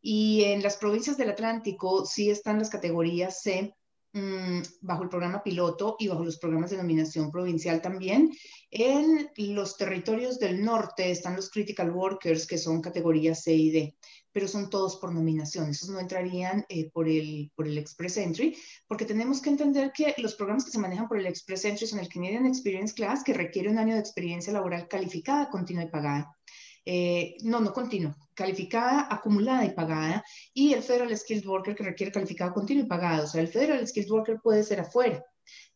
Y 0.00 0.44
en 0.44 0.62
las 0.62 0.78
provincias 0.78 1.18
del 1.18 1.30
Atlántico 1.30 2.06
sí 2.06 2.30
están 2.30 2.58
las 2.58 2.70
categorías 2.70 3.42
C 3.42 3.74
Mm, 4.16 4.62
bajo 4.82 5.02
el 5.02 5.08
programa 5.08 5.42
piloto 5.42 5.96
y 5.98 6.06
bajo 6.06 6.24
los 6.24 6.38
programas 6.38 6.70
de 6.70 6.76
nominación 6.76 7.32
provincial 7.32 7.82
también. 7.82 8.32
En 8.70 9.28
los 9.36 9.76
territorios 9.76 10.38
del 10.38 10.64
norte 10.64 11.10
están 11.10 11.34
los 11.34 11.50
critical 11.50 11.90
workers, 11.90 12.46
que 12.46 12.56
son 12.56 12.80
categorías 12.80 13.42
C 13.42 13.52
y 13.54 13.70
D, 13.72 13.96
pero 14.34 14.48
son 14.48 14.68
todos 14.68 14.96
por 14.96 15.14
nominación. 15.14 15.70
Esos 15.70 15.90
no 15.90 16.00
entrarían 16.00 16.66
eh, 16.68 16.90
por, 16.90 17.08
el, 17.08 17.52
por 17.54 17.68
el 17.68 17.78
Express 17.78 18.16
Entry, 18.16 18.56
porque 18.88 19.04
tenemos 19.04 19.40
que 19.40 19.50
entender 19.50 19.92
que 19.92 20.12
los 20.18 20.34
programas 20.34 20.64
que 20.64 20.72
se 20.72 20.78
manejan 20.80 21.06
por 21.06 21.18
el 21.20 21.26
Express 21.26 21.64
Entry 21.64 21.86
son 21.86 22.00
el 22.00 22.08
Canadian 22.08 22.44
Experience 22.44 22.92
Class, 22.92 23.22
que 23.22 23.32
requiere 23.32 23.70
un 23.70 23.78
año 23.78 23.94
de 23.94 24.00
experiencia 24.00 24.52
laboral 24.52 24.88
calificada, 24.88 25.48
continua 25.48 25.84
y 25.84 25.88
pagada. 25.88 26.36
Eh, 26.84 27.36
no, 27.44 27.60
no 27.60 27.72
continua, 27.72 28.14
calificada, 28.34 29.06
acumulada 29.08 29.64
y 29.64 29.70
pagada, 29.70 30.24
y 30.52 30.74
el 30.74 30.82
Federal 30.82 31.16
Skilled 31.16 31.46
Worker 31.46 31.76
que 31.76 31.84
requiere 31.84 32.12
calificado 32.12 32.52
continuo 32.52 32.84
y 32.84 32.88
pagado. 32.88 33.24
O 33.24 33.26
sea, 33.28 33.40
el 33.40 33.48
Federal 33.48 33.86
Skilled 33.86 34.10
Worker 34.10 34.40
puede 34.42 34.64
ser 34.64 34.80
afuera, 34.80 35.24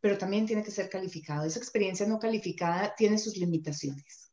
pero 0.00 0.18
también 0.18 0.46
tiene 0.46 0.64
que 0.64 0.72
ser 0.72 0.90
calificado. 0.90 1.46
Esa 1.46 1.60
experiencia 1.60 2.06
no 2.06 2.18
calificada 2.18 2.92
tiene 2.96 3.18
sus 3.18 3.36
limitaciones. 3.36 4.27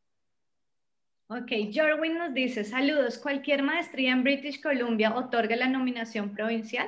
Ok, 1.27 1.51
Jorwin 1.73 2.19
nos 2.19 2.35
dice, 2.35 2.63
saludos, 2.63 3.17
¿cualquier 3.17 3.63
maestría 3.63 4.11
en 4.11 4.23
British 4.23 4.61
Columbia 4.61 5.15
otorga 5.15 5.55
la 5.55 5.67
nominación 5.67 6.33
provincial? 6.35 6.87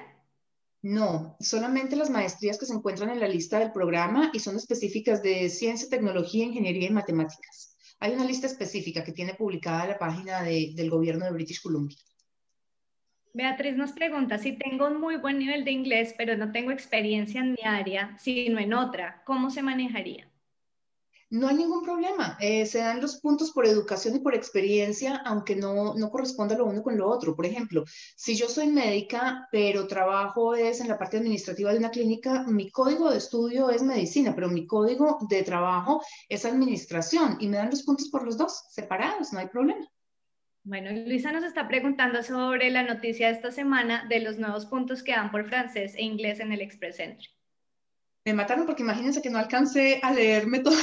No, 0.83 1.35
solamente 1.39 1.95
las 1.95 2.11
maestrías 2.11 2.59
que 2.59 2.67
se 2.67 2.73
encuentran 2.73 3.09
en 3.09 3.19
la 3.19 3.27
lista 3.27 3.57
del 3.57 3.71
programa 3.71 4.29
y 4.33 4.39
son 4.39 4.55
específicas 4.55 5.23
de 5.23 5.49
ciencia, 5.49 5.89
tecnología, 5.89 6.45
ingeniería 6.45 6.87
y 6.87 6.93
matemáticas. 6.93 7.75
Hay 7.99 8.13
una 8.13 8.25
lista 8.25 8.45
específica 8.45 9.03
que 9.03 9.11
tiene 9.11 9.33
publicada 9.33 9.87
la 9.87 9.97
página 9.97 10.43
del 10.43 10.89
gobierno 10.91 11.25
de 11.25 11.31
British 11.31 11.61
Columbia. 11.61 11.97
Beatriz 13.33 13.75
nos 13.75 13.91
pregunta, 13.91 14.37
si 14.37 14.53
tengo 14.53 14.87
un 14.87 14.99
muy 14.99 15.17
buen 15.17 15.39
nivel 15.39 15.65
de 15.65 15.71
inglés, 15.71 16.13
pero 16.15 16.37
no 16.37 16.51
tengo 16.51 16.71
experiencia 16.71 17.41
en 17.41 17.53
mi 17.53 17.63
área, 17.65 18.15
sino 18.19 18.59
en 18.59 18.73
otra, 18.73 19.23
¿cómo 19.25 19.49
se 19.49 19.63
manejaría? 19.63 20.29
No 21.29 21.47
hay 21.47 21.55
ningún 21.55 21.83
problema. 21.83 22.37
Eh, 22.39 22.65
se 22.65 22.79
dan 22.79 23.01
los 23.01 23.19
puntos 23.19 23.51
por 23.51 23.65
educación 23.65 24.15
y 24.15 24.19
por 24.19 24.33
experiencia, 24.33 25.17
aunque 25.25 25.55
no, 25.55 25.93
no 25.95 26.09
corresponda 26.09 26.57
lo 26.57 26.65
uno 26.65 26.81
con 26.81 26.97
lo 26.97 27.09
otro. 27.09 27.35
Por 27.35 27.45
ejemplo, 27.45 27.83
si 28.15 28.35
yo 28.35 28.47
soy 28.47 28.67
médica, 28.67 29.47
pero 29.51 29.87
trabajo 29.87 30.55
es 30.55 30.79
en 30.79 30.87
la 30.87 30.97
parte 30.97 31.17
administrativa 31.17 31.71
de 31.71 31.79
una 31.79 31.91
clínica, 31.91 32.43
mi 32.43 32.71
código 32.71 33.11
de 33.11 33.17
estudio 33.17 33.69
es 33.69 33.83
medicina, 33.83 34.33
pero 34.35 34.49
mi 34.49 34.65
código 34.65 35.17
de 35.29 35.43
trabajo 35.43 36.01
es 36.29 36.45
administración 36.45 37.37
y 37.39 37.47
me 37.47 37.57
dan 37.57 37.69
los 37.69 37.83
puntos 37.83 38.09
por 38.09 38.23
los 38.23 38.37
dos, 38.37 38.65
separados, 38.69 39.33
no 39.33 39.39
hay 39.39 39.47
problema. 39.47 39.87
Bueno, 40.63 40.91
Luisa 40.91 41.31
nos 41.31 41.45
está 41.45 41.67
preguntando 41.67 42.21
sobre 42.23 42.69
la 42.69 42.83
noticia 42.83 43.27
de 43.27 43.33
esta 43.33 43.51
semana 43.51 44.05
de 44.09 44.19
los 44.19 44.37
nuevos 44.37 44.65
puntos 44.65 45.01
que 45.01 45.13
dan 45.13 45.31
por 45.31 45.45
francés 45.45 45.95
e 45.95 46.03
inglés 46.03 46.41
en 46.41 46.51
el 46.51 46.59
Express 46.59 46.99
Entry 46.99 47.36
me 48.27 48.33
mataron 48.33 48.65
porque 48.65 48.83
imagínense 48.83 49.21
que 49.21 49.29
no 49.29 49.39
alcancé 49.39 50.01
a 50.03 50.11
leerme 50.11 50.59
toda 50.67 50.77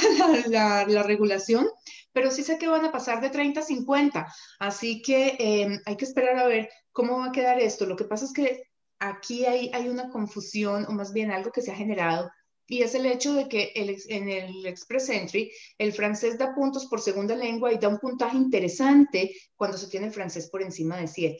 la, 0.47 1.03
regulación, 1.03 1.67
pero 2.11 2.31
sí 2.31 2.41
sé 2.41 2.57
que 2.57 2.67
van 2.67 2.85
a 2.85 2.91
pasar 2.91 3.21
de 3.21 3.29
30 3.29 3.59
a 3.59 3.63
50, 3.63 4.33
así 4.59 5.03
que 5.03 5.35
em, 5.37 5.79
hay 5.85 5.95
que 5.95 6.05
esperar 6.05 6.39
a 6.39 6.47
ver 6.47 6.69
cómo 6.91 7.19
va 7.19 7.27
a 7.27 7.31
quedar 7.31 7.59
esto. 7.59 7.85
Lo 7.85 7.95
que 7.95 8.05
pasa 8.05 8.25
es 8.25 8.33
que 8.33 8.63
aquí 8.97 9.45
hay, 9.45 9.69
hay 9.75 9.89
una 9.89 10.09
confusión, 10.09 10.85
o 10.87 10.91
más 10.93 11.13
bien 11.13 11.29
algo 11.29 11.51
que 11.51 11.61
se 11.61 11.71
ha 11.71 11.75
generado 11.75 12.31
y 12.67 12.81
es 12.81 12.95
el 12.95 13.05
hecho 13.05 13.35
de 13.35 13.47
que 13.47 13.73
en 13.75 14.27
el 14.27 14.65
Express 14.65 15.09
Entry 15.09 15.51
el 15.77 15.93
francés 15.93 16.39
da 16.39 16.55
puntos 16.55 16.87
por 16.87 16.99
segunda 16.99 17.35
lengua 17.35 17.71
y 17.71 17.77
da 17.77 17.89
un 17.89 17.99
puntaje 17.99 18.37
interesante 18.37 19.35
cuando 19.55 19.77
se 19.77 19.87
tiene 19.87 20.07
el 20.07 20.13
francés 20.13 20.49
por 20.49 20.63
encima 20.63 20.97
de 20.97 21.07
7. 21.07 21.37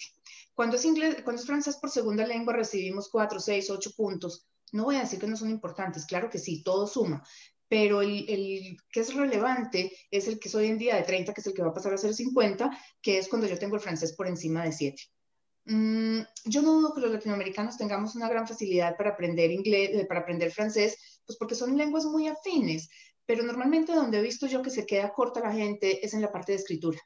Cuando 0.53 0.75
es, 0.75 0.85
inglés, 0.85 1.23
cuando 1.23 1.41
es 1.41 1.47
francés 1.47 1.77
por 1.77 1.89
segunda 1.89 2.27
lengua 2.27 2.53
recibimos 2.53 3.09
4, 3.09 3.39
6, 3.39 3.71
8 3.71 3.91
puntos. 3.97 4.45
No 4.71 4.83
voy 4.83 4.95
a 4.95 5.01
decir 5.01 5.19
que 5.19 5.27
no 5.27 5.37
son 5.37 5.49
importantes, 5.49 6.05
claro 6.05 6.29
que 6.29 6.39
sí, 6.39 6.63
todo 6.63 6.87
suma, 6.87 7.23
pero 7.67 8.01
el, 8.01 8.29
el, 8.29 8.77
que 8.91 8.99
es 8.99 9.13
relevante 9.13 9.91
es 10.11 10.27
el 10.27 10.39
que 10.39 10.49
es 10.49 10.55
hoy 10.55 10.67
en 10.67 10.77
día 10.77 10.95
de 10.95 11.03
30, 11.03 11.33
que 11.33 11.41
es 11.41 11.47
el 11.47 11.53
que 11.53 11.63
va 11.63 11.69
a 11.69 11.73
pasar 11.73 11.93
a 11.93 11.97
ser 11.97 12.13
50, 12.13 12.69
que 13.01 13.17
es 13.17 13.27
cuando 13.27 13.47
yo 13.47 13.57
tengo 13.57 13.75
el 13.75 13.81
francés 13.81 14.13
por 14.15 14.27
encima 14.27 14.63
de 14.63 14.71
7. 14.71 15.01
Mm, 15.65 16.19
yo 16.45 16.61
no 16.61 16.73
dudo 16.73 16.93
que 16.93 17.01
los 17.01 17.11
latinoamericanos 17.11 17.77
tengamos 17.77 18.15
una 18.15 18.29
gran 18.29 18.47
facilidad 18.47 18.95
para 18.97 19.11
aprender 19.11 19.51
inglés, 19.51 19.89
eh, 19.93 20.05
para 20.05 20.21
aprender 20.21 20.51
francés, 20.51 21.21
pues 21.25 21.37
porque 21.39 21.55
son 21.55 21.75
lenguas 21.75 22.05
muy 22.05 22.27
afines, 22.27 22.87
pero 23.25 23.43
normalmente 23.43 23.93
donde 23.95 24.19
he 24.19 24.21
visto 24.21 24.45
yo 24.45 24.61
que 24.61 24.69
se 24.69 24.85
queda 24.85 25.11
corta 25.11 25.39
la 25.39 25.51
gente 25.51 26.05
es 26.05 26.13
en 26.13 26.21
la 26.21 26.31
parte 26.31 26.51
de 26.51 26.59
escritura. 26.59 26.99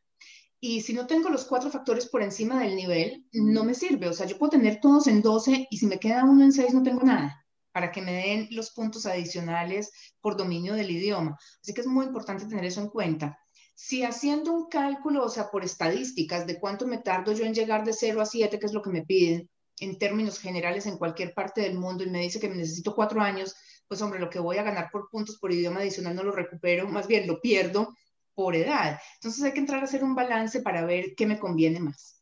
Y 0.59 0.81
si 0.81 0.93
no 0.93 1.07
tengo 1.07 1.29
los 1.29 1.45
cuatro 1.45 1.71
factores 1.71 2.07
por 2.09 2.21
encima 2.21 2.61
del 2.61 2.75
nivel, 2.75 3.25
no 3.31 3.63
me 3.63 3.73
sirve. 3.73 4.09
O 4.09 4.13
sea, 4.13 4.25
yo 4.27 4.37
puedo 4.37 4.49
tener 4.49 4.81
todos 4.81 5.07
en 5.07 5.21
12 5.21 5.67
y 5.69 5.77
si 5.77 5.85
me 5.85 5.99
queda 5.99 6.25
uno 6.25 6.43
en 6.43 6.51
6 6.51 6.73
no 6.73 6.83
tengo 6.83 7.01
nada 7.01 7.45
para 7.71 7.91
que 7.91 8.01
me 8.01 8.13
den 8.13 8.47
los 8.51 8.71
puntos 8.71 9.05
adicionales 9.05 9.91
por 10.21 10.37
dominio 10.37 10.73
del 10.73 10.91
idioma. 10.91 11.37
Así 11.61 11.73
que 11.73 11.81
es 11.81 11.87
muy 11.87 12.05
importante 12.05 12.45
tener 12.45 12.65
eso 12.65 12.81
en 12.81 12.89
cuenta. 12.89 13.39
Si 13.75 14.03
haciendo 14.03 14.51
un 14.51 14.67
cálculo, 14.67 15.23
o 15.23 15.29
sea, 15.29 15.49
por 15.49 15.63
estadísticas 15.63 16.45
de 16.45 16.59
cuánto 16.59 16.85
me 16.85 16.97
tardo 16.97 17.31
yo 17.31 17.45
en 17.45 17.53
llegar 17.53 17.85
de 17.85 17.93
0 17.93 18.21
a 18.21 18.25
7, 18.25 18.59
que 18.59 18.65
es 18.65 18.73
lo 18.73 18.81
que 18.81 18.89
me 18.89 19.05
piden 19.05 19.49
en 19.79 19.97
términos 19.97 20.39
generales 20.39 20.85
en 20.85 20.97
cualquier 20.97 21.33
parte 21.33 21.61
del 21.61 21.75
mundo, 21.77 22.03
y 22.03 22.09
me 22.09 22.19
dice 22.19 22.39
que 22.39 22.49
me 22.49 22.55
necesito 22.55 22.93
cuatro 22.93 23.21
años, 23.21 23.55
pues 23.87 24.01
hombre, 24.01 24.19
lo 24.19 24.29
que 24.29 24.39
voy 24.39 24.57
a 24.57 24.63
ganar 24.63 24.89
por 24.91 25.09
puntos 25.09 25.37
por 25.37 25.51
idioma 25.51 25.79
adicional 25.79 26.15
no 26.15 26.23
lo 26.23 26.31
recupero, 26.31 26.89
más 26.89 27.07
bien 27.07 27.25
lo 27.25 27.39
pierdo 27.39 27.95
por 28.35 28.55
edad. 28.55 28.99
Entonces 29.15 29.43
hay 29.43 29.53
que 29.53 29.59
entrar 29.59 29.81
a 29.81 29.85
hacer 29.85 30.03
un 30.03 30.15
balance 30.15 30.61
para 30.61 30.85
ver 30.85 31.15
qué 31.15 31.25
me 31.25 31.39
conviene 31.39 31.79
más. 31.79 32.21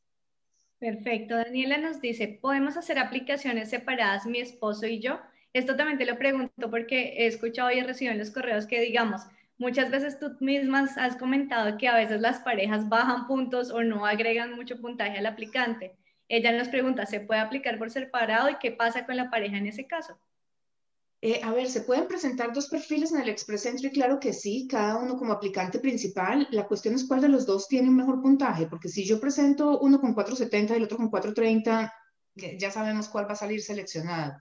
Perfecto. 0.79 1.35
Daniela 1.35 1.77
nos 1.77 2.01
dice, 2.01 2.39
¿podemos 2.41 2.77
hacer 2.77 2.99
aplicaciones 2.99 3.69
separadas 3.69 4.27
mi 4.27 4.39
esposo 4.39 4.85
y 4.85 4.99
yo? 4.99 5.19
Esto 5.57 5.75
también 5.75 5.97
te 5.97 6.05
lo 6.05 6.19
pregunto 6.19 6.69
porque 6.69 7.15
he 7.17 7.25
escuchado 7.25 7.71
y 7.71 7.79
he 7.79 7.83
recibido 7.83 8.11
en 8.11 8.19
los 8.19 8.29
correos 8.29 8.67
que, 8.67 8.79
digamos, 8.79 9.23
muchas 9.57 9.89
veces 9.89 10.19
tú 10.19 10.37
mismas 10.39 10.95
has 10.99 11.15
comentado 11.15 11.79
que 11.79 11.87
a 11.87 11.95
veces 11.95 12.21
las 12.21 12.41
parejas 12.41 12.87
bajan 12.89 13.25
puntos 13.25 13.71
o 13.71 13.81
no 13.81 14.05
agregan 14.05 14.53
mucho 14.53 14.79
puntaje 14.79 15.17
al 15.17 15.25
aplicante. 15.25 15.95
Ella 16.29 16.51
nos 16.51 16.67
pregunta, 16.67 17.07
¿se 17.07 17.21
puede 17.21 17.41
aplicar 17.41 17.79
por 17.79 17.89
separado 17.89 18.51
y 18.51 18.59
qué 18.59 18.71
pasa 18.71 19.07
con 19.07 19.17
la 19.17 19.31
pareja 19.31 19.57
en 19.57 19.65
ese 19.65 19.87
caso? 19.87 20.19
Eh, 21.21 21.41
a 21.41 21.51
ver, 21.51 21.67
¿se 21.67 21.81
pueden 21.81 22.07
presentar 22.07 22.53
dos 22.53 22.67
perfiles 22.67 23.11
en 23.11 23.21
el 23.21 23.29
Express 23.29 23.65
Entry? 23.65 23.89
Claro 23.89 24.19
que 24.19 24.33
sí, 24.33 24.67
cada 24.69 24.97
uno 24.97 25.17
como 25.17 25.33
aplicante 25.33 25.79
principal. 25.79 26.47
La 26.51 26.67
cuestión 26.67 26.93
es 26.93 27.05
cuál 27.05 27.21
de 27.21 27.29
los 27.29 27.47
dos 27.47 27.67
tiene 27.67 27.89
un 27.89 27.95
mejor 27.95 28.21
puntaje, 28.21 28.67
porque 28.67 28.89
si 28.89 29.07
yo 29.07 29.19
presento 29.19 29.79
uno 29.79 29.99
con 29.99 30.13
470 30.13 30.75
y 30.75 30.77
el 30.77 30.83
otro 30.83 30.97
con 30.97 31.09
430, 31.09 31.91
ya 32.59 32.69
sabemos 32.69 33.09
cuál 33.09 33.27
va 33.27 33.33
a 33.33 33.35
salir 33.35 33.63
seleccionado. 33.63 34.33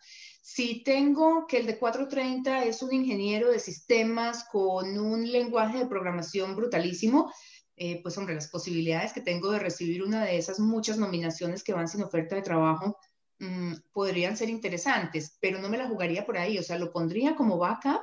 Si 0.49 0.85
tengo 0.85 1.45
que 1.49 1.59
el 1.59 1.67
de 1.67 1.77
430 1.77 2.67
es 2.67 2.81
un 2.81 2.93
ingeniero 2.93 3.51
de 3.51 3.59
sistemas 3.59 4.45
con 4.45 4.97
un 4.97 5.29
lenguaje 5.29 5.79
de 5.79 5.87
programación 5.87 6.55
brutalísimo, 6.55 7.33
eh, 7.75 8.01
pues 8.01 8.17
hombre, 8.17 8.37
las 8.37 8.47
posibilidades 8.47 9.13
que 9.13 9.21
tengo 9.21 9.51
de 9.51 9.59
recibir 9.59 10.05
una 10.05 10.25
de 10.25 10.39
esas 10.39 10.61
muchas 10.61 10.99
nominaciones 10.99 11.65
que 11.65 11.73
van 11.73 11.89
sin 11.89 12.05
oferta 12.05 12.37
de 12.37 12.43
trabajo 12.43 12.97
mm, 13.41 13.73
podrían 13.93 14.37
ser 14.37 14.49
interesantes, 14.49 15.37
pero 15.41 15.59
no 15.59 15.69
me 15.69 15.79
la 15.79 15.89
jugaría 15.89 16.25
por 16.25 16.39
ahí, 16.39 16.57
o 16.59 16.63
sea, 16.63 16.79
lo 16.79 16.93
pondría 16.93 17.35
como 17.35 17.59
backup, 17.59 18.03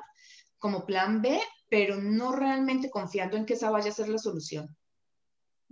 como 0.58 0.86
plan 0.86 1.22
B, 1.22 1.39
pero 1.70 1.96
no 1.96 2.36
realmente 2.36 2.89
confiando 2.89 3.38
en 3.38 3.46
que 3.46 3.54
esa 3.54 3.72
vaya 3.72 3.89
a 3.89 3.94
ser 3.94 4.10
la 4.10 4.18
solución. 4.18 4.76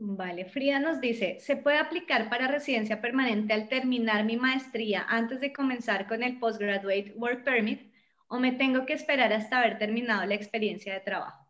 Vale, 0.03 0.45
Frida 0.45 0.79
nos 0.79 0.99
dice, 0.99 1.37
¿se 1.39 1.55
puede 1.55 1.77
aplicar 1.77 2.27
para 2.27 2.47
residencia 2.47 2.99
permanente 3.01 3.53
al 3.53 3.69
terminar 3.69 4.25
mi 4.25 4.35
maestría 4.35 5.05
antes 5.07 5.39
de 5.39 5.53
comenzar 5.53 6.07
con 6.07 6.23
el 6.23 6.39
Postgraduate 6.39 7.13
Work 7.15 7.43
Permit 7.43 7.93
o 8.27 8.39
me 8.39 8.51
tengo 8.51 8.85
que 8.87 8.93
esperar 8.93 9.31
hasta 9.31 9.59
haber 9.59 9.77
terminado 9.77 10.25
la 10.25 10.33
experiencia 10.33 10.93
de 10.93 11.01
trabajo? 11.01 11.40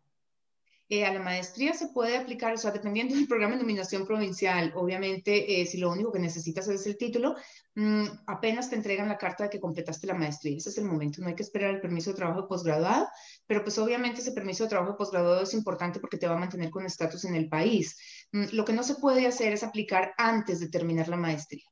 Eh, 0.92 1.06
a 1.06 1.14
la 1.14 1.20
maestría 1.20 1.72
se 1.72 1.88
puede 1.88 2.18
aplicar, 2.18 2.52
o 2.52 2.58
sea, 2.58 2.70
dependiendo 2.70 3.14
del 3.14 3.26
programa 3.26 3.54
de 3.54 3.62
nominación 3.62 4.06
provincial, 4.06 4.74
obviamente, 4.76 5.58
eh, 5.58 5.64
si 5.64 5.78
lo 5.78 5.90
único 5.90 6.12
que 6.12 6.18
necesitas 6.18 6.68
es 6.68 6.86
el 6.86 6.98
título, 6.98 7.34
mm, 7.76 8.04
apenas 8.26 8.68
te 8.68 8.76
entregan 8.76 9.08
la 9.08 9.16
carta 9.16 9.44
de 9.44 9.48
que 9.48 9.58
completaste 9.58 10.06
la 10.06 10.12
maestría. 10.12 10.58
Ese 10.58 10.68
es 10.68 10.76
el 10.76 10.84
momento, 10.84 11.22
no 11.22 11.28
hay 11.28 11.34
que 11.34 11.44
esperar 11.44 11.70
el 11.70 11.80
permiso 11.80 12.10
de 12.10 12.16
trabajo 12.16 12.42
de 12.42 12.46
posgraduado, 12.46 13.08
pero 13.46 13.62
pues 13.62 13.78
obviamente 13.78 14.20
ese 14.20 14.32
permiso 14.32 14.64
de 14.64 14.68
trabajo 14.68 14.92
de 14.92 14.98
posgraduado 14.98 15.42
es 15.42 15.54
importante 15.54 15.98
porque 15.98 16.18
te 16.18 16.28
va 16.28 16.36
a 16.36 16.40
mantener 16.40 16.68
con 16.68 16.84
estatus 16.84 17.24
en 17.24 17.36
el 17.36 17.48
país. 17.48 17.96
Mm, 18.32 18.48
lo 18.52 18.66
que 18.66 18.74
no 18.74 18.82
se 18.82 18.96
puede 18.96 19.26
hacer 19.26 19.54
es 19.54 19.62
aplicar 19.62 20.12
antes 20.18 20.60
de 20.60 20.68
terminar 20.68 21.08
la 21.08 21.16
maestría. 21.16 21.64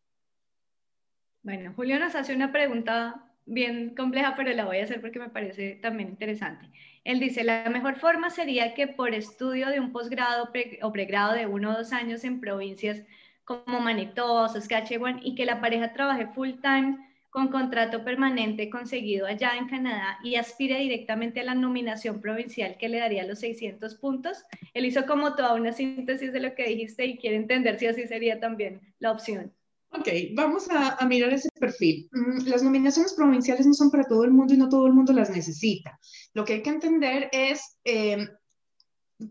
Bueno, 1.42 1.74
Julio 1.76 1.98
nos 1.98 2.14
hace 2.14 2.34
una 2.34 2.52
pregunta 2.52 3.29
bien 3.46 3.94
compleja, 3.94 4.34
pero 4.36 4.52
la 4.52 4.64
voy 4.64 4.78
a 4.78 4.84
hacer 4.84 5.00
porque 5.00 5.18
me 5.18 5.28
parece 5.28 5.78
también 5.82 6.10
interesante. 6.10 6.70
Él 7.04 7.20
dice, 7.20 7.44
la 7.44 7.68
mejor 7.70 7.96
forma 7.98 8.30
sería 8.30 8.74
que 8.74 8.86
por 8.86 9.14
estudio 9.14 9.68
de 9.68 9.80
un 9.80 9.92
posgrado 9.92 10.50
o 10.82 10.92
pregrado 10.92 11.32
de 11.34 11.46
uno 11.46 11.70
o 11.70 11.78
dos 11.78 11.92
años 11.92 12.24
en 12.24 12.40
provincias 12.40 13.02
como 13.44 13.80
Manitoba 13.80 14.44
o 14.44 14.48
Saskatchewan 14.48 15.20
y 15.24 15.34
que 15.34 15.46
la 15.46 15.60
pareja 15.60 15.92
trabaje 15.92 16.28
full 16.28 16.60
time 16.62 16.98
con 17.30 17.48
contrato 17.48 18.04
permanente 18.04 18.68
conseguido 18.70 19.26
allá 19.26 19.52
en 19.56 19.68
Canadá 19.68 20.18
y 20.22 20.34
aspire 20.34 20.78
directamente 20.78 21.40
a 21.40 21.44
la 21.44 21.54
nominación 21.54 22.20
provincial 22.20 22.76
que 22.76 22.88
le 22.88 22.98
daría 22.98 23.26
los 23.26 23.38
600 23.38 23.94
puntos. 23.96 24.44
Él 24.74 24.84
hizo 24.84 25.06
como 25.06 25.34
toda 25.36 25.54
una 25.54 25.72
síntesis 25.72 26.32
de 26.32 26.40
lo 26.40 26.54
que 26.54 26.66
dijiste 26.66 27.06
y 27.06 27.18
quiere 27.18 27.36
entender 27.36 27.78
si 27.78 27.86
así 27.86 28.06
sería 28.06 28.40
también 28.40 28.80
la 28.98 29.12
opción. 29.12 29.52
Ok, 29.92 30.08
vamos 30.34 30.68
a, 30.70 31.04
mirar 31.06 31.32
ese 31.32 31.48
perfil. 31.58 32.08
Mm, 32.12 32.46
las 32.46 32.62
nominaciones 32.62 33.12
provinciales 33.14 33.66
no 33.66 33.74
son 33.74 33.90
para 33.90 34.04
todo 34.04 34.24
el 34.24 34.30
mundo 34.30 34.54
y 34.54 34.56
no 34.56 34.68
todo 34.68 34.86
el 34.86 34.92
mundo 34.92 35.12
las 35.12 35.30
necesita. 35.30 35.98
Lo 36.32 36.44
que 36.44 36.54
hay 36.54 36.62
que 36.62 36.70
entender 36.70 37.28
es 37.32 37.76
em, 37.84 38.28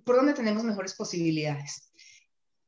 por 0.03 0.17
dónde 0.17 0.33
tenemos 0.33 0.63
mejores 0.63 0.95
posibilidades. 0.95 1.89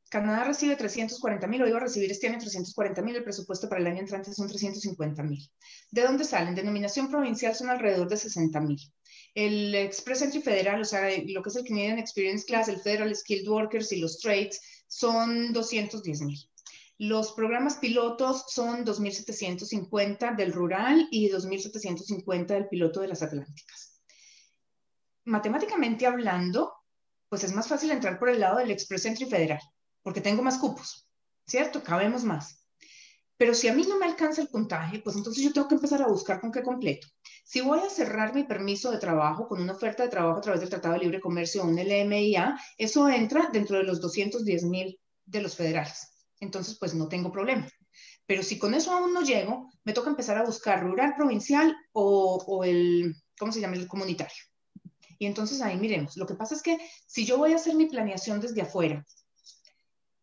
Canadá 0.08 0.44
recibe 0.44 0.76
340 0.76 1.46
mil, 1.46 1.62
o 1.62 1.68
iba 1.68 1.78
a 1.78 1.80
recibir 1.80 2.10
este 2.10 2.28
año 2.28 2.38
340 2.38 3.00
mil, 3.02 3.16
el 3.16 3.24
presupuesto 3.24 3.68
para 3.68 3.80
el 3.80 3.86
año 3.86 4.00
entrante 4.00 4.32
son 4.34 4.48
350 4.48 5.22
mil. 5.22 5.50
¿De 5.90 6.02
dónde 6.02 6.24
salen? 6.24 6.54
De 6.54 6.62
nominación 6.62 7.08
provincial 7.08 7.54
son 7.54 7.70
alrededor 7.70 8.08
de 8.08 8.18
60 8.18 8.60
mil. 8.60 8.78
El 9.34 9.74
Express 9.74 10.22
Entry 10.22 10.42
Federal, 10.42 10.80
o 10.82 10.84
sea, 10.84 11.08
lo 11.26 11.42
que 11.42 11.48
es 11.48 11.56
el 11.56 11.64
Canadian 11.64 11.98
Experience 11.98 12.44
Class, 12.44 12.68
el 12.68 12.80
Federal 12.80 13.14
Skilled 13.14 13.48
Workers 13.48 13.92
y 13.92 14.00
los 14.00 14.18
Trades 14.18 14.60
son 14.86 15.52
210 15.54 16.20
mil. 16.22 16.38
Los 17.04 17.32
programas 17.32 17.78
pilotos 17.78 18.44
son 18.46 18.84
2.750 18.84 20.36
del 20.36 20.52
rural 20.52 21.08
y 21.10 21.28
2.750 21.28 22.46
del 22.46 22.68
piloto 22.68 23.00
de 23.00 23.08
las 23.08 23.24
Atlánticas. 23.24 24.00
Matemáticamente 25.24 26.06
hablando, 26.06 26.72
pues 27.28 27.42
es 27.42 27.52
más 27.52 27.66
fácil 27.66 27.90
entrar 27.90 28.20
por 28.20 28.28
el 28.28 28.38
lado 28.38 28.58
del 28.58 28.70
Express 28.70 29.06
Entry 29.06 29.24
Federal, 29.24 29.58
porque 30.00 30.20
tengo 30.20 30.44
más 30.44 30.58
cupos, 30.58 31.08
¿cierto? 31.44 31.82
Cabemos 31.82 32.22
más. 32.22 32.64
Pero 33.36 33.52
si 33.54 33.66
a 33.66 33.74
mí 33.74 33.82
no 33.82 33.98
me 33.98 34.06
alcanza 34.06 34.40
el 34.40 34.46
puntaje, 34.46 35.00
pues 35.00 35.16
entonces 35.16 35.42
yo 35.42 35.52
tengo 35.52 35.66
que 35.66 35.74
empezar 35.74 36.02
a 36.02 36.06
buscar 36.06 36.40
con 36.40 36.52
qué 36.52 36.62
completo. 36.62 37.08
Si 37.42 37.62
voy 37.62 37.80
a 37.80 37.90
cerrar 37.90 38.32
mi 38.32 38.44
permiso 38.44 38.92
de 38.92 38.98
trabajo 38.98 39.48
con 39.48 39.60
una 39.60 39.72
oferta 39.72 40.04
de 40.04 40.08
trabajo 40.08 40.38
a 40.38 40.42
través 40.42 40.60
del 40.60 40.70
Tratado 40.70 40.94
de 40.94 41.00
Libre 41.00 41.20
Comercio 41.20 41.64
un 41.64 41.74
LMIA, 41.74 42.56
eso 42.78 43.08
entra 43.08 43.48
dentro 43.52 43.78
de 43.78 43.82
los 43.82 44.00
210 44.00 44.62
mil 44.66 45.00
de 45.26 45.42
los 45.42 45.56
federales 45.56 46.11
entonces 46.42 46.76
pues 46.78 46.94
no 46.94 47.08
tengo 47.08 47.30
problema. 47.30 47.68
Pero 48.26 48.42
si 48.42 48.58
con 48.58 48.74
eso 48.74 48.92
aún 48.92 49.12
no 49.12 49.22
llego, 49.22 49.70
me 49.84 49.92
toca 49.92 50.10
empezar 50.10 50.36
a 50.38 50.44
buscar 50.44 50.82
rural, 50.82 51.14
provincial 51.16 51.74
o, 51.92 52.62
el, 52.64 53.14
¿cómo 53.38 53.52
se 53.52 53.60
llama? 53.60 53.76
El 53.76 53.86
comunitario. 53.86 54.42
Y 55.18 55.26
entonces 55.26 55.62
ahí 55.62 55.76
miremos. 55.76 56.16
Lo 56.16 56.26
que 56.26 56.34
pasa 56.34 56.54
es 56.54 56.62
que 56.62 56.78
si 57.06 57.24
yo 57.24 57.38
voy 57.38 57.52
a 57.52 57.56
hacer 57.56 57.76
mi 57.76 57.86
planeación 57.86 58.40
desde 58.40 58.62
afuera 58.62 59.04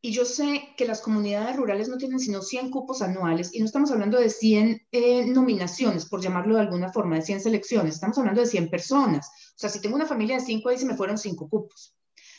y 0.01 0.11
yo 0.11 0.25
sé 0.25 0.73
que 0.77 0.85
las 0.85 1.01
comunidades 1.01 1.55
rurales 1.55 1.87
no 1.87 1.97
tienen 1.97 2.19
sino 2.19 2.41
100 2.41 2.69
cupos 2.69 3.01
anuales 3.01 3.53
y 3.53 3.59
no 3.59 3.65
estamos 3.65 3.91
hablando 3.91 4.19
de 4.19 4.29
100 4.29 4.87
eh, 4.91 5.25
nominaciones, 5.27 6.05
por 6.05 6.21
llamarlo 6.21 6.55
de 6.55 6.61
alguna 6.61 6.91
forma, 6.91 7.15
de 7.15 7.21
100 7.21 7.41
selecciones, 7.41 7.95
estamos 7.95 8.17
hablando 8.17 8.41
de 8.41 8.47
100 8.47 8.69
personas. 8.69 9.27
O 9.27 9.57
sea, 9.57 9.69
si 9.69 9.81
tengo 9.81 9.95
una 9.95 10.05
familia 10.05 10.35
de 10.35 10.45
5, 10.45 10.67
ahí 10.67 10.77
se 10.77 10.85
me 10.85 10.95
fueron 10.95 11.17
5 11.17 11.47
cupos. 11.49 11.95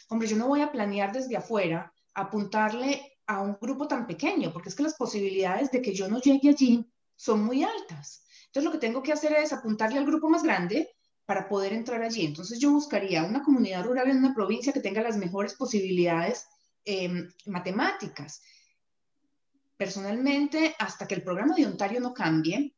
Hombre, 0.09 0.29
yo 0.29 0.37
no 0.37 0.49
voy 0.49 0.61
a 0.61 0.73
planear 0.73 1.13
desde 1.13 1.37
afuera, 1.37 1.93
apuntarle 2.15 3.10
a 3.31 3.41
un 3.41 3.57
grupo 3.61 3.87
tan 3.87 4.09
pequeño, 4.09 4.53
porque 4.53 4.71
es 4.71 4.75
que 4.75 4.83
las 4.83 4.95
posibilidades 4.95 5.71
de 5.71 5.81
que 5.81 5.95
yo 5.95 6.09
no 6.09 6.21
llegue 6.21 6.49
allí 6.49 6.85
son 7.15 7.45
muy 7.45 7.63
altas. 7.63 8.25
Entonces 8.47 8.65
lo 8.65 8.73
que 8.73 8.85
tengo 8.85 9.05
que 9.05 9.13
hacer 9.13 9.33
es 9.35 9.53
apuntarle 9.53 9.99
al 9.99 10.05
grupo 10.05 10.29
más 10.29 10.43
grande 10.43 10.91
para 11.27 11.49
poder 11.49 11.73
entrar 11.73 12.03
allí. 12.03 12.27
Entonces 12.27 12.59
yo 12.59 12.73
buscaría 12.73 13.23
una 13.23 13.45
comunidad 13.45 13.85
rural 13.85 14.11
en 14.11 14.17
una 14.17 14.35
provincia 14.35 14.73
que 14.73 14.81
tenga 14.81 15.01
las 15.01 15.17
mejores 15.17 15.55
posibilidades 15.55 16.49
em, 16.85 17.31
matemáticas. 17.47 18.43
Personalmente, 19.77 20.75
hasta 20.81 21.07
que 21.07 21.15
el 21.15 21.23
programa 21.23 21.55
de 21.55 21.67
Ontario 21.67 22.01
no 22.01 22.13
cambie, 22.13 22.75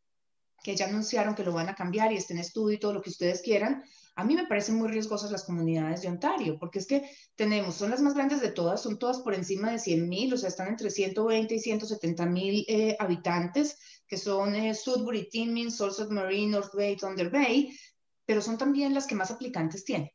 que 0.63 0.77
ya 0.77 0.87
anunciaron 0.87 1.35
que 1.35 1.45
lo 1.45 1.55
van 1.55 1.71
a 1.71 1.75
cambiar 1.75 2.13
y 2.13 2.19
está 2.19 2.35
en 2.35 2.41
estudio 2.41 2.79
todo 2.79 2.93
lo 2.93 3.01
que 3.01 3.09
ustedes 3.09 3.41
quieran, 3.41 3.85
a 4.15 4.25
mí 4.25 4.35
me 4.35 4.47
parecen 4.47 4.77
muy 4.77 4.89
riesgosas 4.89 5.31
las 5.31 5.45
comunidades 5.45 6.03
de 6.03 6.09
Ontario, 6.09 6.59
porque 6.59 6.79
es 6.79 6.87
que 6.87 7.09
tenemos, 7.35 7.77
son 7.77 7.91
las 7.91 8.03
más 8.03 8.15
grandes 8.15 8.41
de 8.41 8.51
todas, 8.51 8.83
son 8.83 8.99
todas 8.99 9.21
por 9.21 9.35
encima 9.35 9.71
de 9.71 9.79
100 9.79 10.09
mil, 10.09 10.35
o 10.35 10.37
sea, 10.37 10.49
están 10.49 10.69
entre 10.69 10.91
120 10.91 11.55
y 11.55 11.59
170 11.59 12.27
mil 12.27 12.65
eh, 12.69 12.97
habitantes, 12.99 13.79
que 14.07 14.19
son 14.19 14.55
eh, 14.55 14.75
Sudbury, 14.75 15.29
Timmins, 15.31 15.77
Sault 15.77 16.11
Marine, 16.11 16.53
North 16.53 16.75
Bay, 16.75 16.97
Thunder 16.97 17.31
Bay, 17.31 17.75
pero 18.27 18.43
son 18.43 18.59
también 18.59 18.93
las 18.93 19.07
que 19.07 19.15
más 19.15 19.31
aplicantes 19.31 19.85
tienen. 19.85 20.11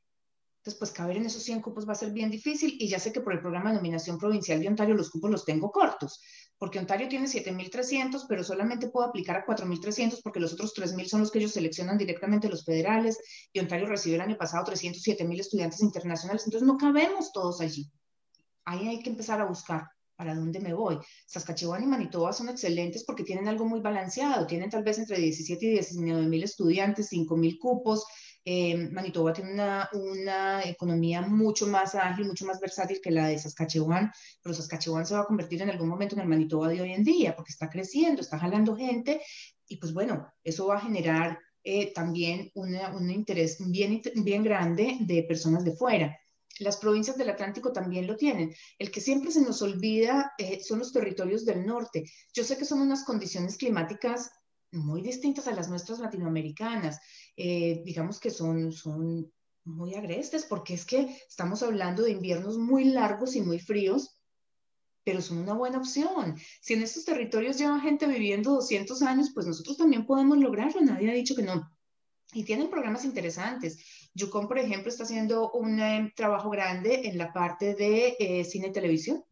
Entonces, 0.57 0.79
pues 0.79 0.91
caber 0.91 1.17
en 1.17 1.25
esos 1.25 1.43
100 1.43 1.61
cupos 1.61 1.87
va 1.87 1.93
a 1.93 1.95
ser 1.95 2.11
bien 2.11 2.29
difícil 2.29 2.75
y 2.77 2.89
ya 2.89 2.99
sé 2.99 3.13
que 3.13 3.21
por 3.21 3.33
el 3.33 3.39
programa 3.39 3.69
de 3.69 3.77
nominación 3.77 4.17
provincial 4.17 4.59
de 4.59 4.67
Ontario 4.67 4.95
los 4.95 5.09
cupos 5.09 5.31
los 5.31 5.45
tengo 5.45 5.71
cortos, 5.71 6.21
porque 6.57 6.79
Ontario 6.79 7.07
tiene 7.07 7.27
7.300, 7.27 8.25
pero 8.27 8.43
solamente 8.43 8.89
puedo 8.89 9.07
aplicar 9.07 9.37
a 9.37 9.45
4.300 9.45 10.21
porque 10.23 10.39
los 10.39 10.53
otros 10.53 10.73
3.000 10.75 11.05
son 11.07 11.19
los 11.21 11.31
que 11.31 11.39
ellos 11.39 11.51
seleccionan 11.51 11.97
directamente 11.97 12.49
los 12.49 12.65
federales 12.65 13.19
y 13.53 13.59
Ontario 13.59 13.87
recibió 13.87 14.15
el 14.15 14.21
año 14.21 14.37
pasado 14.37 14.65
307.000 14.65 15.39
estudiantes 15.39 15.81
internacionales, 15.81 16.43
entonces 16.45 16.67
no 16.67 16.77
cabemos 16.77 17.31
todos 17.31 17.61
allí. 17.61 17.91
Ahí 18.65 18.87
hay 18.87 19.01
que 19.01 19.09
empezar 19.09 19.39
a 19.39 19.45
buscar 19.45 19.87
para 20.17 20.35
dónde 20.35 20.59
me 20.59 20.73
voy. 20.73 20.97
Saskatchewan 21.27 21.83
y 21.83 21.85
Manitoba 21.85 22.33
son 22.33 22.49
excelentes 22.49 23.05
porque 23.05 23.23
tienen 23.23 23.47
algo 23.47 23.65
muy 23.65 23.79
balanceado, 23.79 24.47
tienen 24.47 24.69
tal 24.69 24.83
vez 24.83 24.97
entre 24.97 25.19
17 25.19 25.65
y 25.65 25.69
19 25.69 26.27
mil 26.27 26.43
estudiantes, 26.43 27.07
5 27.09 27.37
mil 27.37 27.57
cupos. 27.59 28.05
Eh, 28.49 28.77
Manitoba 28.93 29.33
tiene 29.33 29.51
una, 29.51 29.89
una, 29.91 30.63
economía 30.63 31.21
mucho 31.21 31.67
más 31.67 31.95
ágil, 31.95 32.27
mucho 32.27 32.45
más 32.45 32.61
versátil 32.61 33.01
que 33.03 33.11
la 33.11 33.27
de 33.27 33.37
Saskatchewan, 33.37 34.09
pero 34.41 34.55
Saskatchewan 34.55 35.05
se 35.05 35.15
va 35.15 35.19
a 35.19 35.25
convertir 35.25 35.61
en 35.61 35.69
algún 35.69 35.89
momento 35.89 36.15
en 36.15 36.21
el 36.21 36.29
Manitoba 36.29 36.69
de 36.69 36.79
hoy 36.79 36.93
en 36.93 37.03
día 37.03 37.35
porque 37.35 37.51
está 37.51 37.69
creciendo, 37.69 38.21
está 38.21 38.39
jalando 38.39 38.77
gente 38.77 39.21
y 39.67 39.75
pues 39.75 39.93
bueno, 39.93 40.31
eso 40.45 40.65
va 40.65 40.77
a 40.77 40.81
generar 40.81 41.37
eh, 41.61 41.91
también 41.93 42.49
un 42.53 43.11
interés 43.11 43.57
bien, 43.69 44.01
bien 44.15 44.43
grande 44.43 44.95
de 45.01 45.23
personas 45.23 45.65
de 45.65 45.75
fuera. 45.75 46.17
Las 46.59 46.77
provincias 46.77 47.17
del 47.17 47.29
Atlántico 47.29 47.73
también 47.73 48.07
lo 48.07 48.15
tienen. 48.15 48.55
El 48.79 48.91
que 48.91 49.01
siempre 49.01 49.29
se 49.29 49.41
nos 49.41 49.61
olvida 49.61 50.31
eh, 50.37 50.61
son 50.61 50.79
los 50.79 50.93
territorios 50.93 51.43
del 51.43 51.65
norte. 51.65 52.05
Yo 52.33 52.45
sé 52.45 52.57
que 52.57 52.63
son 52.63 52.79
unas 52.79 53.03
condiciones 53.03 53.57
climáticas 53.57 54.31
muy 54.71 55.01
distintas 55.01 55.47
a 55.47 55.53
las 55.53 55.69
nuestras 55.69 55.99
latinoamericanas. 55.99 56.99
Eh, 57.35 57.81
digamos 57.85 58.19
que 58.19 58.29
son, 58.29 58.71
son 58.71 59.31
muy 59.63 59.95
agrestes 59.95 60.45
porque 60.45 60.73
es 60.73 60.85
que 60.85 61.17
estamos 61.27 61.63
hablando 61.63 62.03
de 62.03 62.11
inviernos 62.11 62.57
muy 62.57 62.85
largos 62.85 63.35
y 63.35 63.41
muy 63.41 63.59
fríos, 63.59 64.19
pero 65.03 65.21
son 65.21 65.37
una 65.39 65.53
buena 65.53 65.77
opción. 65.77 66.37
Si 66.61 66.73
en 66.73 66.81
estos 66.81 67.05
territorios 67.05 67.57
lleva 67.57 67.79
gente 67.79 68.07
viviendo 68.07 68.51
200 68.55 69.01
años, 69.03 69.31
pues 69.33 69.45
nosotros 69.45 69.77
también 69.77 70.05
podemos 70.05 70.37
lograrlo. 70.37 70.81
Nadie 70.81 71.09
ha 71.09 71.13
dicho 71.13 71.35
que 71.35 71.43
no. 71.43 71.71
Y 72.33 72.43
tienen 72.43 72.69
programas 72.69 73.05
interesantes. 73.05 74.09
Yukon, 74.13 74.49
por 74.49 74.59
ejemplo, 74.59 74.89
está 74.89 75.03
haciendo 75.03 75.51
un 75.51 75.79
eh, 75.79 76.11
trabajo 76.15 76.49
grande 76.49 77.07
en 77.07 77.17
la 77.17 77.31
parte 77.31 77.73
de 77.73 78.17
eh, 78.19 78.43
cine 78.43 78.67
y 78.67 78.71
televisión 78.73 79.23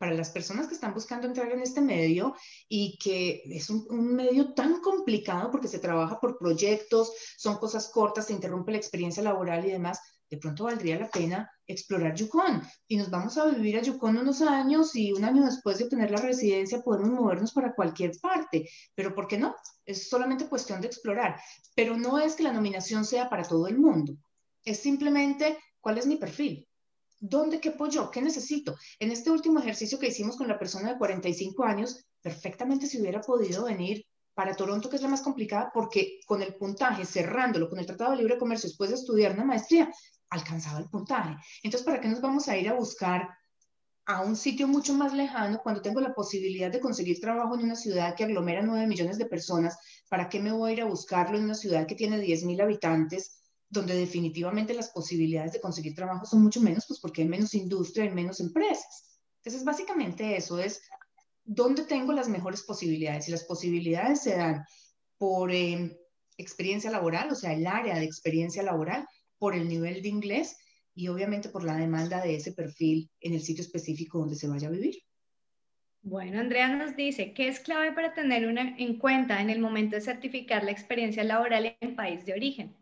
para 0.00 0.14
las 0.14 0.30
personas 0.30 0.66
que 0.66 0.72
están 0.72 0.94
buscando 0.94 1.26
entrar 1.26 1.52
en 1.52 1.60
este 1.60 1.82
medio 1.82 2.34
y 2.70 2.96
que 2.96 3.42
es 3.44 3.68
un, 3.68 4.14
medio 4.14 4.54
tan 4.54 4.80
complicado 4.80 5.50
porque 5.50 5.68
se 5.68 5.78
trabaja 5.78 6.18
por 6.18 6.38
proyectos, 6.38 7.12
son 7.36 7.58
cosas 7.58 7.90
cortas, 7.90 8.28
se 8.28 8.32
interrumpe 8.32 8.72
la 8.72 8.78
experiencia 8.78 9.22
laboral 9.22 9.62
y 9.66 9.72
demás, 9.72 10.00
de 10.30 10.38
pronto 10.38 10.64
valdría 10.64 10.98
la 10.98 11.10
pena 11.10 11.50
explorar 11.66 12.14
Yukon. 12.14 12.62
Y 12.88 12.96
nos 12.96 13.10
vamos 13.10 13.36
a 13.36 13.44
vivir 13.44 13.76
a 13.76 13.82
Yukon 13.82 14.16
unos 14.16 14.40
años 14.40 14.96
y 14.96 15.12
un 15.12 15.22
año 15.22 15.44
después 15.44 15.76
de 15.76 15.84
obtener 15.84 16.10
la 16.10 16.22
residencia 16.22 16.80
podemos 16.80 17.10
movernos 17.10 17.52
para 17.52 17.74
cualquier 17.74 18.12
parte. 18.22 18.70
Pero 18.94 19.14
¿por 19.14 19.28
qué 19.28 19.36
no? 19.36 19.54
Es 19.84 20.08
solamente 20.08 20.48
cuestión 20.48 20.80
de 20.80 20.86
explorar. 20.86 21.38
Pero 21.74 21.98
no 21.98 22.18
es 22.18 22.36
que 22.36 22.44
la 22.44 22.54
nominación 22.54 23.04
sea 23.04 23.28
para 23.28 23.42
todo 23.42 23.66
el 23.68 23.76
mundo. 23.76 24.16
Es 24.64 24.78
simplemente 24.78 25.58
cuál 25.78 25.98
es 25.98 26.06
mi 26.06 26.16
perfil. 26.16 26.66
¿Dónde 27.20 27.60
quepo 27.60 27.86
yo? 27.86 28.10
¿Qué 28.10 28.22
necesito? 28.22 28.76
En 28.98 29.10
este 29.10 29.30
último 29.30 29.60
ejercicio 29.60 29.98
que 29.98 30.08
hicimos 30.08 30.36
con 30.36 30.48
la 30.48 30.58
persona 30.58 30.90
de 30.90 30.98
45 30.98 31.64
años, 31.64 32.02
perfectamente 32.22 32.86
se 32.86 32.98
hubiera 32.98 33.20
podido 33.20 33.64
venir 33.64 34.06
para 34.32 34.54
Toronto, 34.54 34.88
que 34.88 34.96
es 34.96 35.02
la 35.02 35.08
más 35.08 35.20
complicada, 35.20 35.70
porque 35.72 36.20
con 36.26 36.40
el 36.40 36.54
puntaje, 36.54 37.04
cerrándolo 37.04 37.68
con 37.68 37.78
el 37.78 37.84
Tratado 37.84 38.12
de 38.12 38.16
Libre 38.16 38.38
Comercio 38.38 38.70
después 38.70 38.88
de 38.88 38.96
estudiar 38.96 39.32
una 39.32 39.44
maestría, 39.44 39.92
alcanzaba 40.30 40.78
el 40.78 40.88
puntaje. 40.88 41.36
Entonces, 41.62 41.84
¿para 41.84 42.00
qué 42.00 42.08
nos 42.08 42.22
vamos 42.22 42.48
a 42.48 42.56
ir 42.56 42.70
a 42.70 42.74
buscar 42.74 43.28
a 44.06 44.22
un 44.22 44.34
sitio 44.34 44.66
mucho 44.66 44.94
más 44.94 45.12
lejano 45.12 45.60
cuando 45.62 45.82
tengo 45.82 46.00
la 46.00 46.14
posibilidad 46.14 46.70
de 46.70 46.80
conseguir 46.80 47.20
trabajo 47.20 47.54
en 47.54 47.64
una 47.64 47.76
ciudad 47.76 48.14
que 48.14 48.24
aglomera 48.24 48.62
9 48.62 48.86
millones 48.86 49.18
de 49.18 49.26
personas? 49.26 49.76
¿Para 50.08 50.30
qué 50.30 50.40
me 50.40 50.52
voy 50.52 50.70
a 50.70 50.72
ir 50.72 50.80
a 50.80 50.86
buscarlo 50.86 51.36
en 51.36 51.44
una 51.44 51.54
ciudad 51.54 51.86
que 51.86 51.96
tiene 51.96 52.18
10 52.18 52.44
mil 52.44 52.62
habitantes, 52.62 53.39
donde 53.70 53.94
definitivamente 53.94 54.74
las 54.74 54.90
posibilidades 54.90 55.52
de 55.52 55.60
conseguir 55.60 55.94
trabajo 55.94 56.26
son 56.26 56.42
mucho 56.42 56.60
menos, 56.60 56.84
pues 56.86 57.00
porque 57.00 57.22
hay 57.22 57.28
menos 57.28 57.54
industria, 57.54 58.04
hay 58.04 58.10
menos 58.10 58.40
empresas? 58.40 59.20
Entonces, 59.36 59.64
básicamente 59.64 60.36
eso 60.36 60.58
es 60.58 60.82
dónde 61.44 61.84
tengo 61.84 62.12
las 62.12 62.28
mejores 62.28 62.62
posibilidades. 62.62 63.28
Y 63.28 63.30
las 63.30 63.44
posibilidades 63.44 64.22
se 64.22 64.36
dan 64.36 64.64
por 65.16 65.52
eh, 65.52 65.96
experiencia 66.36 66.90
laboral, 66.90 67.30
o 67.30 67.34
sea, 67.34 67.52
el 67.52 67.66
área 67.66 67.94
de 67.94 68.04
experiencia 68.04 68.62
laboral, 68.62 69.06
por 69.38 69.54
el 69.54 69.68
nivel 69.68 70.02
de 70.02 70.08
inglés 70.08 70.56
y 70.94 71.08
obviamente 71.08 71.48
por 71.48 71.64
la 71.64 71.76
demanda 71.76 72.20
de 72.20 72.34
ese 72.34 72.52
perfil 72.52 73.08
en 73.20 73.34
el 73.34 73.40
sitio 73.40 73.62
específico 73.62 74.18
donde 74.18 74.36
se 74.36 74.48
vaya 74.48 74.68
a 74.68 74.72
vivir. 74.72 74.96
Bueno, 76.02 76.40
Andrea 76.40 76.68
nos 76.74 76.96
dice, 76.96 77.32
¿qué 77.34 77.48
es 77.48 77.60
clave 77.60 77.92
para 77.92 78.14
tener 78.14 78.46
una 78.46 78.76
en 78.78 78.98
cuenta 78.98 79.40
en 79.40 79.50
el 79.50 79.60
momento 79.60 79.96
de 79.96 80.02
certificar 80.02 80.64
la 80.64 80.70
experiencia 80.70 81.24
laboral 81.24 81.76
en 81.80 81.94
país 81.94 82.24
de 82.24 82.32
origen? 82.32 82.74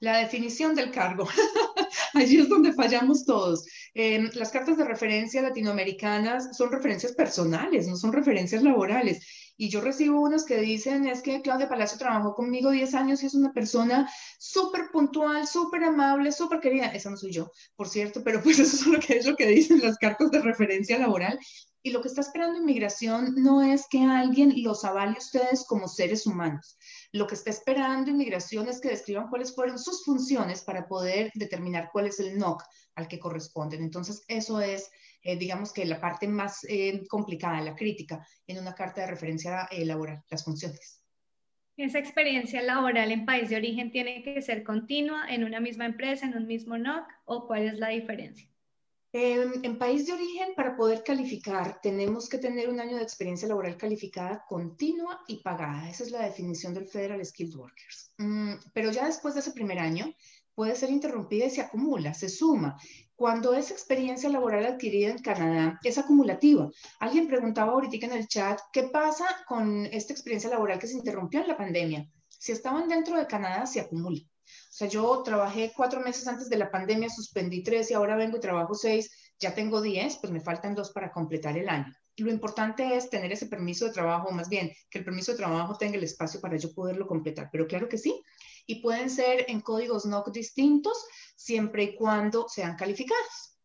La 0.00 0.18
definición 0.18 0.74
del 0.74 0.90
cargo. 0.90 1.28
Allí 2.14 2.40
es 2.40 2.48
donde 2.48 2.72
fallamos 2.72 3.24
todos. 3.24 3.66
Em, 3.94 4.30
las 4.34 4.50
cartas 4.50 4.78
de 4.78 4.84
referencia 4.84 5.42
latinoamericanas 5.42 6.56
son 6.56 6.72
referencias 6.72 7.12
personales, 7.12 7.86
no 7.86 7.96
son 7.96 8.12
referencias 8.12 8.62
laborales. 8.62 9.24
Y 9.58 9.68
yo 9.68 9.82
recibo 9.82 10.22
unas 10.22 10.46
que 10.46 10.56
dicen, 10.56 11.06
es 11.06 11.20
que 11.20 11.42
Claudia 11.42 11.68
Palacio 11.68 11.98
trabajó 11.98 12.34
conmigo 12.34 12.70
10 12.70 12.94
años 12.94 13.22
y 13.22 13.26
es 13.26 13.34
una 13.34 13.52
persona 13.52 14.10
súper 14.38 14.90
puntual, 14.90 15.46
súper 15.46 15.84
amable, 15.84 16.32
súper 16.32 16.60
querida. 16.60 16.86
Esa 16.86 17.10
no 17.10 17.18
soy 17.18 17.32
yo, 17.32 17.52
por 17.76 17.86
cierto, 17.86 18.24
pero 18.24 18.42
pues 18.42 18.58
eso 18.58 18.76
es 18.76 18.86
lo 18.86 18.98
que 18.98 19.18
es 19.18 19.28
que 19.36 19.46
dicen 19.46 19.82
las 19.82 19.98
cartas 19.98 20.30
de 20.30 20.40
referencia 20.40 20.98
laboral. 20.98 21.38
Y 21.82 21.90
lo 21.90 22.00
que 22.00 22.08
está 22.08 22.22
esperando 22.22 22.58
inmigración 22.58 23.34
no 23.36 23.62
es 23.62 23.86
que 23.90 24.02
alguien 24.02 24.54
los 24.62 24.84
avale 24.84 25.16
ustedes 25.18 25.64
como 25.66 25.88
seres 25.88 26.26
humanos. 26.26 26.78
Lo 27.12 27.26
que 27.26 27.34
está 27.34 27.50
esperando 27.50 28.10
inmigración 28.10 28.68
es 28.68 28.80
que 28.80 28.90
describan 28.90 29.28
cuáles 29.28 29.54
fueron 29.54 29.78
sus 29.78 30.04
funciones 30.04 30.62
para 30.62 30.86
poder 30.86 31.30
determinar 31.34 31.90
cuál 31.92 32.06
es 32.06 32.20
el 32.20 32.38
NOC 32.38 32.62
al 32.94 33.08
que 33.08 33.18
corresponden. 33.18 33.82
Entonces, 33.82 34.22
eso 34.28 34.60
es 34.60 34.90
eh, 35.22 35.36
digamos 35.36 35.72
que 35.72 35.84
la 35.84 36.00
parte 36.00 36.26
más 36.26 36.64
eh, 36.68 37.02
complicada, 37.08 37.60
la 37.60 37.76
crítica, 37.76 38.26
en 38.46 38.58
una 38.58 38.74
carta 38.74 39.02
de 39.02 39.08
referencia 39.08 39.68
eh, 39.70 39.84
laboral, 39.84 40.22
las 40.30 40.44
funciones. 40.44 41.02
¿Esa 41.76 41.98
experiencia 41.98 42.62
laboral 42.62 43.10
en 43.10 43.24
país 43.24 43.48
de 43.50 43.56
origen 43.56 43.90
tiene 43.90 44.22
que 44.22 44.40
ser 44.42 44.62
continua 44.64 45.26
en 45.28 45.44
una 45.44 45.60
misma 45.60 45.86
empresa, 45.86 46.26
en 46.26 46.36
un 46.36 46.46
mismo 46.46 46.76
NOC, 46.76 47.06
o 47.26 47.46
cuál 47.46 47.68
es 47.68 47.78
la 47.78 47.88
diferencia? 47.88 48.49
En 49.12 49.78
país 49.78 50.06
de 50.06 50.12
origen, 50.12 50.54
para 50.54 50.76
poder 50.76 51.02
calificar, 51.02 51.80
tenemos 51.82 52.28
que 52.28 52.38
tener 52.38 52.68
un 52.68 52.78
año 52.78 52.96
de 52.96 53.02
experiencia 53.02 53.48
laboral 53.48 53.76
calificada 53.76 54.44
continua 54.48 55.20
y 55.26 55.42
pagada. 55.42 55.88
Esa 55.88 56.04
es 56.04 56.10
la 56.12 56.22
definición 56.22 56.74
del 56.74 56.86
Federal 56.86 57.24
Skilled 57.24 57.56
Workers. 57.56 58.12
Mm, 58.18 58.54
pero 58.72 58.92
ya 58.92 59.06
después 59.06 59.34
de 59.34 59.40
ese 59.40 59.52
primer 59.52 59.78
año, 59.80 60.14
puede 60.54 60.76
ser 60.76 60.90
interrumpida 60.90 61.46
y 61.46 61.50
se 61.50 61.62
acumula, 61.62 62.14
se 62.14 62.28
suma. 62.28 62.76
Cuando 63.16 63.54
esa 63.54 63.74
experiencia 63.74 64.30
laboral 64.30 64.64
adquirida 64.64 65.10
en 65.10 65.18
Canadá 65.18 65.80
es 65.82 65.98
acumulativa. 65.98 66.70
Alguien 67.00 67.26
preguntaba 67.26 67.72
ahorita 67.72 68.06
en 68.06 68.12
el 68.12 68.28
chat, 68.28 68.60
¿qué 68.72 68.84
pasa 68.84 69.26
con 69.46 69.86
esta 69.86 70.12
experiencia 70.12 70.50
laboral 70.50 70.78
que 70.78 70.86
se 70.86 70.96
interrumpió 70.96 71.40
en 71.40 71.48
la 71.48 71.56
pandemia? 71.56 72.08
Si 72.28 72.52
estaban 72.52 72.88
dentro 72.88 73.18
de 73.18 73.26
Canadá, 73.26 73.66
se 73.66 73.80
acumula. 73.80 74.20
O 74.70 74.72
sea, 74.72 74.88
yo 74.88 75.22
trabajé 75.22 75.72
cuatro 75.76 76.00
meses 76.00 76.26
antes 76.26 76.48
de 76.48 76.56
la 76.56 76.70
pandemia, 76.70 77.08
suspendí 77.08 77.62
tres 77.62 77.90
y 77.90 77.94
ahora 77.94 78.16
vengo 78.16 78.36
y 78.36 78.40
trabajo 78.40 78.74
seis, 78.74 79.10
ya 79.38 79.54
tengo 79.54 79.80
diez, 79.80 80.18
pues 80.18 80.32
me 80.32 80.40
faltan 80.40 80.74
dos 80.74 80.92
para 80.92 81.10
completar 81.10 81.56
el 81.56 81.68
año. 81.68 81.92
Lo 82.16 82.30
importante 82.30 82.96
es 82.96 83.08
tener 83.08 83.32
ese 83.32 83.46
permiso 83.46 83.86
de 83.86 83.92
trabajo, 83.92 84.30
más 84.30 84.48
bien, 84.48 84.70
que 84.90 84.98
el 84.98 85.04
permiso 85.04 85.32
de 85.32 85.38
trabajo 85.38 85.76
tenga 85.76 85.96
el 85.96 86.04
espacio 86.04 86.40
para 86.40 86.56
yo 86.56 86.72
poderlo 86.74 87.06
completar. 87.06 87.48
Pero 87.50 87.66
claro 87.66 87.88
que 87.88 87.96
sí, 87.96 88.22
y 88.66 88.82
pueden 88.82 89.08
ser 89.08 89.46
en 89.48 89.60
códigos 89.60 90.04
NOC 90.04 90.30
distintos 90.30 91.06
siempre 91.34 91.84
y 91.84 91.96
cuando 91.96 92.46
sean 92.48 92.76
calificados. 92.76 93.56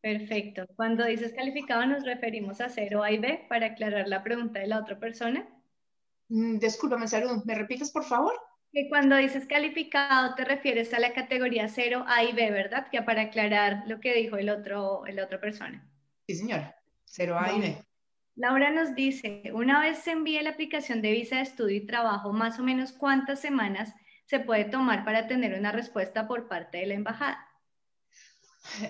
Perfecto. 0.00 0.66
Cuando 0.76 1.04
dices 1.04 1.32
calificado 1.34 1.86
nos 1.86 2.04
referimos 2.04 2.60
a 2.60 2.68
0 2.68 3.02
A 3.02 3.10
y 3.12 3.18
B 3.18 3.46
para 3.48 3.66
aclarar 3.66 4.08
la 4.08 4.22
pregunta 4.22 4.60
de 4.60 4.68
la 4.68 4.80
otra 4.80 4.98
persona. 4.98 5.48
Mm, 6.28 6.58
discúlpame, 6.58 7.08
Salud, 7.08 7.42
¿me 7.44 7.54
repites 7.54 7.90
por 7.90 8.04
favor? 8.04 8.32
Que 8.72 8.88
cuando 8.88 9.16
dices 9.16 9.46
calificado 9.46 10.34
te 10.34 10.44
refieres 10.44 10.92
a 10.94 11.00
la 11.00 11.12
categoría 11.12 11.68
0 11.68 12.04
A 12.06 12.24
y 12.24 12.32
B, 12.32 12.50
¿verdad? 12.50 12.88
Que 12.90 13.00
para 13.02 13.22
aclarar 13.22 13.84
lo 13.86 14.00
que 14.00 14.14
dijo 14.14 14.36
el 14.36 14.50
otro, 14.50 15.06
el 15.06 15.20
otra 15.20 15.40
persona. 15.40 15.88
Sí, 16.26 16.34
señora. 16.34 16.76
0 17.04 17.38
A 17.38 17.52
y 17.52 17.60
B. 17.60 17.76
Laura 18.36 18.70
nos 18.70 18.94
dice, 18.94 19.42
una 19.52 19.80
vez 19.80 19.98
se 19.98 20.12
envíe 20.12 20.40
la 20.42 20.50
aplicación 20.50 21.02
de 21.02 21.10
visa 21.10 21.36
de 21.36 21.42
estudio 21.42 21.76
y 21.76 21.86
trabajo, 21.86 22.32
más 22.32 22.60
o 22.60 22.62
menos 22.62 22.92
cuántas 22.92 23.40
semanas 23.40 23.92
se 24.26 24.38
puede 24.38 24.66
tomar 24.66 25.04
para 25.04 25.26
tener 25.26 25.58
una 25.58 25.72
respuesta 25.72 26.28
por 26.28 26.46
parte 26.46 26.78
de 26.78 26.86
la 26.86 26.94
embajada. 26.94 27.47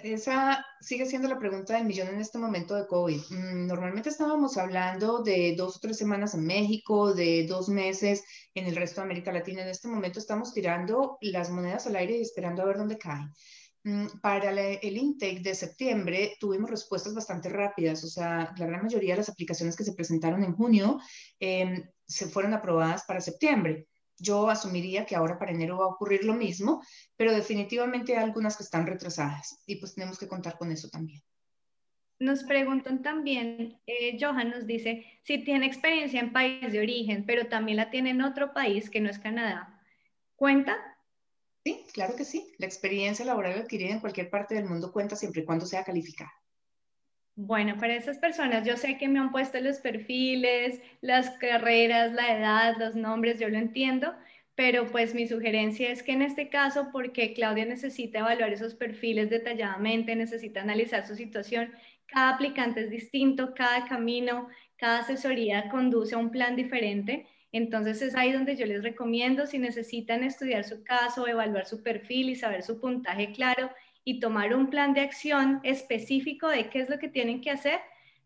Esa 0.03 0.64
sigue 0.81 1.07
siendo 1.07 1.29
la 1.29 1.39
pregunta 1.39 1.74
del 1.74 1.87
millón 1.87 2.09
en 2.09 2.20
este 2.20 2.39
momento 2.39 2.74
de 2.74 2.87
COVID. 2.87 3.20
Mm, 3.31 3.66
normalmente 3.66 4.09
estábamos 4.09 4.57
hablando 4.57 5.22
de 5.22 5.55
dos 5.57 5.76
o 5.76 5.81
tres 5.81 5.97
semanas 5.97 6.35
en 6.35 6.45
México, 6.47 7.14
de 7.14 7.47
dos 7.47 7.68
meses 7.68 8.24
en 8.55 8.66
el 8.66 8.76
resto 8.76 9.01
de 9.01 9.07
América 9.07 9.33
Latina. 9.33 9.62
En 9.62 9.68
este 9.68 9.89
momento 9.89 10.18
estamos 10.18 10.53
tirando 10.53 11.18
las 11.20 11.51
monedas 11.51 11.87
al 11.87 11.97
aire 11.97 12.18
y 12.18 12.22
esperando 12.22 12.62
a 12.62 12.66
ver 12.66 12.79
dónde 12.79 12.99
caen. 12.99 13.31
Mm, 13.85 14.20
para 14.20 14.51
el 14.51 14.97
intake 14.97 15.41
de 15.41 15.55
septiembre 15.55 16.37
tuvimos 16.41 16.70
respuestas 16.70 17.14
bastante 17.14 17.49
rápidas, 17.49 18.03
o 18.05 18.09
sea, 18.09 18.53
la 18.57 18.66
gran 18.66 18.83
mayoría 18.83 19.14
de 19.14 19.18
las 19.18 19.29
aplicaciones 19.29 19.76
que 19.76 19.85
se 19.85 19.95
presentaron 19.95 20.43
en 20.45 20.55
junio 20.55 20.99
em, 21.39 21.89
se 22.07 22.26
fueron 22.29 22.55
aprobadas 22.55 23.05
para 23.05 23.20
septiembre. 23.20 23.87
Yo 24.19 24.51
asumiría 24.51 25.07
que 25.07 25.16
ahora 25.16 25.39
para 25.39 25.53
enero 25.53 25.79
va 25.79 25.85
a 25.85 25.89
ocurrir 25.89 26.25
lo 26.25 26.35
mismo, 26.35 26.83
pero 27.16 27.33
definitivamente 27.33 28.16
hay 28.16 28.25
algunas 28.25 28.57
que 28.57 28.62
están 28.62 28.87
retrasadas 28.87 29.62
y 29.66 29.77
pues 29.77 29.95
tenemos 29.95 30.19
que 30.19 30.29
contar 30.29 30.59
con 30.59 30.71
eso 30.73 30.89
también. 30.89 31.23
Nos 32.21 32.43
preguntan 32.43 33.03
también, 33.03 33.81
eh, 33.87 34.19
Johan 34.21 34.51
nos 34.51 34.66
dice, 34.66 35.05
si 35.23 35.39
tiene 35.45 35.66
experiencia 35.66 36.19
en 36.19 36.33
país 36.33 36.73
de 36.73 36.81
origen, 36.81 37.25
pero 37.25 37.47
también 37.47 37.77
la 37.77 37.91
tiene 37.91 38.11
en 38.11 38.23
otro 38.23 38.53
país 38.53 38.91
que 38.91 39.01
no 39.01 39.09
es 39.09 39.21
Canadá, 39.21 39.81
¿cuenta? 40.35 40.77
Sí, 41.64 41.85
claro 41.93 42.16
que 42.16 42.25
sí. 42.25 42.53
La 42.59 42.66
experiencia 42.66 43.25
laboral 43.25 43.61
adquirida 43.61 43.91
en 43.91 44.01
cualquier 44.01 44.31
parte 44.31 44.55
del 44.55 44.64
mundo 44.64 44.91
cuenta 44.91 45.14
siempre 45.14 45.43
y 45.43 45.45
cuando 45.45 45.66
sea 45.66 45.85
calificada. 45.85 46.33
Bueno, 47.41 47.76
para 47.78 47.95
esas 47.95 48.18
personas, 48.18 48.66
yo 48.66 48.76
sé 48.76 48.99
que 48.99 49.07
me 49.07 49.20
han 49.20 49.30
puesto 49.30 49.61
los 49.61 49.78
perfiles, 49.78 50.80
las 51.01 51.30
carreras, 51.39 52.12
la 52.12 52.36
edad, 52.36 52.74
los 52.78 52.97
nombres, 52.97 53.39
yo 53.39 53.49
lo 53.49 53.59
entiendo, 53.59 54.12
pero 54.57 54.86
pues 54.86 55.14
mi 55.14 55.24
sugerencia 55.28 55.93
es 55.93 56.03
que 56.03 56.11
en 56.12 56.22
este 56.22 56.49
caso, 56.49 56.89
porque 56.91 57.34
Claudia 57.34 57.64
necesita 57.64 58.18
evaluar 58.18 58.53
esos 58.53 58.74
perfiles 58.74 59.30
detalladamente, 59.30 60.16
necesita 60.16 60.62
analizar 60.62 61.07
su 61.07 61.14
situación, 61.14 61.70
cada 62.07 62.30
aplicante 62.34 62.80
es 62.80 62.91
distinto, 62.91 63.55
cada 63.55 63.86
camino, 63.86 64.49
cada 64.76 64.99
asesoría 65.01 65.68
conduce 65.68 66.16
a 66.16 66.18
un 66.18 66.32
plan 66.32 66.57
diferente. 66.57 67.28
Entonces 67.53 68.03
es 68.03 68.16
ahí 68.16 68.32
donde 68.32 68.57
yo 68.57 68.66
les 68.66 68.82
recomiendo, 68.82 69.47
si 69.47 69.59
necesitan 69.59 70.24
estudiar 70.24 70.64
su 70.64 70.82
caso, 70.82 71.28
evaluar 71.28 71.66
su 71.66 71.84
perfil 71.84 72.30
y 72.30 72.34
saber 72.34 72.64
su 72.64 72.80
puntaje 72.80 73.30
claro 73.32 73.70
y 74.09 74.21
tomar 74.21 74.55
un 74.55 74.71
plan 74.71 74.95
de 74.95 75.03
acción 75.03 75.61
específico 75.65 76.49
de 76.49 76.71
qué 76.71 76.81
es 76.81 76.89
lo 76.89 76.99
que 76.99 77.11
tienen 77.11 77.43
que 77.43 77.51
hacer, 77.51 77.79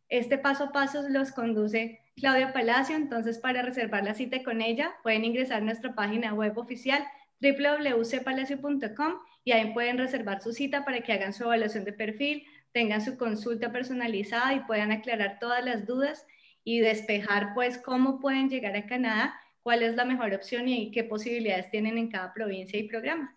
este 0.08 0.38
paso 0.38 0.66
a 0.66 0.72
paso 0.72 1.08
los 1.08 1.32
conduce 1.32 1.98
Claudia 2.14 2.52
Palacio. 2.52 2.94
Entonces, 2.94 3.38
para 3.38 3.62
reservar 3.62 4.04
la 4.04 4.14
cita 4.14 4.44
con 4.44 4.60
ella, 4.62 4.92
pueden 5.02 5.24
ingresar 5.24 5.56
a 5.56 5.64
nuestra 5.64 5.92
página 5.96 6.34
web 6.34 6.56
oficial 6.56 7.04
www.cpalacio.com 7.40 9.14
y 9.42 9.50
ahí 9.50 9.72
pueden 9.74 9.98
reservar 9.98 10.40
su 10.40 10.52
cita 10.52 10.84
para 10.84 11.00
que 11.00 11.14
hagan 11.14 11.32
su 11.32 11.42
evaluación 11.42 11.82
de 11.82 11.92
perfil, 11.92 12.44
tengan 12.70 13.00
su 13.00 13.16
consulta 13.16 13.72
personalizada 13.72 14.54
y 14.54 14.60
puedan 14.60 14.92
aclarar 14.92 15.40
todas 15.40 15.64
las 15.64 15.84
dudas 15.84 16.24
y 16.62 16.78
despejar 16.78 17.54
pues 17.54 17.76
cómo 17.78 18.20
pueden 18.20 18.48
llegar 18.48 18.76
a 18.76 18.86
Canadá, 18.86 19.34
cuál 19.64 19.82
es 19.82 19.96
la 19.96 20.04
mejor 20.04 20.32
opción 20.32 20.68
y 20.68 20.92
qué 20.92 21.02
posibilidades 21.02 21.70
tienen 21.70 21.98
en 21.98 22.08
cada 22.08 22.32
provincia 22.32 22.78
y 22.78 22.84
programa. 22.84 23.36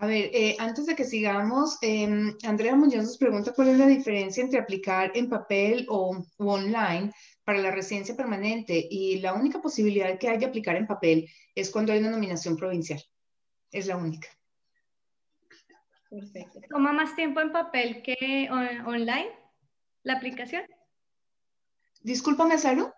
A 0.00 0.06
ver, 0.06 0.30
eh, 0.32 0.56
antes 0.58 0.86
de 0.86 0.96
que 0.96 1.04
sigamos, 1.04 1.76
em, 1.82 2.34
Andrea 2.44 2.74
Muñoz 2.74 3.04
nos 3.04 3.18
pregunta 3.18 3.52
cuál 3.52 3.68
es 3.68 3.78
la 3.78 3.86
diferencia 3.86 4.42
entre 4.42 4.58
aplicar 4.58 5.12
en 5.14 5.28
papel 5.28 5.84
o, 5.90 6.24
online 6.38 7.12
para 7.44 7.58
la 7.58 7.70
residencia 7.70 8.16
permanente 8.16 8.88
y 8.90 9.18
la 9.18 9.34
única 9.34 9.60
posibilidad 9.60 10.18
que 10.18 10.30
hay 10.30 10.38
de 10.38 10.46
aplicar 10.46 10.76
en 10.76 10.86
papel 10.86 11.28
es 11.54 11.70
cuando 11.70 11.92
hay 11.92 11.98
una 11.98 12.12
nominación 12.12 12.56
provincial. 12.56 12.98
Es 13.70 13.88
la 13.88 13.98
única. 13.98 14.28
Perfecto. 16.08 16.60
¿Toma 16.70 16.94
más 16.94 17.14
tiempo 17.14 17.40
en 17.42 17.52
papel 17.52 18.02
que 18.02 18.48
online 18.50 19.28
la 20.02 20.14
aplicación? 20.14 20.62
Discúlpame, 22.00 22.56
Saro. 22.56 22.94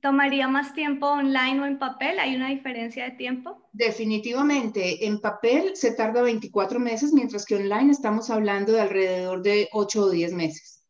¿Tomaría 0.00 0.48
más 0.48 0.74
tiempo 0.74 1.06
online 1.06 1.60
o 1.60 1.66
en 1.66 1.78
papel? 1.78 2.18
¿Hay 2.18 2.36
una 2.36 2.48
diferencia 2.48 3.04
de 3.04 3.10
tiempo? 3.12 3.68
Definitivamente. 3.72 5.06
En 5.06 5.20
papel 5.20 5.74
se 5.74 5.92
tarda 5.92 6.22
24 6.22 6.78
meses, 6.78 7.12
mientras 7.12 7.44
que 7.44 7.56
online 7.56 7.92
estamos 7.92 8.30
hablando 8.30 8.72
de 8.72 8.80
alrededor 8.80 9.42
de 9.42 9.68
8 9.72 10.02
o 10.02 10.10
10 10.10 10.32
meses. 10.32 10.84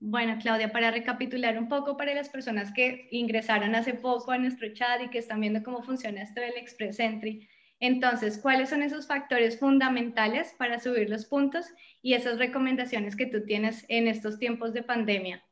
Bueno, 0.00 0.36
Claudia, 0.40 0.70
para 0.70 0.90
recapitular 0.90 1.56
un 1.56 1.68
poco 1.68 1.96
para 1.96 2.14
las 2.14 2.28
personas 2.28 2.72
que 2.72 3.08
ingresaron 3.10 3.74
hace 3.74 3.94
poco 3.94 4.32
a 4.32 4.38
nuestro 4.38 4.72
chat 4.74 5.00
y 5.02 5.08
que 5.08 5.18
están 5.18 5.40
viendo 5.40 5.62
cómo 5.62 5.82
funciona 5.82 6.22
esto 6.22 6.40
del 6.40 6.56
Express 6.56 7.00
Entry, 7.00 7.48
entonces, 7.80 8.38
¿cuáles 8.38 8.70
son 8.70 8.82
esos 8.82 9.06
factores 9.06 9.58
fundamentales 9.58 10.54
para 10.58 10.80
subir 10.80 11.10
los 11.10 11.26
puntos 11.26 11.66
y 12.02 12.14
esas 12.14 12.38
recomendaciones 12.38 13.16
que 13.16 13.26
tú 13.26 13.44
tienes 13.44 13.84
en 13.88 14.08
estos 14.08 14.38
tiempos 14.38 14.72
de 14.72 14.82
pandemia? 14.82 15.44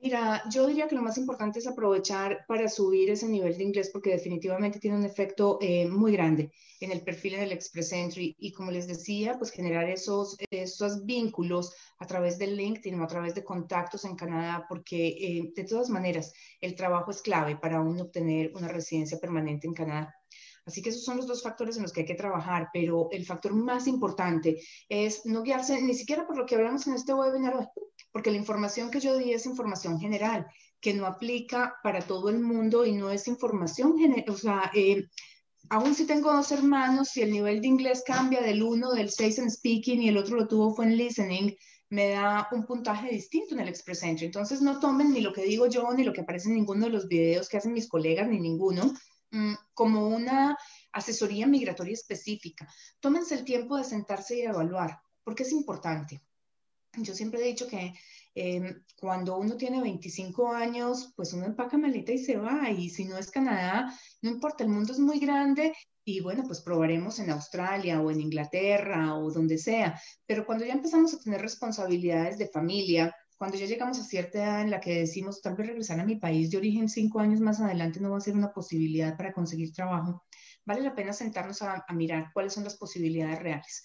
Mira, 0.00 0.44
yo 0.48 0.66
diría 0.68 0.86
que 0.86 0.94
lo 0.94 1.02
más 1.02 1.18
importante 1.18 1.58
es 1.58 1.66
aprovechar 1.66 2.44
para 2.46 2.68
subir 2.68 3.10
ese 3.10 3.28
nivel 3.28 3.58
de 3.58 3.64
inglés 3.64 3.90
porque 3.92 4.10
definitivamente 4.10 4.78
tiene 4.78 4.96
un 4.96 5.04
efecto 5.04 5.58
eh, 5.60 5.88
muy 5.88 6.12
grande 6.12 6.52
en 6.80 6.92
el 6.92 7.02
perfil 7.02 7.32
del 7.32 7.50
Express 7.50 7.92
Entry 7.92 8.36
y 8.38 8.52
como 8.52 8.70
les 8.70 8.86
decía, 8.86 9.36
pues 9.38 9.50
generar 9.50 9.88
esos, 9.88 10.36
esos 10.50 11.04
vínculos 11.04 11.74
a 11.98 12.06
través 12.06 12.38
del 12.38 12.56
LinkedIn 12.56 13.00
o 13.00 13.04
a 13.04 13.08
través 13.08 13.34
de 13.34 13.42
contactos 13.42 14.04
en 14.04 14.14
Canadá 14.14 14.66
porque 14.68 15.08
eh, 15.08 15.52
de 15.56 15.64
todas 15.64 15.90
maneras 15.90 16.32
el 16.60 16.76
trabajo 16.76 17.10
es 17.10 17.20
clave 17.20 17.56
para 17.56 17.80
uno 17.80 18.02
obtener 18.02 18.52
una 18.54 18.68
residencia 18.68 19.18
permanente 19.18 19.66
en 19.66 19.74
Canadá. 19.74 20.17
Así 20.68 20.82
que 20.82 20.90
esos 20.90 21.02
son 21.02 21.16
los 21.16 21.26
dos 21.26 21.42
factores 21.42 21.76
en 21.76 21.82
los 21.82 21.92
que 21.92 22.00
hay 22.00 22.06
que 22.06 22.14
trabajar, 22.14 22.68
pero 22.74 23.08
el 23.10 23.24
factor 23.24 23.54
más 23.54 23.86
importante 23.86 24.60
es 24.88 25.24
no 25.24 25.42
guiarse 25.42 25.80
ni 25.80 25.94
siquiera 25.94 26.26
por 26.26 26.36
lo 26.36 26.44
que 26.44 26.56
hablamos 26.56 26.86
en 26.86 26.92
este 26.92 27.14
webinar 27.14 27.56
hoy, 27.56 27.66
porque 28.12 28.30
la 28.30 28.36
información 28.36 28.90
que 28.90 29.00
yo 29.00 29.16
di 29.16 29.32
es 29.32 29.46
información 29.46 29.98
general, 29.98 30.46
que 30.78 30.92
no 30.92 31.06
aplica 31.06 31.76
para 31.82 32.00
todo 32.02 32.28
el 32.28 32.38
mundo 32.38 32.84
y 32.84 32.92
no 32.92 33.10
es 33.10 33.26
información 33.28 33.98
general, 33.98 34.28
o 34.28 34.36
sea, 34.36 34.70
eh, 34.74 35.08
aún 35.70 35.94
si 35.94 36.04
tengo 36.04 36.32
dos 36.32 36.52
hermanos, 36.52 37.08
si 37.08 37.22
el 37.22 37.32
nivel 37.32 37.62
de 37.62 37.68
inglés 37.68 38.02
cambia 38.06 38.42
del 38.42 38.62
1, 38.62 38.92
del 38.92 39.10
6 39.10 39.38
en 39.38 39.50
speaking 39.50 40.02
y 40.02 40.08
el 40.08 40.18
otro 40.18 40.36
lo 40.36 40.46
tuvo 40.46 40.74
fue 40.74 40.84
en 40.84 40.98
listening, 40.98 41.56
me 41.90 42.10
da 42.10 42.48
un 42.52 42.66
puntaje 42.66 43.10
distinto 43.10 43.54
en 43.54 43.60
el 43.60 43.68
Express 43.68 44.02
Entry. 44.02 44.26
Entonces 44.26 44.60
no 44.60 44.78
tomen 44.78 45.12
ni 45.12 45.20
lo 45.20 45.32
que 45.32 45.42
digo 45.42 45.66
yo, 45.66 45.90
ni 45.94 46.04
lo 46.04 46.12
que 46.12 46.20
aparece 46.20 46.48
en 46.48 46.56
ninguno 46.56 46.84
de 46.84 46.92
los 46.92 47.08
videos 47.08 47.48
que 47.48 47.56
hacen 47.56 47.72
mis 47.72 47.88
colegas, 47.88 48.28
ni 48.28 48.38
ninguno, 48.38 48.92
como 49.74 50.08
una 50.08 50.56
asesoría 50.92 51.46
migratoria 51.46 51.94
específica. 51.94 52.68
Tómense 53.00 53.34
el 53.34 53.44
tiempo 53.44 53.76
de 53.76 53.84
sentarse 53.84 54.38
y 54.38 54.42
evaluar, 54.42 54.98
porque 55.22 55.42
es 55.42 55.52
importante. 55.52 56.22
Yo 56.96 57.14
siempre 57.14 57.40
he 57.40 57.44
dicho 57.44 57.68
que 57.68 57.92
em, 58.34 58.82
cuando 58.96 59.36
uno 59.36 59.56
tiene 59.56 59.80
25 59.80 60.52
años, 60.52 61.12
pues 61.14 61.32
uno 61.32 61.44
empaca 61.46 61.76
maleta 61.76 62.12
y 62.12 62.18
se 62.18 62.36
va. 62.36 62.70
Y 62.70 62.88
si 62.90 63.04
no 63.04 63.18
es 63.18 63.30
Canadá, 63.30 63.92
no 64.22 64.30
importa, 64.30 64.64
el 64.64 64.70
mundo 64.70 64.92
es 64.92 64.98
muy 64.98 65.18
grande 65.18 65.72
y 66.04 66.20
bueno, 66.20 66.44
pues 66.46 66.62
probaremos 66.62 67.18
en 67.18 67.30
Australia 67.30 68.00
o 68.00 68.10
en 68.10 68.20
Inglaterra 68.20 69.14
o 69.16 69.30
donde 69.30 69.58
sea. 69.58 70.00
Pero 70.26 70.46
cuando 70.46 70.64
ya 70.64 70.72
empezamos 70.72 71.12
a 71.12 71.18
tener 71.18 71.40
responsabilidades 71.42 72.38
de 72.38 72.48
familia, 72.48 73.14
cuando 73.38 73.56
ya 73.56 73.66
llegamos 73.66 73.98
a 73.98 74.04
cierta 74.04 74.38
edad 74.38 74.62
en 74.62 74.70
la 74.70 74.80
que 74.80 74.98
decimos, 74.98 75.40
tal 75.40 75.54
vez 75.54 75.68
regresar 75.68 76.00
a 76.00 76.04
mi 76.04 76.16
país 76.16 76.50
de 76.50 76.58
origen 76.58 76.88
cinco 76.88 77.20
años 77.20 77.40
más 77.40 77.60
adelante 77.60 78.00
no 78.00 78.10
va 78.10 78.18
a 78.18 78.20
ser 78.20 78.34
una 78.34 78.52
posibilidad 78.52 79.16
para 79.16 79.32
conseguir 79.32 79.72
trabajo, 79.72 80.26
vale 80.66 80.82
la 80.82 80.94
pena 80.94 81.12
sentarnos 81.12 81.62
a 81.62 81.84
mirar 81.94 82.30
cuáles 82.34 82.52
son 82.52 82.64
las 82.64 82.76
posibilidades 82.76 83.38
reales 83.38 83.84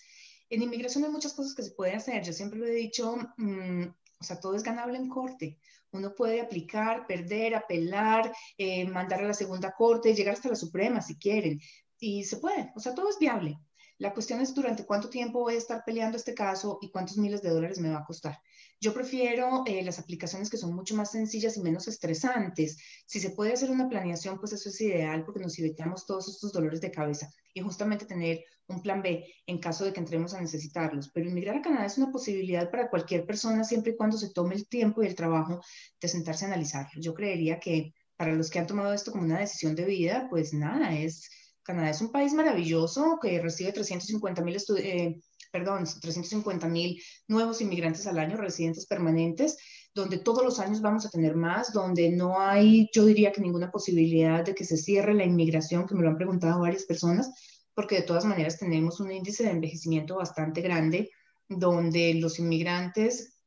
en 0.54 0.62
inmigración 0.62 1.04
hay 1.04 1.10
muchas 1.10 1.34
cosas 1.34 1.56
que 1.56 1.64
se 1.64 1.72
puede 1.72 1.94
hacer. 1.94 2.24
Yo 2.24 2.32
siempre 2.32 2.60
lo 2.60 2.68
he 2.68 2.72
dicho, 2.72 3.18
mm, 3.38 3.84
o 4.20 4.24
sea, 4.24 4.40
todo 4.40 4.56
es 4.56 4.64
ganable 4.64 4.98
en 4.98 5.10
corte. 5.10 5.60
Uno 5.92 6.14
puede 6.16 6.42
aplicar, 6.42 7.08
perder, 7.08 7.56
apelar, 7.56 8.32
eh, 8.58 8.86
mandar 8.86 9.24
a 9.24 9.28
la 9.28 9.34
segunda 9.34 9.74
corte, 9.76 10.14
llegar 10.14 10.36
hasta 10.36 10.50
la 10.50 10.56
Suprema 10.56 11.02
si 11.02 11.18
quieren. 11.18 11.60
Y 12.00 12.24
se 12.24 12.38
puede, 12.38 12.72
o 12.76 12.80
sea, 12.80 12.94
todo 12.94 13.10
es 13.10 13.18
viable. 13.20 13.58
La 13.98 14.14
cuestión 14.14 14.42
es 14.42 14.54
durante 14.54 14.86
cuánto 14.86 15.10
tiempo 15.10 15.40
voy 15.40 15.56
a 15.56 15.58
estar 15.58 15.84
peleando 15.86 16.18
este 16.18 16.34
caso 16.34 16.80
y 16.82 16.92
cuántos 16.92 17.18
miles 17.18 17.42
de 17.42 17.50
dólares 17.50 17.80
me 17.80 17.90
va 17.90 18.00
a 18.00 18.06
costar. 18.06 18.40
Yo 18.84 18.94
prefiero 18.94 19.64
eh, 19.66 19.82
las 19.82 19.98
aplicaciones 19.98 20.50
que 20.50 20.58
son 20.58 20.76
mucho 20.76 20.94
más 20.94 21.12
sencillas 21.12 21.56
y 21.56 21.62
menos 21.62 21.88
estresantes. 21.88 22.78
Si 23.06 23.22
se 23.22 23.30
puede 23.30 23.54
hacer 23.54 23.72
una 23.72 23.88
planeación, 23.88 24.38
pues 24.40 24.52
eso 24.52 24.68
es 24.68 24.82
ideal 24.82 25.24
porque 25.24 25.40
nos 25.40 25.58
evitamos 25.58 26.06
todos 26.06 26.28
estos 26.28 26.52
dolores 26.52 26.82
de 26.82 26.92
cabeza 26.92 27.30
y 27.54 27.62
justamente 27.62 28.06
tener 28.06 28.44
un 28.68 28.82
plan 28.82 29.02
B 29.02 29.26
en 29.48 29.60
caso 29.60 29.86
de 29.86 29.94
que 29.94 30.02
entremos 30.02 30.34
a 30.34 30.42
necesitarlos. 30.42 31.12
Pero 31.14 31.30
emigrar 31.30 31.56
a 31.56 31.62
Canadá 31.62 31.86
es 31.86 31.98
una 31.98 32.12
posibilidad 32.12 32.70
para 32.70 32.90
cualquier 32.90 33.26
persona 33.26 33.64
siempre 33.64 33.94
y 33.94 33.96
cuando 33.96 34.18
se 34.18 34.34
tome 34.34 34.56
el 34.56 34.68
tiempo 34.68 35.02
y 35.02 35.08
el 35.08 35.16
trabajo 35.16 35.62
de 36.02 36.08
sentarse 36.10 36.44
a 36.44 36.50
analizarlo. 36.50 37.00
Yo 37.02 37.14
creería 37.14 37.62
que 37.62 37.94
para 38.18 38.34
los 38.34 38.50
que 38.50 38.60
han 38.60 38.68
tomado 38.68 38.92
esto 38.92 39.14
como 39.14 39.24
una 39.24 39.40
decisión 39.40 39.76
de 39.76 39.86
vida, 39.86 40.28
pues 40.30 40.52
nada, 40.52 40.94
es 40.94 41.30
Canadá 41.64 41.92
es 41.92 42.02
un 42.02 42.12
país 42.12 42.34
maravilloso 42.34 43.18
que 43.22 43.40
recibe 43.40 43.72
350 43.72 44.42
mil 44.44 44.58
eh, 44.78 45.22
perdón, 45.54 45.84
350 45.86 46.68
mil 46.68 47.00
nuevos 47.28 47.62
inmigrantes 47.62 48.08
al 48.08 48.18
año, 48.18 48.38
residentes 48.38 48.88
permanentes. 48.88 49.58
donde 49.96 50.18
todos 50.18 50.44
los 50.44 50.60
años 50.60 50.82
vamos 50.82 51.06
a 51.06 51.12
tener 51.12 51.36
más, 51.36 51.72
donde 51.72 52.10
no 52.10 52.40
hay, 52.40 52.90
yo 52.92 53.06
diría 53.06 53.32
que 53.32 53.42
ninguna 53.42 53.70
posibilidad 53.70 54.44
de 54.44 54.56
que 54.56 54.66
se 54.66 54.76
cierre 54.76 55.14
la 55.14 55.24
inmigración, 55.24 55.86
que 55.86 55.94
me 55.94 56.02
lo 56.02 56.10
han 56.10 56.18
preguntado 56.18 56.62
varias 56.62 56.86
personas, 56.86 57.30
porque 57.76 57.98
de 57.98 58.02
todas 58.02 58.26
maneras 58.26 58.58
tenemos 58.58 59.00
un 59.00 59.12
índice 59.12 59.44
de 59.44 59.52
envejecimiento 59.52 60.16
bastante 60.16 60.62
grande, 60.62 61.12
donde 61.48 62.16
los 62.16 62.40
inmigrantes 62.40 63.38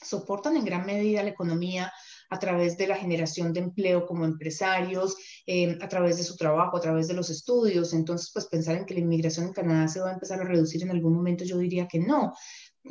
soportan 0.00 0.56
en 0.56 0.64
gran 0.64 0.86
medida 0.86 1.24
la 1.24 1.30
economía 1.30 1.92
a 2.30 2.38
través 2.38 2.76
de 2.76 2.86
la 2.86 2.96
generación 2.96 3.52
de 3.52 3.60
empleo 3.60 4.06
como 4.06 4.24
empresarios, 4.24 5.16
eh, 5.46 5.78
a 5.80 5.88
través 5.88 6.16
de 6.16 6.24
su 6.24 6.36
trabajo, 6.36 6.76
a 6.76 6.80
través 6.80 7.08
de 7.08 7.14
los 7.14 7.30
estudios. 7.30 7.92
Entonces, 7.92 8.30
pues 8.32 8.46
pensar 8.46 8.76
en 8.76 8.84
que 8.84 8.94
la 8.94 9.00
inmigración 9.00 9.46
en 9.46 9.52
Canadá 9.52 9.88
se 9.88 10.00
va 10.00 10.10
a 10.10 10.14
empezar 10.14 10.40
a 10.40 10.44
reducir 10.44 10.82
en 10.82 10.90
algún 10.90 11.14
momento, 11.14 11.44
yo 11.44 11.58
diría 11.58 11.86
que 11.88 11.98
no. 11.98 12.32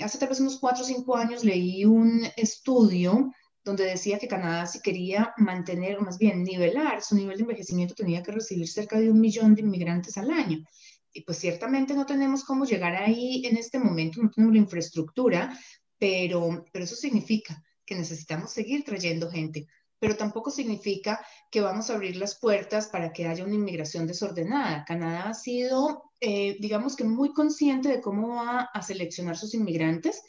Hace 0.01 0.17
tal 0.17 0.29
vez 0.29 0.39
unos 0.39 0.59
cuatro 0.59 0.83
o 0.83 0.87
cinco 0.87 1.15
años 1.15 1.43
leí 1.43 1.85
un 1.85 2.25
estudio 2.35 3.31
donde 3.63 3.85
decía 3.85 4.19
que 4.19 4.27
Canadá 4.27 4.67
si 4.67 4.79
quería 4.79 5.33
mantener, 5.37 5.97
o 5.97 6.01
más 6.01 6.19
bien 6.19 6.43
nivelar 6.43 7.01
su 7.01 7.15
nivel 7.15 7.37
de 7.37 7.43
envejecimiento, 7.43 7.95
tenía 7.95 8.21
que 8.21 8.31
recibir 8.31 8.67
cerca 8.67 8.99
de 8.99 9.09
un 9.09 9.19
millón 9.19 9.55
de 9.55 9.61
inmigrantes 9.61 10.17
al 10.17 10.29
año. 10.29 10.63
Y 11.11 11.21
pues 11.21 11.39
ciertamente 11.39 11.93
no 11.93 12.05
tenemos 12.05 12.43
cómo 12.43 12.65
llegar 12.65 12.95
ahí 12.95 13.43
en 13.45 13.57
este 13.57 13.79
momento, 13.79 14.21
no 14.21 14.29
tenemos 14.29 14.53
la 14.53 14.61
infraestructura, 14.61 15.57
pero, 15.97 16.65
pero 16.71 16.85
eso 16.85 16.95
significa 16.95 17.63
que 17.85 17.95
necesitamos 17.95 18.51
seguir 18.51 18.83
trayendo 18.83 19.29
gente, 19.29 19.67
pero 19.99 20.17
tampoco 20.17 20.51
significa 20.51 21.25
que 21.51 21.61
vamos 21.61 21.89
a 21.89 21.95
abrir 21.95 22.15
las 22.17 22.39
puertas 22.39 22.87
para 22.87 23.13
que 23.13 23.27
haya 23.27 23.45
una 23.45 23.55
inmigración 23.55 24.07
desordenada. 24.07 24.83
Canadá 24.85 25.29
ha 25.29 25.33
sido, 25.33 26.11
eh, 26.19 26.57
digamos 26.59 26.95
que 26.95 27.03
muy 27.03 27.33
consciente 27.33 27.89
de 27.89 28.01
cómo 28.01 28.35
va 28.35 28.69
a 28.73 28.81
seleccionar 28.81 29.37
sus 29.37 29.53
inmigrantes 29.53 30.21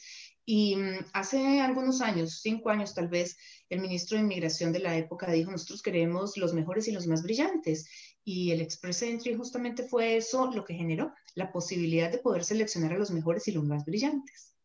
y 0.48 0.76
mm, 0.76 1.06
hace 1.12 1.60
algunos 1.60 2.00
años, 2.00 2.38
cinco 2.40 2.70
años 2.70 2.94
tal 2.94 3.08
vez, 3.08 3.36
el 3.68 3.80
ministro 3.80 4.16
de 4.16 4.22
Inmigración 4.22 4.72
de 4.72 4.78
la 4.78 4.96
época 4.96 5.30
dijo, 5.30 5.50
nosotros 5.50 5.82
queremos 5.82 6.36
los 6.36 6.54
mejores 6.54 6.86
y 6.86 6.92
los 6.92 7.08
más 7.08 7.24
brillantes. 7.24 7.88
Y 8.24 8.52
el 8.52 8.60
Express 8.60 9.02
Entry 9.02 9.34
justamente 9.34 9.82
fue 9.82 10.16
eso 10.16 10.50
lo 10.52 10.64
que 10.64 10.74
generó, 10.74 11.12
la 11.34 11.50
posibilidad 11.50 12.10
de 12.10 12.18
poder 12.18 12.44
seleccionar 12.44 12.92
a 12.92 12.98
los 12.98 13.10
mejores 13.10 13.48
y 13.48 13.52
los 13.52 13.64
más 13.64 13.84
brillantes. 13.84 14.55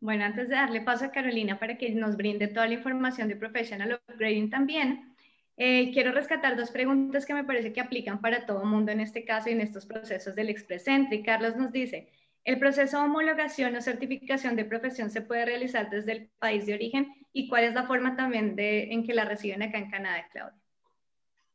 Bueno, 0.00 0.24
antes 0.24 0.48
de 0.48 0.54
darle 0.54 0.82
paso 0.82 1.06
a 1.06 1.10
Carolina 1.10 1.58
para 1.58 1.78
que 1.78 1.90
nos 1.90 2.16
brinde 2.16 2.48
toda 2.48 2.66
la 2.66 2.74
información 2.74 3.28
de 3.28 3.36
Professional 3.36 4.00
Upgrading 4.08 4.50
también, 4.50 5.16
eh, 5.56 5.90
quiero 5.92 6.12
rescatar 6.12 6.54
dos 6.56 6.70
preguntas 6.70 7.24
que 7.24 7.32
me 7.32 7.44
parece 7.44 7.72
que 7.72 7.80
aplican 7.80 8.20
para 8.20 8.44
todo 8.44 8.62
el 8.62 8.68
mundo 8.68 8.92
en 8.92 9.00
este 9.00 9.24
caso 9.24 9.48
y 9.48 9.52
en 9.52 9.62
estos 9.62 9.86
procesos 9.86 10.34
del 10.34 10.50
Express. 10.50 10.84
Carlos 11.24 11.56
nos 11.56 11.72
dice, 11.72 12.10
¿el 12.44 12.58
proceso 12.58 12.98
de 12.98 13.04
homologación 13.04 13.74
o 13.74 13.80
certificación 13.80 14.54
de 14.54 14.66
profesión 14.66 15.10
se 15.10 15.22
puede 15.22 15.46
realizar 15.46 15.88
desde 15.88 16.12
el 16.12 16.30
país 16.38 16.66
de 16.66 16.74
origen 16.74 17.14
y 17.32 17.48
cuál 17.48 17.64
es 17.64 17.74
la 17.74 17.84
forma 17.86 18.16
también 18.16 18.54
de, 18.54 18.92
en 18.92 19.04
que 19.06 19.14
la 19.14 19.24
reciben 19.24 19.62
acá 19.62 19.78
en 19.78 19.90
Canadá, 19.90 20.28
Claudia? 20.30 20.65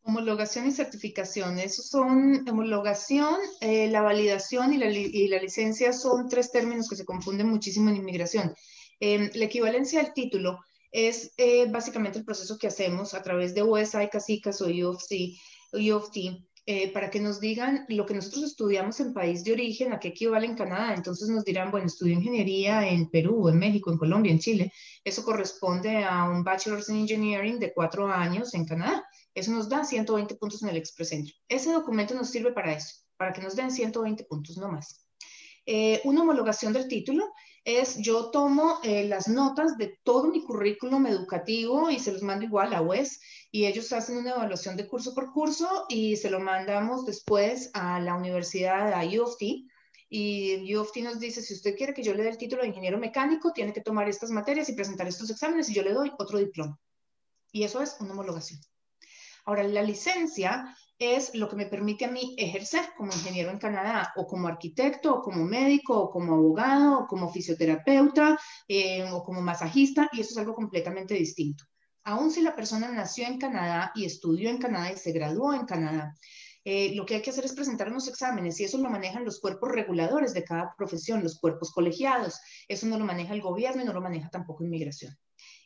Homologación 0.04 0.68
y 0.68 0.72
certificación. 0.72 1.60
Esos 1.60 1.88
son 1.88 2.48
homologación, 2.50 3.36
eh, 3.60 3.88
la 3.90 4.02
validación 4.02 4.74
y 4.74 4.78
la, 4.78 5.40
licencia 5.40 5.94
son 5.94 6.28
tres 6.28 6.52
términos 6.52 6.90
que 6.90 6.96
se 6.96 7.06
confunden 7.06 7.48
muchísimo 7.48 7.90
en 7.90 7.98
inmigración. 7.98 8.54
Em, 9.00 9.30
la 9.34 9.46
equivalencia 9.46 10.00
al 10.00 10.14
título 10.14 10.60
es 10.92 11.34
eh, 11.38 11.68
básicamente 11.70 12.20
el 12.20 12.26
proceso 12.26 12.58
que 12.58 12.68
hacemos 12.68 13.14
a 13.14 13.22
través 13.22 13.54
de 13.54 13.64
USI, 13.64 14.10
CASICAS 14.12 14.62
o 14.62 14.66
UFC, 14.66 15.38
UFT, 15.74 16.46
eh, 16.68 16.94
para 16.94 17.10
que 17.10 17.20
nos 17.20 17.40
digan 17.40 17.86
lo 17.90 18.06
que 18.06 18.14
nosotros 18.14 18.44
estudiamos 18.44 19.00
en 19.00 19.14
país 19.14 19.44
de 19.44 19.54
origen, 19.54 19.94
a 19.94 20.00
qué 20.00 20.10
equivale 20.10 20.46
en 20.46 20.56
Canadá. 20.56 20.94
Entonces 20.94 21.28
nos 21.30 21.44
dirán, 21.44 21.72
bueno, 21.72 21.88
estudió 21.88 22.14
ingeniería 22.14 22.88
en 22.88 23.10
Perú, 23.10 23.50
en 23.50 23.58
México, 23.58 23.92
en 23.92 23.98
Colombia, 23.98 24.32
en 24.32 24.40
Chile. 24.40 24.72
Eso 25.04 25.24
corresponde 25.24 26.04
a 26.04 26.30
un 26.30 26.44
Bachelor's 26.44 26.90
in 26.90 26.98
Engineering 26.98 27.60
de 27.60 27.74
cuatro 27.74 28.08
años 28.08 28.54
en 28.54 28.66
Canadá. 28.66 29.04
Eso 29.34 29.52
nos 29.52 29.70
da 29.70 29.84
120 29.84 30.36
puntos 30.36 30.62
en 30.64 30.70
el 30.70 30.78
Express 30.78 31.12
Entry. 31.12 31.36
Ese 31.48 31.72
documento 31.72 32.14
nos 32.14 32.30
sirve 32.30 32.52
para 32.52 32.74
eso, 32.74 32.96
para 33.18 33.34
que 33.34 33.42
nos 33.42 33.56
den 33.56 33.72
120 33.72 34.24
puntos, 34.26 34.58
no 34.58 34.70
más. 34.70 35.08
Eh, 35.66 36.02
una 36.06 36.22
homologación 36.22 36.74
del 36.74 36.88
título 36.88 37.32
es 37.64 37.98
yo 38.00 38.32
tomo 38.32 38.80
eh, 38.84 39.06
las 39.06 39.28
notas 39.28 39.78
de 39.78 40.00
todo 40.04 40.28
mi 40.28 40.44
currículum 40.44 41.06
educativo 41.06 41.92
y 41.92 42.00
se 42.00 42.12
los 42.12 42.24
mando 42.24 42.46
igual 42.46 42.74
a 42.74 42.82
WES 42.82 43.20
y 43.52 43.66
ellos 43.66 43.94
hacen 43.94 44.18
una 44.18 44.32
evaluación 44.32 44.76
de 44.76 44.88
curso 44.88 45.14
por 45.14 45.32
curso 45.32 45.86
y 45.88 46.18
se 46.18 46.32
lo 46.32 46.40
mandamos 46.40 47.06
después 47.06 47.70
a 47.74 48.00
la 48.00 48.16
universidad, 48.16 48.92
a 48.94 49.06
U 49.06 49.24
of 49.24 49.38
T, 49.38 49.66
y 50.14 50.76
U 50.76 50.82
of 50.82 50.92
T 50.92 51.02
nos 51.02 51.20
dice, 51.20 51.42
si 51.42 51.54
usted 51.54 51.76
quiere 51.76 51.94
que 51.94 52.04
yo 52.04 52.14
le 52.14 52.24
dé 52.24 52.30
el 52.30 52.38
título 52.38 52.64
de 52.64 52.68
ingeniero 52.68 52.98
mecánico, 52.98 53.54
tiene 53.54 53.72
que 53.72 53.80
tomar 53.80 54.10
estas 54.10 54.30
materias 54.30 54.68
y 54.68 54.74
presentar 54.74 55.08
estos 55.08 55.30
exámenes 55.30 55.70
y 55.70 55.74
yo 55.74 55.84
le 55.84 55.94
doy 55.94 56.12
otro 56.20 56.38
diploma. 56.38 56.78
Y 57.54 57.64
eso 57.64 57.82
es 57.82 57.96
una 58.02 58.12
homologación. 58.12 58.60
Ahora, 59.46 59.64
la 59.64 59.82
licencia 59.82 60.76
es 60.98 61.34
lo 61.34 61.50
que 61.50 61.56
me 61.56 61.66
permite 61.66 62.06
a 62.06 62.12
mí 62.12 62.36
ejercer 62.38 62.82
como 62.96 63.12
ingeniero 63.12 63.50
en 63.50 63.58
Canadá, 63.58 64.14
o 64.16 64.28
como 64.28 64.48
arquitecto, 64.48 65.16
o 65.16 65.22
como 65.22 65.44
médico, 65.44 66.00
o 66.00 66.12
como 66.12 66.36
abogado, 66.36 67.00
o 67.00 67.08
como 67.08 67.32
fisioterapeuta, 67.32 68.38
eh, 68.68 69.04
o 69.12 69.24
como 69.24 69.42
masajista, 69.42 70.10
y 70.12 70.22
eso 70.22 70.32
es 70.32 70.38
algo 70.38 70.54
completamente 70.54 71.16
distinto. 71.16 71.64
Aún 72.04 72.32
si 72.32 72.42
la 72.42 72.56
persona 72.56 72.90
nació 72.90 73.28
en 73.28 73.40
Canadá 73.40 73.92
y 73.96 74.06
estudió 74.06 74.50
en 74.50 74.58
Canadá 74.58 74.92
y 74.92 74.98
se 74.98 75.12
graduó 75.12 75.54
en 75.54 75.66
Canadá, 75.66 76.16
eh, 76.64 76.94
lo 76.94 77.06
que 77.06 77.16
hay 77.16 77.22
que 77.24 77.32
hacer 77.32 77.46
es 77.46 77.54
presentar 77.54 77.90
unos 77.90 78.08
exámenes 78.08 78.60
y 78.60 78.66
eso 78.66 78.78
lo 78.78 78.90
manejan 78.90 79.26
los 79.26 79.40
cuerpos 79.40 79.72
reguladores 79.72 80.34
de 80.34 80.44
cada 80.44 80.76
profesión, 80.78 81.24
los 81.24 81.40
cuerpos 81.40 81.72
colegiados. 81.72 82.40
Eso 82.68 82.86
no 82.86 83.00
lo 83.00 83.06
maneja 83.06 83.34
el 83.34 83.42
gobierno 83.42 83.82
y 83.82 83.86
no 83.86 83.94
lo 83.94 84.02
maneja 84.02 84.30
tampoco 84.30 84.64
inmigración. 84.64 85.18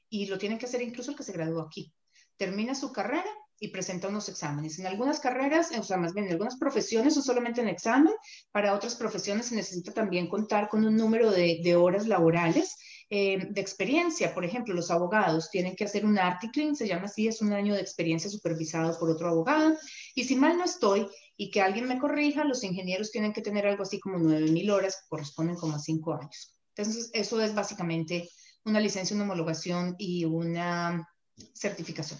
Y 0.09 0.27
lo 0.27 0.37
tienen 0.37 0.57
que 0.57 0.65
hacer 0.65 0.81
incluso 0.81 1.11
el 1.11 1.17
que 1.17 1.23
se 1.23 1.33
graduó 1.33 1.61
aquí. 1.61 1.93
Termina 2.37 2.75
su 2.75 2.93
carrera 2.93 3.29
y 3.59 3.69
presenta 3.69 4.07
unos 4.07 4.27
exámenes. 4.29 4.79
En 4.79 4.87
algunas 4.87 5.19
carreras, 5.19 5.71
o 5.77 5.83
sea, 5.83 5.97
más 5.97 6.13
bien 6.13 6.25
en 6.25 6.33
algunas 6.33 6.57
profesiones 6.57 7.13
son 7.13 7.23
solamente 7.23 7.61
en 7.61 7.69
examen, 7.69 8.13
para 8.51 8.73
otras 8.73 8.95
profesiones 8.95 9.47
se 9.47 9.55
necesita 9.55 9.93
también 9.93 10.27
contar 10.27 10.67
con 10.67 10.85
un 10.85 10.95
número 10.95 11.31
de, 11.31 11.75
horas 11.75 12.07
laborales 12.07 12.75
eh, 13.09 13.47
de 13.49 13.61
experiencia. 13.61 14.33
Por 14.33 14.45
ejemplo, 14.45 14.73
los 14.73 14.91
abogados 14.91 15.49
tienen 15.49 15.75
que 15.75 15.85
hacer 15.85 16.05
un 16.05 16.17
articling, 16.17 16.75
se 16.75 16.87
llama 16.87 17.05
así, 17.05 17.27
es 17.27 17.41
un 17.41 17.53
año 17.53 17.73
de 17.73 17.81
experiencia 17.81 18.29
supervisado 18.29 18.97
por 18.99 19.09
otro 19.09 19.29
abogado. 19.29 19.75
Y 20.15 20.25
si 20.25 20.35
mal 20.35 20.57
no 20.57 20.65
estoy, 20.65 21.07
y 21.37 21.51
que 21.51 21.61
alguien 21.61 21.87
me 21.87 21.99
corrija, 21.99 22.43
los 22.43 22.63
ingenieros 22.63 23.11
tienen 23.11 23.33
que 23.33 23.41
tener 23.41 23.67
algo 23.67 23.83
así 23.83 23.99
como 23.99 24.17
9.000 24.17 24.71
horas, 24.71 24.95
que 24.95 25.09
corresponden 25.09 25.55
como 25.55 25.75
a 25.75 25.79
5 25.79 26.13
años. 26.13 26.55
Entonces, 26.75 27.09
eso 27.13 27.41
es 27.41 27.53
básicamente 27.53 28.29
una 28.65 28.79
licencia, 28.79 29.15
una 29.15 29.25
homologación 29.25 29.95
y 29.97 30.25
una 30.25 31.07
certificación. 31.53 32.19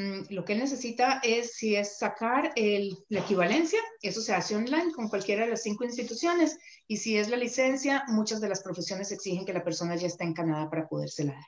Mm, 0.00 0.22
lo 0.30 0.46
que 0.46 0.54
él 0.54 0.60
necesita 0.60 1.20
es, 1.22 1.56
si 1.56 1.76
es 1.76 1.98
sacar 1.98 2.54
la 2.56 3.20
equivalencia, 3.20 3.80
eso 4.00 4.22
se 4.22 4.32
hace 4.32 4.56
online 4.56 4.92
con 4.94 5.08
cualquiera 5.08 5.44
de 5.44 5.50
las 5.50 5.62
cinco 5.62 5.84
instituciones, 5.84 6.58
y 6.86 6.96
si 6.96 7.18
es 7.18 7.28
la 7.28 7.36
licencia, 7.36 8.04
muchas 8.08 8.40
de 8.40 8.48
las 8.48 8.62
profesiones 8.62 9.12
exigen 9.12 9.44
que 9.44 9.52
la 9.52 9.62
persona 9.62 9.96
ya 9.96 10.06
esté 10.06 10.24
en 10.24 10.32
Canadá 10.32 10.70
para 10.70 10.88
podérsela 10.88 11.34
dar. 11.34 11.44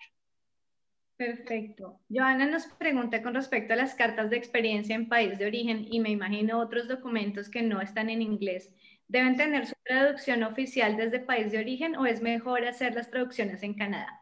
Perfecto. 1.16 2.00
Joana 2.11 2.44
nos 2.44 2.66
pregunta 2.66 3.22
con 3.22 3.32
respecto 3.32 3.72
a 3.72 3.76
las 3.76 3.94
cartas 3.94 4.28
de 4.28 4.36
experiencia 4.36 4.96
en 4.96 5.09
país 5.09 5.38
de 5.38 5.46
origen 5.46 5.86
y 5.90 6.00
me 6.00 6.11
imagino 6.11 6.61
otros 6.61 6.88
documentos 6.88 7.48
que 7.48 7.62
no 7.62 7.80
están 7.80 8.11
en 8.11 8.20
inglés. 8.20 8.70
¿Deben 9.09 9.36
tener 9.36 9.66
su 9.66 9.74
traducción 9.82 10.42
oficial 10.42 10.98
desde 10.98 11.20
país 11.20 11.53
de 11.53 11.59
origen 11.59 11.96
o 11.96 12.05
es 12.05 12.20
mejor 12.20 12.66
hacer 12.66 12.94
las 12.94 13.09
traducciones 13.11 13.62
en 13.62 13.74
Canadá? 13.74 14.20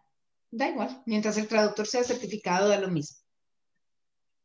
Da 0.53 0.69
igual, 0.69 1.03
mientras 1.07 1.37
el 1.37 1.49
traductor 1.49 1.87
sea 1.87 2.05
certificado, 2.05 2.69
da 2.69 2.79
lo 2.79 2.89
mismo. 2.89 3.20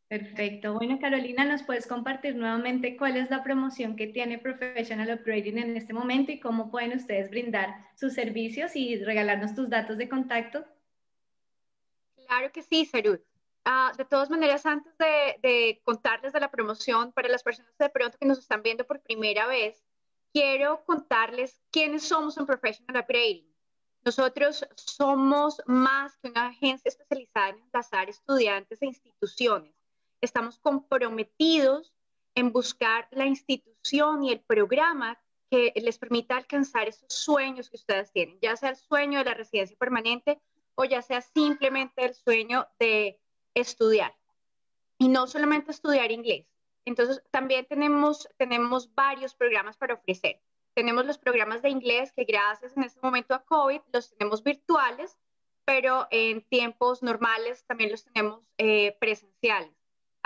Perfecto. 0.07 0.75
Bueno, 0.75 0.99
Carolina, 0.99 1.45
¿nos 1.45 1.63
puedes 1.63 1.87
compartir 1.87 2.35
nuevamente 2.35 2.95
cuál 2.95 3.17
es 3.17 3.31
la 3.31 3.43
promoción 3.43 3.95
que 3.95 4.05
tiene 4.05 4.37
Professional 4.37 5.11
Upgrading 5.19 5.57
en 5.57 5.77
este 5.77 5.93
momento 5.93 6.31
y 6.31 6.39
cómo 6.39 6.69
pueden 6.69 6.95
ustedes 6.95 7.31
brindar 7.31 7.75
sus 7.95 8.13
servicios 8.13 8.75
y 8.75 9.03
regalarnos 9.03 9.55
tus 9.55 9.67
datos 9.67 9.97
de 9.97 10.07
contacto? 10.07 10.63
Claro 12.27 12.51
que 12.51 12.61
sí, 12.61 12.85
Sarud. 12.85 13.19
Ah, 13.63 13.93
de 13.97 14.05
todas 14.05 14.29
maneras, 14.29 14.63
antes 14.67 14.95
de, 14.99 15.39
de, 15.41 15.81
contarles 15.83 16.33
de 16.33 16.39
la 16.39 16.51
promoción, 16.51 17.11
para 17.11 17.27
las 17.27 17.41
personas 17.41 17.75
de 17.79 17.89
pronto 17.89 18.15
que 18.19 18.27
nos 18.27 18.37
están 18.37 18.61
viendo 18.61 18.85
por 18.85 19.01
primera 19.01 19.47
vez, 19.47 19.83
quiero 20.31 20.85
contarles 20.85 21.59
quiénes 21.71 22.03
somos 22.03 22.37
en 22.37 22.45
Professional 22.45 23.01
Upgrading. 23.01 23.51
Nosotros 24.03 24.67
somos 24.75 25.63
más 25.65 26.15
que 26.17 26.29
una 26.29 26.49
agencia 26.49 26.89
especializada 26.89 27.49
en 27.49 27.59
enlazar 27.61 28.07
estudiantes 28.07 28.79
e 28.83 28.85
instituciones 28.85 29.75
estamos 30.21 30.59
comprometidos 30.59 31.93
en 32.35 32.51
buscar 32.51 33.07
la 33.11 33.25
institución 33.25 34.23
y 34.23 34.31
el 34.31 34.41
programa 34.41 35.19
que 35.49 35.73
les 35.75 35.97
permita 35.97 36.37
alcanzar 36.37 36.87
esos 36.87 37.13
sueños 37.13 37.69
que 37.69 37.77
ustedes 37.77 38.11
tienen, 38.11 38.39
ya 38.41 38.55
sea 38.55 38.69
el 38.69 38.75
sueño 38.75 39.19
de 39.19 39.25
la 39.25 39.33
residencia 39.33 39.77
permanente 39.77 40.41
o 40.75 40.85
ya 40.85 41.01
sea 41.01 41.21
simplemente 41.21 42.03
el 42.03 42.13
sueño 42.13 42.67
de 42.79 43.19
estudiar. 43.53 44.13
Y 44.97 45.07
no 45.07 45.27
solamente 45.27 45.71
estudiar 45.71 46.11
inglés. 46.11 46.47
Entonces, 46.85 47.21
también 47.31 47.65
tenemos, 47.65 48.27
tenemos 48.37 48.93
varios 48.93 49.33
programas 49.33 49.77
para 49.77 49.93
ofrecer. 49.93 50.41
Tenemos 50.73 51.05
los 51.05 51.17
programas 51.17 51.61
de 51.61 51.69
inglés 51.69 52.11
que 52.13 52.25
gracias 52.25 52.75
en 52.75 52.83
este 52.83 52.99
momento 53.01 53.33
a 53.33 53.43
COVID 53.43 53.81
los 53.93 54.09
tenemos 54.15 54.43
virtuales 54.43 55.17
pero 55.65 56.07
en 56.11 56.41
tiempos 56.43 57.01
normales 57.01 57.65
también 57.65 57.91
los 57.91 58.05
tenemos 58.05 58.41
eh, 58.57 58.95
presenciales. 58.99 59.74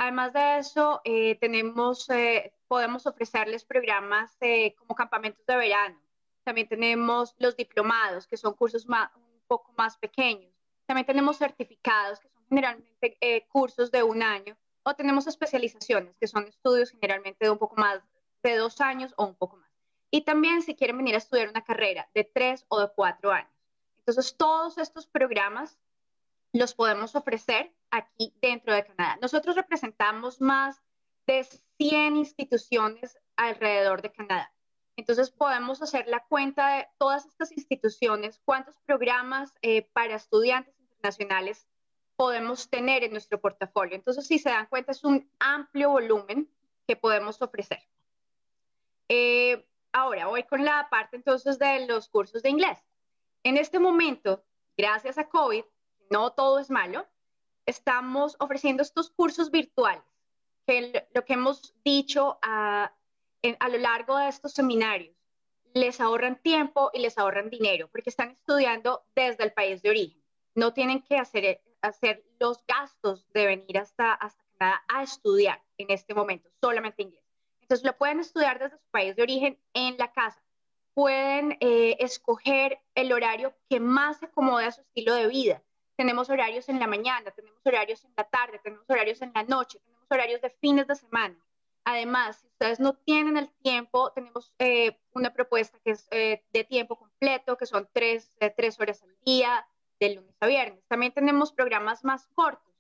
Además 0.02 0.32
de 0.32 0.60
eso, 0.60 1.02
eh, 1.04 1.38
tenemos, 1.42 2.10
eh, 2.10 2.54
podemos 2.70 3.06
ofrecerles 3.06 3.66
programas 3.66 4.32
como 4.78 4.96
campamentos 4.96 5.46
de 5.46 5.58
verano. 5.58 6.02
También 6.46 6.70
tenemos 6.70 7.36
los 7.38 7.58
diplomados, 7.58 8.26
que 8.26 8.38
son 8.38 8.54
cursos 8.54 8.88
más, 8.88 9.14
un 9.14 9.44
poco 9.46 9.74
más 9.78 9.98
pequeños. 9.98 10.56
También 10.86 11.06
tenemos 11.06 11.38
certificados, 11.38 12.22
que 12.22 12.30
son 12.30 12.46
generalmente 12.48 13.46
cursos 13.50 13.92
de 13.92 14.02
un 14.02 14.24
año. 14.24 14.58
O 14.84 14.94
tenemos 14.94 15.28
especializaciones, 15.28 16.16
que 16.16 16.28
son 16.28 16.48
estudios 16.48 16.92
generalmente 16.92 17.44
de 17.44 17.52
un 17.52 17.58
poco 17.58 17.76
más 17.76 18.00
de 18.42 18.56
dos 18.56 18.80
años 18.80 19.14
o 19.18 19.26
un 19.26 19.36
poco 19.36 19.58
más. 19.58 19.70
Y 20.12 20.22
también 20.22 20.62
si 20.62 20.76
quieren 20.76 20.96
venir 20.96 21.16
a 21.16 21.18
estudiar 21.18 21.50
una 21.50 21.66
carrera 21.66 22.10
de 22.14 22.24
tres 22.24 22.66
o 22.70 22.80
de 22.80 22.88
cuatro 22.96 23.34
años. 23.34 23.52
Entonces, 23.98 24.38
todos 24.38 24.78
estos 24.78 25.08
programas 25.08 25.78
los 26.54 26.74
podemos 26.74 27.16
ofrecer 27.16 27.74
aquí 27.92 28.34
dentro 28.42 28.74
de 28.74 28.86
Canadá. 28.86 29.18
Nosotros 29.22 29.56
representamos 29.56 30.42
más 30.42 30.82
de 31.28 31.46
100 31.78 32.18
instituciones 32.18 33.18
alrededor 33.36 34.02
de 34.02 34.12
Canadá. 34.12 34.52
Entonces 34.96 35.32
podemos 35.32 35.82
hacer 35.82 36.08
la 36.08 36.26
cuenta 36.26 36.78
de 36.78 36.88
todas 36.98 37.26
estas 37.26 37.52
instituciones, 37.52 38.42
cuántos 38.44 38.76
programas 38.86 39.54
eh, 39.62 39.84
para 39.94 40.16
estudiantes 40.16 40.78
internacionales 40.80 41.68
podemos 42.18 42.70
tener 42.70 43.06
en 43.06 43.12
nuestro 43.12 43.40
portafolio. 43.40 43.96
Entonces, 43.96 44.28
si 44.28 44.40
se 44.40 44.50
dan 44.50 44.66
cuenta, 44.66 44.92
es 44.92 45.06
un 45.06 45.32
amplio 45.40 45.92
volumen 45.92 46.50
que 46.86 46.98
podemos 46.98 47.42
ofrecer. 47.42 47.80
Eh, 49.08 49.66
ahora 49.94 50.28
voy 50.28 50.44
con 50.44 50.66
la 50.66 50.90
parte 50.92 51.16
entonces 51.16 51.58
de 51.60 51.88
los 51.88 52.10
cursos 52.10 52.44
de 52.44 52.50
inglés. 52.50 52.78
En 53.44 53.56
este 53.56 53.80
momento, 53.80 54.44
gracias 54.76 55.18
a 55.18 55.30
COVID, 55.30 55.64
no 56.10 56.32
todo 56.32 56.60
es 56.60 56.70
malo, 56.70 57.08
estamos 57.66 58.36
ofreciendo 58.40 58.84
estos 58.84 59.10
cursos 59.10 59.52
virtuales, 59.52 60.04
lo 61.14 61.26
que 61.26 61.34
hemos 61.34 61.74
dicho 61.84 62.38
a, 62.42 62.94
a 63.60 63.70
lo 63.70 63.78
largo 63.78 64.18
de 64.18 64.28
estos 64.28 64.54
seminarios, 64.54 65.16
les 65.74 66.02
ahorran 66.02 66.42
tiempo 66.42 66.92
y 66.94 67.00
les 67.00 67.18
ahorran 67.18 67.50
dinero, 67.50 67.90
porque 67.92 68.10
están 68.10 68.32
estudiando 68.32 69.04
desde 69.16 69.44
el 69.44 69.54
país 69.54 69.82
de 69.82 69.90
origen. 69.90 70.22
No 70.56 70.74
tienen 70.74 71.02
que 71.02 71.18
hacer, 71.18 71.62
hacer 71.82 72.24
los 72.40 72.66
gastos 72.66 73.32
de 73.34 73.46
venir 73.46 73.78
hasta, 73.78 74.14
hasta 74.14 74.44
Canadá 74.60 74.84
a 74.90 75.04
estudiar 75.04 75.62
en 75.78 75.90
este 75.90 76.14
momento, 76.14 76.50
solamente 76.62 77.04
inglés. 77.04 77.24
Entonces 77.62 77.86
lo 77.86 77.98
pueden 77.98 78.20
estudiar 78.20 78.60
desde 78.60 78.78
su 78.78 78.90
país 78.92 79.16
de 79.16 79.24
origen 79.24 79.60
en 79.74 79.98
la 79.98 80.12
casa. 80.12 80.42
Pueden 80.94 81.58
eh, 81.62 81.98
escoger 82.00 82.80
el 82.96 83.12
horario 83.14 83.54
que 83.70 83.80
más 83.80 84.18
se 84.18 84.26
acomode 84.26 84.66
a 84.66 84.72
su 84.72 84.82
estilo 84.82 85.14
de 85.16 85.28
vida. 85.28 85.64
Tenemos 86.00 86.30
horarios 86.30 86.70
en 86.70 86.80
la 86.80 86.88
mañana, 86.88 87.30
tenemos 87.32 87.60
horarios 87.66 88.06
en 88.06 88.14
la 88.16 88.24
tarde, 88.24 88.62
tenemos 88.64 88.90
horarios 88.90 89.22
en 89.22 89.34
la 89.36 89.44
noche, 89.44 89.80
tenemos 89.80 90.06
horarios 90.10 90.40
de 90.40 90.50
fines 90.50 90.88
de 90.88 90.96
semana. 90.96 91.36
Además, 91.84 92.38
si 92.38 92.48
ustedes 92.48 92.80
no 92.80 92.94
tienen 92.94 93.36
el 93.36 93.50
tiempo, 93.62 94.10
tenemos 94.14 94.54
eh, 94.60 94.98
una 95.12 95.34
propuesta 95.34 95.78
que 95.84 95.92
es 95.92 96.08
eh, 96.12 96.42
de 96.54 96.64
tiempo 96.64 96.96
completo, 96.96 97.58
que 97.58 97.66
son 97.66 97.90
tres, 97.92 98.32
tres 98.56 98.80
horas 98.80 99.04
al 99.04 99.14
día, 99.26 99.68
de 100.00 100.16
lunes 100.16 100.38
a 100.40 100.48
viernes. 100.48 100.88
También 100.88 101.12
tenemos 101.12 101.52
programas 101.52 102.06
más 102.06 102.28
cortos, 102.28 102.74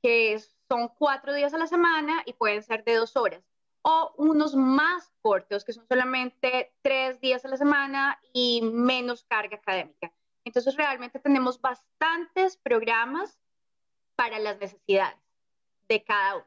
que 0.00 0.40
son 0.68 0.86
cuatro 0.96 1.34
días 1.34 1.52
a 1.52 1.58
la 1.58 1.66
semana 1.66 2.22
y 2.24 2.34
pueden 2.34 2.62
ser 2.62 2.84
de 2.84 2.94
dos 2.94 3.16
horas 3.16 3.42
o 3.82 4.14
unos 4.16 4.54
más 4.54 5.12
cortos, 5.22 5.64
que 5.64 5.72
son 5.72 5.88
solamente 5.88 6.72
tres 6.82 7.20
días 7.20 7.44
a 7.44 7.48
la 7.48 7.56
semana 7.56 8.20
y 8.32 8.60
menos 8.62 9.24
carga 9.24 9.56
académica. 9.56 10.12
Entonces, 10.44 10.76
realmente 10.76 11.18
tenemos 11.18 11.60
bastantes 11.60 12.56
programas 12.56 13.38
para 14.16 14.38
las 14.38 14.58
necesidades 14.58 15.18
de 15.88 16.02
cada 16.04 16.36
uno. 16.36 16.46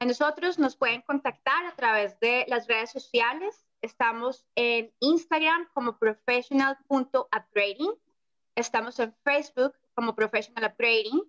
A 0.00 0.04
nosotros 0.04 0.58
nos 0.58 0.76
pueden 0.76 1.02
contactar 1.02 1.64
a 1.66 1.76
través 1.76 2.18
de 2.20 2.44
las 2.48 2.66
redes 2.66 2.90
sociales. 2.90 3.64
Estamos 3.82 4.44
en 4.56 4.92
Instagram 5.00 5.68
como 5.74 5.98
professional.upgrading. 5.98 7.92
Estamos 8.56 8.98
en 8.98 9.14
Facebook 9.24 9.74
como 9.94 10.14
Professional 10.14 10.72
Upgrading. 10.72 11.22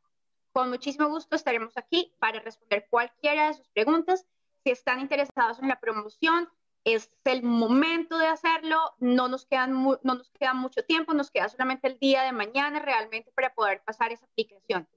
Con 0.51 0.69
muchísimo 0.69 1.07
gusto 1.09 1.35
estaremos 1.35 1.77
aquí 1.77 2.15
para 2.19 2.39
responder 2.39 2.87
cualquiera 2.89 3.47
de 3.47 3.53
sus 3.53 3.67
preguntas. 3.69 4.25
Si 4.63 4.71
están 4.71 4.99
interesados 4.99 5.59
en 5.59 5.67
la 5.67 5.79
promoción, 5.79 6.49
es 6.83 7.11
el 7.25 7.43
momento 7.43 8.17
de 8.17 8.25
hacerlo. 8.27 8.95
No 8.99 9.27
nos, 9.27 9.45
quedan 9.45 9.73
no 9.73 9.99
nos 10.03 10.31
queda 10.31 10.53
mucho 10.53 10.83
tiempo, 10.83 11.13
nos 11.13 11.31
queda 11.31 11.49
solamente 11.49 11.87
el 11.87 11.99
día 11.99 12.23
de 12.23 12.31
mañana 12.31 12.79
realmente 12.79 13.31
para 13.33 13.53
poder 13.53 13.83
pasar 13.83 14.11
esa 14.11 14.25
aplicación, 14.25 14.87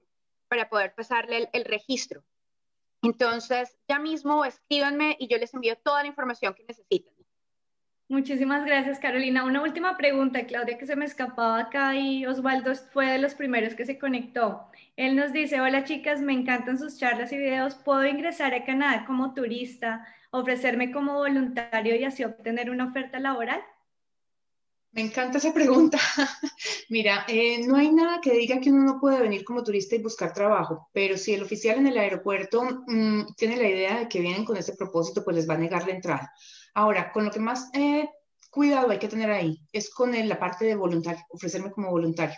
para 0.47 0.69
poder 0.69 0.95
pasarle 0.95 1.49
el 1.53 1.65
registro. 1.65 2.23
Entonces, 3.03 3.77
ya 3.87 3.99
mismo 3.99 4.45
escríbanme 4.45 5.15
y 5.19 5.27
yo 5.27 5.37
les 5.37 5.53
envío 5.53 5.75
toda 5.77 6.01
la 6.03 6.09
información 6.09 6.53
que 6.53 6.63
necesiten. 6.63 7.20
Muchísimas 8.11 8.65
gracias, 8.65 8.99
Carolina. 8.99 9.45
Una 9.45 9.61
última 9.61 9.95
pregunta, 9.95 10.45
Claudia, 10.45 10.77
que 10.77 10.85
se 10.85 10.97
me 10.97 11.05
escapaba 11.05 11.61
acá 11.61 11.95
y 11.95 12.25
Osvaldo 12.25 12.75
fue 12.91 13.05
de 13.05 13.19
los 13.19 13.35
primeros 13.35 13.73
que 13.73 13.85
se 13.85 13.97
conectó. 13.97 14.65
Él 14.97 15.15
nos 15.15 15.31
dice, 15.31 15.61
hola 15.61 15.85
chicas, 15.85 16.19
me 16.19 16.33
encantan 16.33 16.77
sus 16.77 16.97
charlas 16.97 17.31
y 17.31 17.37
videos. 17.37 17.75
¿Puedo 17.75 18.05
ingresar 18.05 18.53
a 18.53 18.65
Canadá 18.65 19.05
como 19.07 19.33
turista, 19.33 20.05
ofrecerme 20.29 20.91
como 20.91 21.13
voluntario 21.13 21.95
y 21.95 22.03
así 22.03 22.25
obtener 22.25 22.69
una 22.69 22.87
oferta 22.87 23.17
laboral? 23.17 23.61
Me 24.91 25.03
encanta 25.03 25.37
esa 25.37 25.53
pregunta. 25.53 25.97
Mira, 26.89 27.23
eh, 27.29 27.65
no 27.65 27.77
hay 27.77 27.93
nada 27.93 28.19
que 28.19 28.33
diga 28.33 28.59
que 28.59 28.71
uno 28.71 28.83
no 28.83 28.99
puede 28.99 29.21
venir 29.21 29.45
como 29.45 29.63
turista 29.63 29.95
y 29.95 30.03
buscar 30.03 30.33
trabajo, 30.33 30.89
pero 30.91 31.17
si 31.17 31.33
el 31.33 31.43
oficial 31.43 31.77
en 31.77 31.87
el 31.87 31.97
aeropuerto 31.97 32.83
mm, 32.87 33.35
tiene 33.37 33.55
la 33.55 33.69
idea 33.69 33.99
de 33.99 34.09
que 34.09 34.19
vienen 34.19 34.43
con 34.43 34.57
ese 34.57 34.75
propósito, 34.75 35.23
pues 35.23 35.37
les 35.37 35.49
va 35.49 35.53
a 35.53 35.59
negar 35.59 35.87
la 35.87 35.93
entrada. 35.93 36.33
Ahora, 36.73 37.11
con 37.11 37.25
lo 37.25 37.31
que 37.31 37.39
más 37.39 37.69
eh, 37.73 38.09
cuidado 38.49 38.91
hay 38.91 38.99
que 38.99 39.07
tener 39.07 39.31
ahí 39.31 39.61
es 39.71 39.89
con 39.89 40.11
la 40.27 40.39
parte 40.39 40.65
de 40.65 40.75
voluntario, 40.75 41.23
ofrecerme 41.29 41.71
como 41.71 41.89
voluntario. 41.89 42.37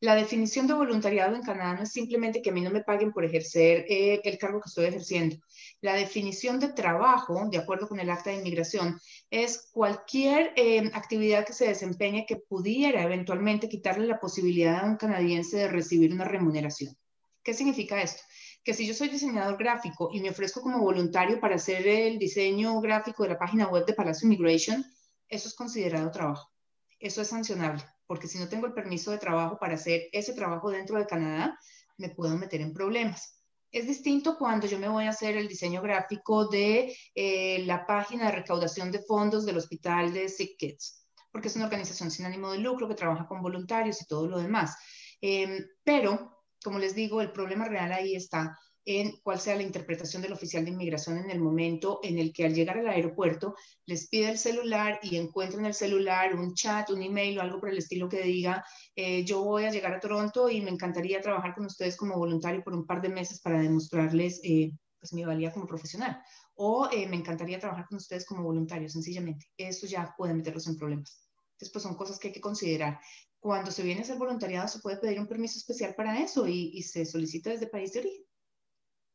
La 0.00 0.14
definición 0.14 0.68
de 0.68 0.74
voluntariado 0.74 1.34
en 1.34 1.42
Canadá 1.42 1.74
no 1.74 1.82
es 1.82 1.90
simplemente 1.90 2.40
que 2.40 2.50
a 2.50 2.52
mí 2.52 2.60
no 2.60 2.70
me 2.70 2.84
paguen 2.84 3.12
por 3.12 3.24
ejercer 3.24 3.84
eh, 3.88 4.20
el 4.22 4.38
cargo 4.38 4.60
que 4.60 4.68
estoy 4.68 4.84
ejerciendo. 4.84 5.36
La 5.80 5.94
definición 5.94 6.60
de 6.60 6.68
trabajo, 6.68 7.48
de 7.50 7.58
acuerdo 7.58 7.88
con 7.88 7.98
el 7.98 8.08
acta 8.08 8.30
de 8.30 8.36
inmigración, 8.36 9.00
es 9.28 9.68
cualquier 9.72 10.52
eh, 10.54 10.88
actividad 10.94 11.44
que 11.44 11.52
se 11.52 11.66
desempeñe 11.66 12.26
que 12.26 12.36
pudiera 12.36 13.02
eventualmente 13.02 13.68
quitarle 13.68 14.06
la 14.06 14.20
posibilidad 14.20 14.84
a 14.84 14.86
un 14.86 14.96
canadiense 14.96 15.56
de 15.56 15.68
recibir 15.68 16.12
una 16.12 16.24
remuneración. 16.24 16.96
¿Qué 17.42 17.52
significa 17.52 18.00
esto? 18.00 18.22
Que 18.64 18.74
si 18.74 18.86
yo 18.86 18.94
soy 18.94 19.08
diseñador 19.08 19.56
gráfico 19.56 20.10
y 20.12 20.20
me 20.20 20.30
ofrezco 20.30 20.60
como 20.60 20.80
voluntario 20.80 21.40
para 21.40 21.56
hacer 21.56 21.86
el 21.86 22.18
diseño 22.18 22.80
gráfico 22.80 23.22
de 23.22 23.30
la 23.30 23.38
página 23.38 23.68
web 23.68 23.86
de 23.86 23.94
Palacio 23.94 24.26
Immigration, 24.26 24.84
eso 25.28 25.48
es 25.48 25.54
considerado 25.54 26.10
trabajo. 26.10 26.50
Eso 26.98 27.22
es 27.22 27.28
sancionable 27.28 27.84
porque 28.08 28.26
si 28.26 28.38
no 28.38 28.48
tengo 28.48 28.66
el 28.66 28.72
permiso 28.72 29.12
de 29.12 29.18
trabajo 29.18 29.58
para 29.58 29.74
hacer 29.74 30.08
ese 30.12 30.32
trabajo 30.32 30.70
dentro 30.70 30.98
de 30.98 31.06
Canadá, 31.06 31.56
me 31.98 32.08
puedo 32.08 32.36
meter 32.36 32.62
en 32.62 32.72
problemas. 32.72 33.44
Es 33.70 33.86
distinto 33.86 34.38
cuando 34.38 34.66
yo 34.66 34.78
me 34.78 34.88
voy 34.88 35.04
a 35.04 35.10
hacer 35.10 35.36
el 35.36 35.46
diseño 35.46 35.82
gráfico 35.82 36.48
de 36.48 36.96
eh, 37.14 37.62
la 37.66 37.86
página 37.86 38.24
de 38.26 38.32
recaudación 38.32 38.90
de 38.90 39.02
fondos 39.02 39.44
del 39.44 39.58
hospital 39.58 40.14
de 40.14 40.30
Sick 40.30 40.56
Kids, 40.56 41.06
porque 41.30 41.48
es 41.48 41.56
una 41.56 41.66
organización 41.66 42.10
sin 42.10 42.24
ánimo 42.24 42.50
de 42.50 42.58
lucro 42.58 42.88
que 42.88 42.94
trabaja 42.94 43.28
con 43.28 43.42
voluntarios 43.42 44.00
y 44.00 44.06
todo 44.06 44.26
lo 44.26 44.38
demás. 44.38 44.74
Em, 45.20 45.62
pero, 45.84 46.37
como 46.62 46.78
les 46.78 46.94
digo, 46.94 47.20
el 47.20 47.32
problema 47.32 47.66
real 47.66 47.92
ahí 47.92 48.14
está 48.14 48.58
en 48.84 49.12
cuál 49.22 49.38
sea 49.38 49.54
la 49.54 49.62
interpretación 49.62 50.22
del 50.22 50.32
oficial 50.32 50.64
de 50.64 50.70
inmigración 50.70 51.18
en 51.18 51.30
el 51.30 51.40
momento 51.40 52.00
en 52.02 52.18
el 52.18 52.32
que 52.32 52.46
al 52.46 52.54
llegar 52.54 52.78
al 52.78 52.88
aeropuerto 52.88 53.54
les 53.84 54.08
pide 54.08 54.30
el 54.30 54.38
celular 54.38 54.98
y 55.02 55.16
encuentran 55.16 55.60
en 55.60 55.66
el 55.66 55.74
celular 55.74 56.34
un 56.34 56.54
chat, 56.54 56.88
un 56.88 57.02
email 57.02 57.38
o 57.38 57.42
algo 57.42 57.60
por 57.60 57.68
el 57.68 57.76
estilo 57.76 58.08
que 58.08 58.22
diga, 58.22 58.64
eh, 58.96 59.26
yo 59.26 59.44
voy 59.44 59.66
a 59.66 59.70
llegar 59.70 59.92
a 59.92 60.00
Toronto 60.00 60.48
y 60.48 60.62
me 60.62 60.70
encantaría 60.70 61.20
trabajar 61.20 61.54
con 61.54 61.66
ustedes 61.66 61.98
como 61.98 62.16
voluntario 62.16 62.64
por 62.64 62.72
un 62.72 62.86
par 62.86 63.02
de 63.02 63.10
meses 63.10 63.42
para 63.42 63.60
demostrarles 63.60 64.40
eh, 64.42 64.72
pues, 64.98 65.12
mi 65.12 65.22
valía 65.22 65.52
como 65.52 65.66
profesional. 65.66 66.22
O 66.54 66.88
eh, 66.90 67.06
me 67.06 67.16
encantaría 67.16 67.58
trabajar 67.58 67.86
con 67.88 67.98
ustedes 67.98 68.24
como 68.24 68.42
voluntario, 68.42 68.88
sencillamente. 68.88 69.46
Eso 69.58 69.86
ya 69.86 70.14
puede 70.16 70.32
meterlos 70.32 70.66
en 70.66 70.76
problemas. 70.76 71.28
Entonces, 71.52 71.72
pues 71.72 71.82
son 71.82 71.94
cosas 71.94 72.18
que 72.18 72.28
hay 72.28 72.32
que 72.32 72.40
considerar. 72.40 73.00
Cuando 73.40 73.70
se 73.70 73.82
viene 73.82 74.00
a 74.00 74.02
hacer 74.04 74.16
voluntariado, 74.16 74.68
se 74.68 74.80
puede 74.80 74.96
pedir 74.98 75.20
un 75.20 75.28
permiso 75.28 75.58
especial 75.58 75.94
para 75.94 76.18
eso 76.20 76.46
y, 76.46 76.70
y 76.74 76.82
se 76.82 77.04
solicita 77.04 77.50
desde 77.50 77.66
país 77.66 77.92
de 77.92 78.00
origen. 78.00 78.28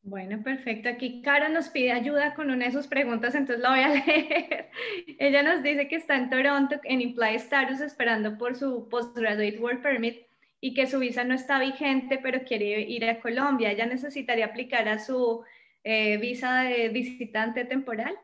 Bueno, 0.04 0.42
perfecto. 0.42 0.90
Aquí 0.90 1.22
Cara 1.22 1.48
nos 1.48 1.70
pide 1.70 1.90
ayuda 1.90 2.34
con 2.34 2.50
una 2.50 2.66
de 2.66 2.72
sus 2.72 2.86
preguntas, 2.86 3.34
entonces 3.34 3.62
la 3.62 3.70
voy 3.70 3.80
a 3.80 3.88
leer. 4.06 4.70
Ella 5.18 5.42
nos 5.42 5.62
dice 5.62 5.88
que 5.88 5.96
está 5.96 6.16
en 6.16 6.28
Toronto 6.28 6.78
en 6.84 7.00
Implied 7.00 7.36
Status 7.36 7.80
esperando 7.80 8.36
por 8.36 8.54
su 8.54 8.86
Postgraduate 8.90 9.58
Work 9.58 9.82
Permit 9.82 10.26
y 10.60 10.74
que 10.74 10.86
su 10.86 10.98
visa 10.98 11.24
no 11.24 11.34
está 11.34 11.58
vigente, 11.58 12.18
pero 12.22 12.44
quiere 12.44 12.82
ir 12.82 13.06
a 13.06 13.18
Colombia. 13.18 13.70
¿Ella 13.70 13.86
necesitaría 13.86 14.44
aplicar 14.44 14.88
a 14.88 14.98
su 14.98 15.42
eh, 15.84 16.18
visa 16.18 16.64
de 16.64 16.90
visitante 16.90 17.64
temporal? 17.64 18.14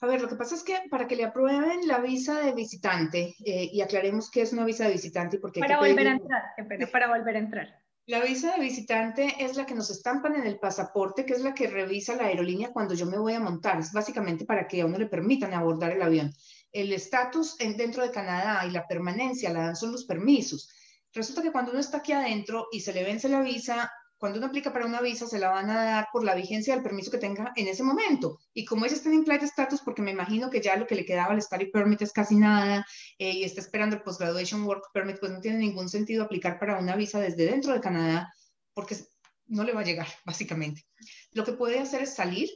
A 0.00 0.06
ver, 0.06 0.20
lo 0.20 0.28
que 0.28 0.36
pasa 0.36 0.54
es 0.54 0.62
que 0.62 0.76
para 0.90 1.06
que 1.06 1.16
le 1.16 1.24
aprueben 1.24 1.86
la 1.88 2.00
visa 2.00 2.40
de 2.40 2.52
visitante, 2.52 3.34
eh, 3.44 3.70
y 3.72 3.80
aclaremos 3.80 4.30
qué 4.30 4.42
es 4.42 4.52
una 4.52 4.64
visa 4.64 4.84
de 4.84 4.92
visitante, 4.92 5.38
porque... 5.38 5.60
Para 5.60 5.78
volver 5.78 6.08
a 6.08 6.12
entrar, 6.12 6.42
para 6.92 7.08
volver 7.08 7.36
a 7.36 7.38
entrar. 7.38 7.86
La 8.08 8.20
visa 8.20 8.52
de 8.52 8.60
visitante 8.60 9.34
es 9.40 9.56
la 9.56 9.66
que 9.66 9.74
nos 9.74 9.90
estampan 9.90 10.36
en 10.36 10.46
el 10.46 10.60
pasaporte, 10.60 11.26
que 11.26 11.32
es 11.32 11.40
la 11.40 11.54
que 11.54 11.66
revisa 11.66 12.14
la 12.14 12.26
aerolínea 12.26 12.72
cuando 12.72 12.94
yo 12.94 13.04
me 13.06 13.18
voy 13.18 13.32
a 13.32 13.40
montar. 13.40 13.80
Es 13.80 13.90
básicamente 13.90 14.44
para 14.44 14.68
que 14.68 14.80
a 14.80 14.86
uno 14.86 14.96
le 14.96 15.06
permitan 15.06 15.54
abordar 15.54 15.90
el 15.90 16.02
avión. 16.02 16.32
El 16.70 16.92
estatus 16.92 17.56
dentro 17.56 18.04
de 18.04 18.12
Canadá 18.12 18.64
y 18.64 18.70
la 18.70 18.86
permanencia 18.86 19.50
la 19.50 19.62
dan 19.62 19.76
son 19.76 19.90
los 19.90 20.04
permisos. 20.04 20.70
Resulta 21.12 21.42
que 21.42 21.50
cuando 21.50 21.72
uno 21.72 21.80
está 21.80 21.96
aquí 21.96 22.12
adentro 22.12 22.68
y 22.70 22.80
se 22.80 22.92
le 22.92 23.02
vence 23.02 23.28
la 23.28 23.40
visa, 23.40 23.90
cuando 24.18 24.38
uno 24.38 24.46
aplica 24.46 24.72
para 24.72 24.86
una 24.86 25.00
visa, 25.00 25.26
se 25.26 25.38
la 25.38 25.50
van 25.50 25.68
a 25.68 25.84
dar 25.84 26.08
por 26.12 26.24
la 26.24 26.34
vigencia 26.34 26.74
del 26.74 26.82
permiso 26.82 27.10
que 27.10 27.18
tenga 27.18 27.52
en 27.54 27.68
ese 27.68 27.82
momento. 27.82 28.38
Y 28.54 28.64
como 28.64 28.86
ella 28.86 28.94
está 28.94 29.08
en 29.08 29.16
implied 29.16 29.42
status, 29.42 29.82
porque 29.82 30.02
me 30.02 30.10
imagino 30.10 30.48
que 30.48 30.60
ya 30.60 30.76
lo 30.76 30.86
que 30.86 30.94
le 30.94 31.04
quedaba 31.04 31.34
al 31.34 31.42
study 31.42 31.66
permit 31.66 32.02
es 32.02 32.12
casi 32.12 32.36
nada, 32.36 32.86
eh, 33.18 33.30
y 33.30 33.44
está 33.44 33.60
esperando 33.60 33.96
el 33.96 34.02
postgraduation 34.02 34.64
work 34.64 34.84
permit, 34.92 35.18
pues 35.20 35.32
no 35.32 35.40
tiene 35.40 35.58
ningún 35.58 35.88
sentido 35.88 36.24
aplicar 36.24 36.58
para 36.58 36.78
una 36.78 36.96
visa 36.96 37.20
desde 37.20 37.46
dentro 37.46 37.72
de 37.72 37.80
Canadá, 37.80 38.32
porque 38.72 38.96
no 39.46 39.64
le 39.64 39.72
va 39.72 39.80
a 39.80 39.84
llegar, 39.84 40.08
básicamente. 40.24 40.86
Lo 41.32 41.44
que 41.44 41.52
puede 41.52 41.78
hacer 41.78 42.02
es 42.02 42.14
salir 42.14 42.48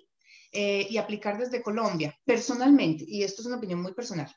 eh, 0.53 0.87
y 0.89 0.97
aplicar 0.97 1.39
desde 1.39 1.63
Colombia, 1.63 2.19
personalmente, 2.25 3.05
y 3.07 3.23
esto 3.23 3.43
es 3.43 3.47
una 3.47 3.57
opinión 3.57 3.83
muy 3.83 3.93
personal. 3.93 4.35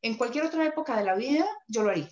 En 0.00 0.16
cualquier 0.16 0.44
otra 0.44 0.64
época 0.64 0.96
de 0.96 1.04
la 1.04 1.14
vida, 1.14 1.46
yo 1.68 1.82
lo 1.82 1.90
haría 1.90 2.08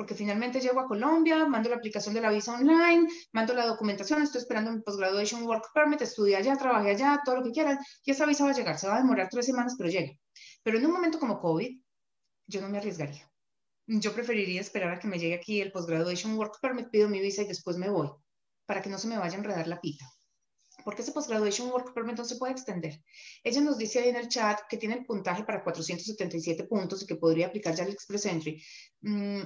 porque 0.00 0.14
finalmente 0.14 0.62
llego 0.62 0.80
a 0.80 0.86
Colombia, 0.86 1.44
mando 1.44 1.68
la 1.68 1.76
aplicación 1.76 2.14
de 2.14 2.22
la 2.22 2.30
visa 2.30 2.54
online, 2.54 3.06
mando 3.32 3.52
la 3.52 3.66
documentación, 3.66 4.22
estoy 4.22 4.40
esperando 4.40 4.72
mi 4.72 4.80
postgraduation 4.80 5.42
work 5.42 5.66
permit, 5.74 6.00
estudié 6.00 6.36
allá, 6.36 6.56
trabajé 6.56 6.92
allá, 6.92 7.20
todo 7.22 7.36
lo 7.36 7.42
que 7.42 7.50
quieran, 7.50 7.78
y 8.02 8.10
esa 8.10 8.24
visa 8.24 8.44
va 8.44 8.52
a 8.52 8.54
llegar, 8.54 8.78
se 8.78 8.88
va 8.88 8.94
a 8.94 9.00
demorar 9.00 9.28
tres 9.28 9.44
semanas, 9.44 9.74
pero 9.76 9.90
llega. 9.90 10.10
Pero 10.62 10.78
en 10.78 10.86
un 10.86 10.92
momento 10.92 11.20
como 11.20 11.38
COVID, 11.38 11.78
yo 12.46 12.60
no 12.62 12.70
me 12.70 12.78
arriesgaría. 12.78 13.30
Yo 13.86 14.14
preferiría 14.14 14.62
esperar 14.62 14.94
a 14.94 14.98
que 14.98 15.06
me 15.06 15.18
llegue 15.18 15.34
aquí 15.34 15.60
el 15.60 15.70
postgraduation 15.70 16.34
work 16.38 16.58
permit, 16.62 16.88
pido 16.88 17.10
mi 17.10 17.20
visa 17.20 17.42
y 17.42 17.48
después 17.48 17.76
me 17.76 17.90
voy, 17.90 18.08
para 18.64 18.80
que 18.80 18.88
no 18.88 18.96
se 18.96 19.06
me 19.06 19.18
vaya 19.18 19.34
a 19.34 19.38
enredar 19.38 19.68
la 19.68 19.82
pita. 19.82 20.06
Porque 20.82 21.02
ese 21.02 21.12
postgraduation 21.12 21.70
work 21.70 21.92
permit 21.92 22.16
no 22.16 22.24
se 22.24 22.36
puede 22.36 22.52
extender. 22.52 23.02
Ella 23.44 23.60
nos 23.60 23.76
dice 23.76 23.98
ahí 23.98 24.08
en 24.08 24.16
el 24.16 24.28
chat 24.28 24.60
que 24.68 24.78
tiene 24.78 24.94
el 24.94 25.04
puntaje 25.04 25.44
para 25.44 25.62
477 25.62 26.64
puntos 26.64 27.02
y 27.02 27.06
que 27.06 27.16
podría 27.16 27.48
aplicar 27.48 27.74
ya 27.74 27.84
el 27.84 27.92
Express 27.92 28.26
Entry. 28.26 28.64
Mm, 29.02 29.42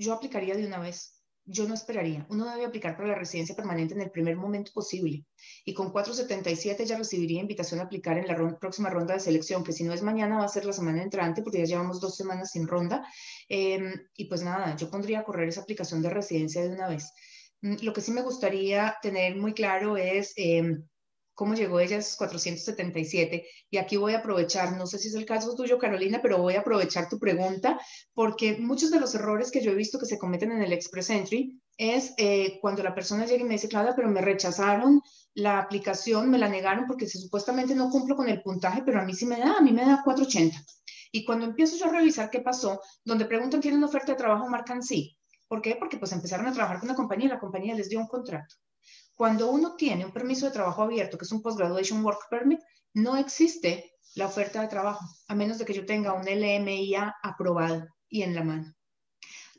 yo 0.00 0.14
aplicaría 0.14 0.56
de 0.56 0.66
una 0.66 0.78
vez. 0.78 1.16
Yo 1.44 1.66
no 1.66 1.74
esperaría. 1.74 2.26
Uno 2.30 2.48
debe 2.48 2.64
aplicar 2.64 2.96
para 2.96 3.08
la 3.08 3.14
residencia 3.16 3.54
permanente 3.54 3.94
en 3.94 4.00
el 4.00 4.10
primer 4.10 4.36
momento 4.36 4.72
posible. 4.72 5.24
Y 5.64 5.74
con 5.74 5.90
477 5.90 6.86
ya 6.86 6.96
recibiría 6.96 7.40
invitación 7.40 7.80
a 7.80 7.84
aplicar 7.84 8.16
en 8.16 8.26
la 8.26 8.58
próxima 8.58 8.88
ronda 8.88 9.14
de 9.14 9.20
selección, 9.20 9.64
que 9.64 9.72
si 9.72 9.84
no 9.84 9.92
es 9.92 10.02
mañana 10.02 10.38
va 10.38 10.44
a 10.44 10.48
ser 10.48 10.64
la 10.64 10.72
semana 10.72 11.02
entrante, 11.02 11.42
porque 11.42 11.58
ya 11.58 11.64
llevamos 11.64 12.00
dos 12.00 12.16
semanas 12.16 12.50
sin 12.52 12.66
ronda. 12.66 13.04
Em, 13.48 13.92
y 14.16 14.26
pues 14.26 14.42
nada, 14.42 14.76
yo 14.76 14.90
pondría 14.90 15.20
a 15.20 15.24
correr 15.24 15.48
esa 15.48 15.62
aplicación 15.62 16.02
de 16.02 16.10
residencia 16.10 16.62
de 16.62 16.70
una 16.70 16.88
vez. 16.88 17.12
Mm, 17.62 17.76
lo 17.82 17.92
que 17.92 18.00
sí 18.00 18.12
me 18.12 18.22
gustaría 18.22 18.96
tener 19.02 19.36
muy 19.36 19.52
claro 19.52 19.96
es 19.96 20.32
em, 20.36 20.86
cómo 21.40 21.54
llegó 21.54 21.80
ella 21.80 21.96
a 21.96 22.00
esos 22.00 22.16
477. 22.16 23.46
Y 23.70 23.78
aquí 23.78 23.96
voy 23.96 24.12
a 24.12 24.18
aprovechar, 24.18 24.76
no 24.76 24.86
sé 24.86 24.98
si 24.98 25.08
es 25.08 25.14
el 25.14 25.24
caso 25.24 25.54
tuyo, 25.54 25.78
Carolina, 25.78 26.20
pero 26.22 26.36
voy 26.36 26.56
a 26.56 26.60
aprovechar 26.60 27.08
tu 27.08 27.18
pregunta, 27.18 27.80
porque 28.12 28.58
muchos 28.58 28.90
de 28.90 29.00
los 29.00 29.14
errores 29.14 29.50
que 29.50 29.62
yo 29.62 29.72
he 29.72 29.74
visto 29.74 29.98
que 29.98 30.04
se 30.04 30.18
cometen 30.18 30.52
en 30.52 30.60
el 30.60 30.74
Express 30.74 31.08
Entry 31.08 31.58
es 31.78 32.12
eh, 32.18 32.58
cuando 32.60 32.82
la 32.82 32.94
persona 32.94 33.24
llega 33.24 33.40
y 33.40 33.46
me 33.46 33.54
dice, 33.54 33.70
Claudia, 33.70 33.94
pero 33.96 34.10
me 34.10 34.20
rechazaron 34.20 35.00
la 35.32 35.58
aplicación, 35.60 36.28
me 36.28 36.36
la 36.36 36.46
negaron 36.46 36.86
porque 36.86 37.06
se, 37.06 37.18
supuestamente 37.18 37.74
no 37.74 37.88
cumplo 37.88 38.16
con 38.16 38.28
el 38.28 38.42
puntaje, 38.42 38.82
pero 38.84 39.00
a 39.00 39.06
mí 39.06 39.14
sí 39.14 39.24
me 39.24 39.38
da, 39.38 39.56
a 39.56 39.62
mí 39.62 39.72
me 39.72 39.86
da 39.86 40.02
480. 40.04 40.62
Y 41.10 41.24
cuando 41.24 41.46
empiezo 41.46 41.78
yo 41.78 41.86
a 41.86 41.92
revisar 41.92 42.28
qué 42.28 42.40
pasó, 42.40 42.82
donde 43.02 43.24
preguntan, 43.24 43.62
¿tienen 43.62 43.82
oferta 43.82 44.12
de 44.12 44.18
trabajo? 44.18 44.46
Marcan 44.46 44.82
sí. 44.82 45.16
¿Por 45.48 45.62
qué? 45.62 45.74
Porque 45.76 45.96
pues 45.96 46.12
empezaron 46.12 46.46
a 46.46 46.52
trabajar 46.52 46.80
con 46.80 46.90
una 46.90 46.96
compañía 46.96 47.28
y 47.28 47.30
la 47.30 47.40
compañía 47.40 47.74
les 47.74 47.88
dio 47.88 47.98
un 47.98 48.08
contrato. 48.08 48.56
Cuando 49.20 49.50
uno 49.50 49.76
tiene 49.76 50.06
un 50.06 50.12
permiso 50.12 50.46
de 50.46 50.52
trabajo 50.52 50.82
abierto, 50.82 51.18
que 51.18 51.26
es 51.26 51.32
un 51.32 51.42
Postgraduation 51.42 52.02
Work 52.02 52.30
Permit, 52.30 52.60
no 52.94 53.18
existe 53.18 53.92
la 54.14 54.24
oferta 54.24 54.62
de 54.62 54.68
trabajo, 54.68 55.04
a 55.28 55.34
menos 55.34 55.58
de 55.58 55.66
que 55.66 55.74
yo 55.74 55.84
tenga 55.84 56.14
un 56.14 56.24
LMIA 56.24 57.16
aprobado 57.22 57.86
y 58.08 58.22
en 58.22 58.34
la 58.34 58.42
mano. 58.42 58.74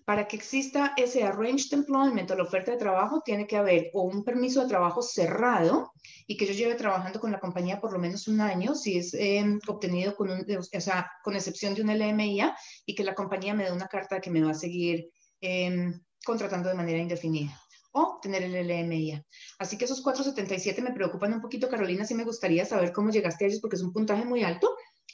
Para 0.04 0.28
que 0.28 0.36
exista 0.36 0.94
ese 0.98 1.24
Arranged 1.24 1.72
Employment 1.74 2.32
o 2.32 2.36
la 2.36 2.42
oferta 2.42 2.72
de 2.72 2.80
trabajo, 2.80 3.22
tiene 3.24 3.46
que 3.46 3.56
haber 3.56 3.92
o 3.94 4.02
un 4.02 4.24
permiso 4.24 4.64
de 4.64 4.68
trabajo 4.68 5.04
cerrado 5.04 5.92
y 6.26 6.38
que 6.38 6.48
yo 6.48 6.54
lleve 6.54 6.74
trabajando 6.74 7.20
con 7.20 7.32
la 7.32 7.40
compañía 7.40 7.80
por 7.80 7.94
lo 7.94 8.00
menos 8.00 8.28
un 8.28 8.42
año, 8.42 8.74
si 8.74 8.98
es 8.98 9.14
em, 9.14 9.60
obtenido 9.68 10.16
con, 10.16 10.32
un, 10.32 10.44
o 10.58 10.82
sea, 10.82 11.08
con 11.24 11.36
excepción 11.36 11.76
de 11.76 11.84
un 11.84 11.92
LMIA, 11.92 12.58
y 12.88 12.96
que 12.96 13.04
la 13.04 13.14
compañía 13.14 13.54
me 13.54 13.66
dé 13.66 13.72
una 13.72 13.88
carta 13.88 14.20
que 14.22 14.32
me 14.32 14.42
va 14.42 14.50
a 14.50 14.56
seguir 14.56 15.12
em, 15.40 16.02
contratando 16.26 16.68
de 16.68 16.74
manera 16.74 16.98
indefinida 16.98 17.56
o 17.92 18.20
tener 18.22 18.44
el 18.44 18.56
LMIA. 18.56 19.24
Así 19.60 19.78
que 19.78 19.86
esos 19.86 20.02
477 20.02 20.82
me 20.82 20.94
preocupan 20.94 21.34
un 21.34 21.42
poquito, 21.42 21.70
Carolina, 21.70 22.06
sí 22.06 22.16
me 22.16 22.24
gustaría 22.24 22.66
saber 22.66 22.92
cómo 22.92 23.10
llegaste 23.10 23.46
a 23.46 23.48
ellos 23.48 23.60
porque 23.62 23.76
es 23.76 23.82
un 23.82 23.94
puntaje 23.94 24.26
muy 24.26 24.44
alto. 24.44 24.70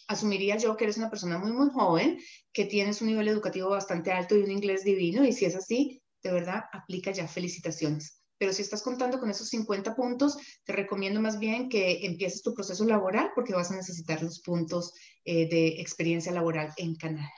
Asumiría 0.07 0.57
yo 0.57 0.77
que 0.77 0.85
eres 0.85 0.97
una 0.97 1.09
persona 1.09 1.37
muy, 1.37 1.51
muy 1.51 1.69
joven, 1.69 2.19
que 2.53 2.65
tienes 2.65 3.01
un 3.01 3.07
nivel 3.07 3.27
educativo 3.27 3.69
bastante 3.69 4.11
alto 4.11 4.35
y 4.35 4.43
un 4.43 4.51
inglés 4.51 4.83
divino, 4.83 5.25
y 5.25 5.33
si 5.33 5.45
es 5.45 5.55
así, 5.55 6.01
de 6.23 6.31
verdad, 6.31 6.63
aplica 6.71 7.11
ya. 7.11 7.27
Felicitaciones. 7.27 8.21
Pero 8.37 8.53
si 8.53 8.61
estás 8.61 8.83
contando 8.83 9.19
con 9.19 9.29
esos 9.29 9.49
50 9.49 9.95
puntos, 9.95 10.37
te 10.63 10.73
recomiendo 10.73 11.19
más 11.19 11.39
bien 11.39 11.69
que 11.69 12.05
empieces 12.05 12.43
tu 12.43 12.53
proceso 12.53 12.85
laboral 12.85 13.31
porque 13.33 13.53
vas 13.53 13.71
a 13.71 13.75
necesitar 13.75 14.21
los 14.21 14.41
puntos 14.41 14.93
eh, 15.25 15.49
de 15.49 15.81
experiencia 15.81 16.31
laboral 16.31 16.71
en 16.77 16.95
Canadá. 16.95 17.31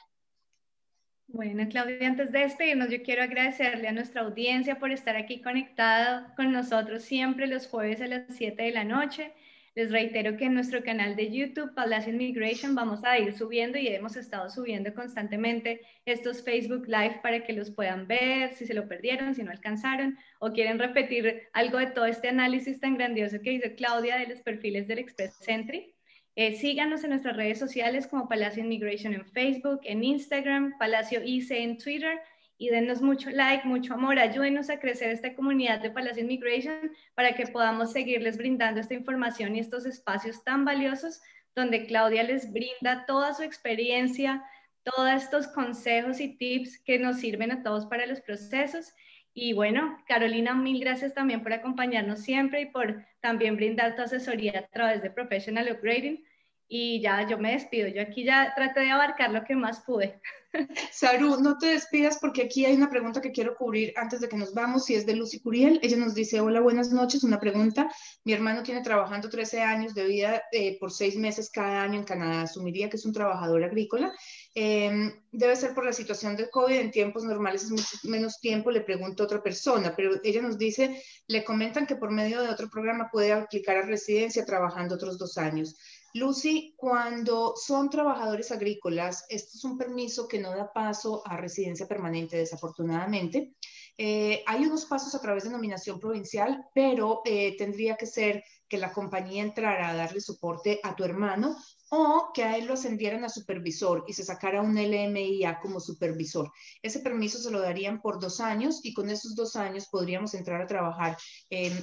Bueno, 1.31 1.67
Claudia, 1.69 2.07
antes 2.07 2.31
de 2.31 2.39
despedirnos, 2.39 2.89
yo 2.89 3.03
quiero 3.03 3.21
agradecerle 3.21 3.87
a 3.87 3.91
nuestra 3.91 4.21
audiencia 4.21 4.79
por 4.79 4.91
estar 4.91 5.15
aquí 5.15 5.41
conectada 5.41 6.33
con 6.35 6.51
nosotros 6.51 7.03
siempre 7.03 7.45
los 7.45 7.67
jueves 7.67 8.01
a 8.01 8.07
las 8.07 8.23
7 8.29 8.63
de 8.63 8.71
la 8.71 8.83
noche. 8.83 9.31
Les 9.75 9.91
reitero 9.91 10.37
que 10.37 10.45
en 10.45 10.55
nuestro 10.55 10.83
canal 10.83 11.15
de 11.15 11.31
YouTube, 11.31 11.75
Palacio 11.75 12.11
Immigration, 12.11 12.73
vamos 12.73 13.03
a 13.03 13.19
ir 13.19 13.31
subiendo 13.37 13.77
y 13.77 13.87
hemos 13.89 14.15
estado 14.15 14.49
subiendo 14.49 14.91
constantemente 14.95 15.81
estos 16.03 16.43
Facebook 16.43 16.87
Live 16.87 17.19
para 17.21 17.43
que 17.43 17.53
los 17.53 17.69
puedan 17.69 18.07
ver, 18.07 18.55
si 18.55 18.65
se 18.65 18.73
lo 18.73 18.87
perdieron, 18.87 19.35
si 19.35 19.43
no 19.43 19.51
alcanzaron 19.51 20.17
o 20.39 20.51
quieren 20.51 20.79
repetir 20.79 21.43
algo 21.53 21.77
de 21.77 21.91
todo 21.91 22.05
este 22.05 22.29
análisis 22.29 22.79
tan 22.79 22.97
grandioso 22.97 23.39
que 23.39 23.53
hizo 23.53 23.69
Claudia 23.77 24.17
de 24.17 24.27
los 24.27 24.41
perfiles 24.41 24.87
del 24.87 24.97
Express 24.97 25.35
Sentry. 25.35 25.93
Eh, 26.41 26.53
síganos 26.53 27.03
en 27.03 27.09
nuestras 27.09 27.35
redes 27.35 27.59
sociales 27.59 28.07
como 28.07 28.29
Palacio 28.29 28.63
Immigration 28.63 29.13
en 29.13 29.25
Facebook, 29.25 29.81
en 29.83 30.05
Instagram, 30.05 30.77
Palacio 30.77 31.21
IC 31.21 31.51
en 31.51 31.77
Twitter 31.77 32.17
y 32.57 32.69
denos 32.69 33.01
mucho 33.01 33.29
like, 33.29 33.67
mucho 33.67 33.95
amor, 33.95 34.17
ayúdenos 34.17 34.69
a 34.69 34.79
crecer 34.79 35.09
esta 35.09 35.35
comunidad 35.35 35.81
de 35.81 35.89
Palacio 35.89 36.23
Immigration 36.23 36.93
para 37.13 37.35
que 37.35 37.45
podamos 37.47 37.91
seguirles 37.91 38.37
brindando 38.37 38.79
esta 38.79 38.93
información 38.93 39.53
y 39.53 39.59
estos 39.59 39.85
espacios 39.85 40.41
tan 40.45 40.63
valiosos 40.63 41.19
donde 41.55 41.85
Claudia 41.87 42.23
les 42.23 42.53
brinda 42.53 43.05
toda 43.05 43.33
su 43.33 43.43
experiencia, 43.43 44.41
todos 44.83 45.09
estos 45.09 45.45
consejos 45.49 46.21
y 46.21 46.37
tips 46.37 46.79
que 46.79 46.99
nos 46.99 47.17
sirven 47.17 47.51
a 47.51 47.63
todos 47.63 47.85
para 47.85 48.05
los 48.05 48.21
procesos. 48.21 48.93
Y 49.33 49.51
bueno, 49.51 50.01
Carolina, 50.07 50.55
mil 50.55 50.79
gracias 50.79 51.13
también 51.13 51.43
por 51.43 51.51
acompañarnos 51.51 52.21
siempre 52.21 52.61
y 52.61 52.65
por 52.67 53.03
también 53.19 53.57
brindar 53.57 53.97
tu 53.97 54.03
asesoría 54.03 54.57
a 54.57 54.67
través 54.67 55.01
de 55.01 55.11
Professional 55.11 55.69
Upgrading 55.69 56.28
y 56.69 57.01
ya 57.01 57.27
yo 57.27 57.39
me 57.39 57.53
despido. 57.53 57.87
Yo 57.87 58.01
aquí 58.01 58.23
ya 58.23 58.53
traté 58.55 58.81
de 58.81 58.91
abarcar 58.91 59.31
lo 59.31 59.43
que 59.43 59.55
más 59.55 59.81
pude. 59.81 60.21
Saru, 60.91 61.41
no 61.41 61.57
te 61.57 61.67
despidas 61.67 62.19
porque 62.19 62.43
aquí 62.43 62.65
hay 62.65 62.75
una 62.75 62.89
pregunta 62.89 63.21
que 63.21 63.31
quiero 63.31 63.55
cubrir 63.55 63.91
antes 63.95 64.21
de 64.21 64.29
que 64.29 64.37
nos 64.37 64.53
vamos 64.53 64.89
y 64.89 64.95
es 64.95 65.05
de 65.05 65.15
Lucy 65.15 65.39
Curiel. 65.41 65.79
Ella 65.81 65.97
nos 65.97 66.13
dice, 66.13 66.39
hola, 66.39 66.59
buenas 66.59 66.91
noches, 66.91 67.23
una 67.23 67.39
pregunta. 67.39 67.89
Mi 68.23 68.33
hermano 68.33 68.61
tiene 68.61 68.81
trabajando 68.81 69.29
13 69.29 69.61
años 69.61 69.95
de 69.95 70.05
vida 70.05 70.43
eh, 70.51 70.77
por 70.79 70.91
seis 70.91 71.15
meses 71.15 71.49
cada 71.49 71.81
año 71.81 71.99
en 71.99 72.05
Canadá. 72.05 72.43
Asumiría 72.43 72.89
que 72.89 72.97
es 72.97 73.05
un 73.05 73.13
trabajador 73.13 73.63
agrícola. 73.63 74.13
Em, 74.53 75.11
debe 75.31 75.55
ser 75.55 75.73
por 75.73 75.85
la 75.85 75.93
situación 75.93 76.35
del 76.35 76.49
COVID, 76.49 76.75
en 76.75 76.91
tiempos 76.91 77.23
normales 77.23 77.63
es 77.63 77.71
mucho 77.71 77.97
menos 78.03 78.39
tiempo, 78.39 78.71
le 78.71 78.81
pregunto 78.81 79.23
a 79.23 79.25
otra 79.25 79.41
persona, 79.41 79.93
pero 79.95 80.19
ella 80.23 80.41
nos 80.41 80.57
dice, 80.57 81.01
le 81.27 81.43
comentan 81.43 81.85
que 81.85 81.95
por 81.95 82.11
medio 82.11 82.41
de 82.41 82.49
otro 82.49 82.69
programa 82.69 83.09
puede 83.11 83.31
aplicar 83.31 83.77
a 83.77 83.83
residencia 83.83 84.45
trabajando 84.45 84.95
otros 84.95 85.17
dos 85.17 85.37
años. 85.37 85.75
Lucy, 86.13 86.73
cuando 86.75 87.53
son 87.55 87.89
trabajadores 87.89 88.51
agrícolas, 88.51 89.25
este 89.29 89.57
es 89.57 89.63
un 89.63 89.77
permiso 89.77 90.27
que 90.27 90.39
no 90.39 90.55
da 90.55 90.73
paso 90.73 91.21
a 91.25 91.37
residencia 91.37 91.87
permanente, 91.87 92.37
desafortunadamente. 92.37 93.53
Eh, 93.97 94.43
hay 94.47 94.65
unos 94.65 94.85
pasos 94.85 95.13
a 95.13 95.21
través 95.21 95.43
de 95.43 95.49
nominación 95.49 95.99
provincial, 95.99 96.65
pero 96.73 97.21
eh, 97.25 97.55
tendría 97.57 97.95
que 97.95 98.05
ser 98.05 98.43
que 98.67 98.77
la 98.77 98.93
compañía 98.93 99.43
entrara 99.43 99.89
a 99.89 99.95
darle 99.95 100.21
soporte 100.21 100.79
a 100.83 100.95
tu 100.95 101.03
hermano 101.03 101.57
o 101.89 102.31
que 102.33 102.43
a 102.43 102.57
él 102.57 102.65
lo 102.65 102.73
ascendieran 102.73 103.23
a 103.23 103.29
supervisor 103.29 104.05
y 104.07 104.13
se 104.13 104.23
sacara 104.23 104.61
un 104.61 104.75
LMIA 104.75 105.59
como 105.59 105.79
supervisor. 105.79 106.51
Ese 106.81 106.99
permiso 106.99 107.39
se 107.39 107.51
lo 107.51 107.59
darían 107.61 108.01
por 108.01 108.19
dos 108.19 108.39
años 108.39 108.81
y 108.83 108.93
con 108.93 109.09
esos 109.09 109.35
dos 109.35 109.55
años 109.55 109.87
podríamos 109.87 110.33
entrar 110.33 110.61
a 110.61 110.67
trabajar 110.67 111.17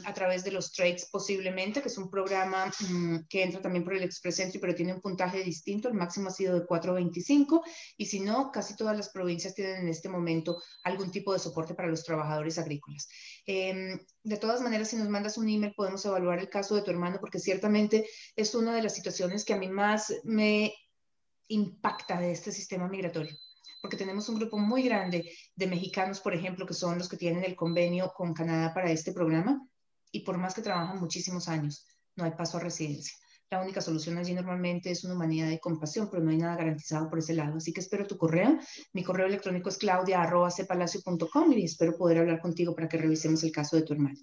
a 0.05 0.15
través 0.15 0.45
de 0.45 0.53
los 0.53 0.73
trades 0.73 1.09
posiblemente, 1.11 1.83
que 1.83 1.89
es 1.89 1.99
un 1.99 2.11
programa 2.11 2.67
mm, 2.67 3.27
que 3.29 3.43
entra 3.43 3.61
también 3.61 3.85
por 3.85 3.95
el 3.95 4.03
Express 4.03 4.41
Entry, 4.41 4.61
pero 4.61 4.75
tiene 4.75 4.95
un 4.95 5.01
puntaje 5.01 5.43
distinto, 5.43 5.89
el 5.89 5.95
máximo 5.95 6.29
ha 6.29 6.33
sido 6.33 6.59
de 6.59 6.67
4.25 6.67 7.63
y 7.97 8.07
si 8.07 8.21
no, 8.21 8.53
casi 8.53 8.77
todas 8.77 8.97
las 8.97 9.09
provincias 9.11 9.55
tienen 9.55 9.83
en 9.83 9.89
este 9.89 10.09
momento 10.09 10.63
algún 10.85 11.11
tipo 11.11 11.33
de 11.33 11.39
soporte 11.39 11.75
para 11.75 11.89
los 11.89 12.05
trabajadores 12.05 12.59
agrícolas. 12.59 13.09
Em, 13.47 13.99
de 14.23 14.37
todas 14.37 14.61
maneras, 14.61 14.89
si 14.89 14.97
nos 14.97 15.09
mandas 15.09 15.39
un 15.39 15.49
email, 15.49 15.73
podemos 15.75 16.05
evaluar 16.05 16.39
el 16.39 16.49
caso 16.49 16.75
de 16.75 16.83
tu 16.83 16.91
hermano, 16.91 17.19
porque 17.21 17.39
ciertamente 17.39 18.09
es 18.35 18.55
una 18.55 18.75
de 18.75 18.83
las 18.83 18.95
situaciones 18.95 19.45
que 19.45 19.55
a 19.55 19.57
mí 19.57 19.69
más 19.69 19.95
me 20.24 20.74
impacta 21.49 22.20
de 22.20 22.32
este 22.32 22.53
sistema 22.53 22.88
migratorio. 22.88 23.36
Porque 23.82 23.97
tenemos 23.97 24.28
un 24.28 24.36
grupo 24.36 24.59
muy 24.59 24.82
grande 24.82 25.30
de 25.55 25.66
mexicanos, 25.66 26.20
por 26.20 26.34
ejemplo, 26.34 26.66
que 26.66 26.74
son 26.74 26.99
los 26.99 27.09
que 27.09 27.16
tienen 27.16 27.44
el 27.44 27.55
convenio 27.55 28.12
con 28.14 28.34
Canadá 28.34 28.72
para 28.74 28.90
este 28.90 29.12
programa, 29.12 29.66
y 30.11 30.20
por 30.20 30.38
más 30.38 30.55
que 30.55 30.62
trabajan 30.62 30.99
muchísimos 30.99 31.49
años, 31.49 31.86
no 32.16 32.24
hay 32.24 32.32
paso 32.32 32.57
a 32.57 32.61
residencia 32.61 33.14
la 33.51 33.61
única 33.61 33.80
solución 33.80 34.18
allí 34.18 34.34
normalmente 34.34 34.90
es 34.90 35.05
una 35.05 35.14
humanidad 35.14 35.49
y 35.51 35.61
compasión, 35.61 36.09
pero 36.11 36.22
no 36.22 36.30
hay 36.30 36.36
nada 36.36 36.57
garantizado 36.57 37.09
por 37.09 37.20
ese 37.20 37.32
lado. 37.32 37.57
Así 37.57 37.72
que 37.72 37.80
espero 37.80 38.05
tu 38.05 38.16
correo. 38.16 38.59
Mi 38.92 39.05
correo 39.05 39.26
electrónico 39.26 39.68
es 39.68 39.78
claudia.cpalacio.com 39.78 41.53
y 41.53 41.64
espero 41.64 41.97
poder 41.97 42.18
hablar 42.18 42.40
contigo 42.40 42.74
para 42.74 42.88
que 42.88 42.99
revisemos 42.99 43.44
el 43.44 43.53
caso 43.53 43.76
de 43.76 43.82
tu 43.82 43.92
hermano. 43.92 44.18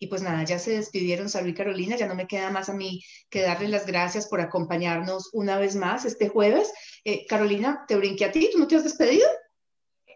Y 0.00 0.08
pues 0.08 0.22
nada, 0.22 0.42
ya 0.42 0.58
se 0.58 0.72
despidieron 0.72 1.28
Salud 1.28 1.50
y 1.50 1.54
Carolina, 1.54 1.96
ya 1.96 2.08
no 2.08 2.16
me 2.16 2.26
queda 2.26 2.50
más 2.50 2.68
a 2.68 2.74
mí 2.74 3.00
que 3.30 3.42
darles 3.42 3.70
las 3.70 3.86
gracias 3.86 4.26
por 4.26 4.40
acompañarnos 4.40 5.30
una 5.32 5.56
vez 5.56 5.76
más 5.76 6.04
este 6.04 6.28
jueves. 6.28 6.72
Eh, 7.04 7.26
Carolina, 7.26 7.84
te 7.86 7.96
brinqué 7.96 8.24
a 8.24 8.32
ti, 8.32 8.50
¿tú 8.52 8.58
no 8.58 8.66
te 8.66 8.74
has 8.74 8.84
despedido? 8.84 9.28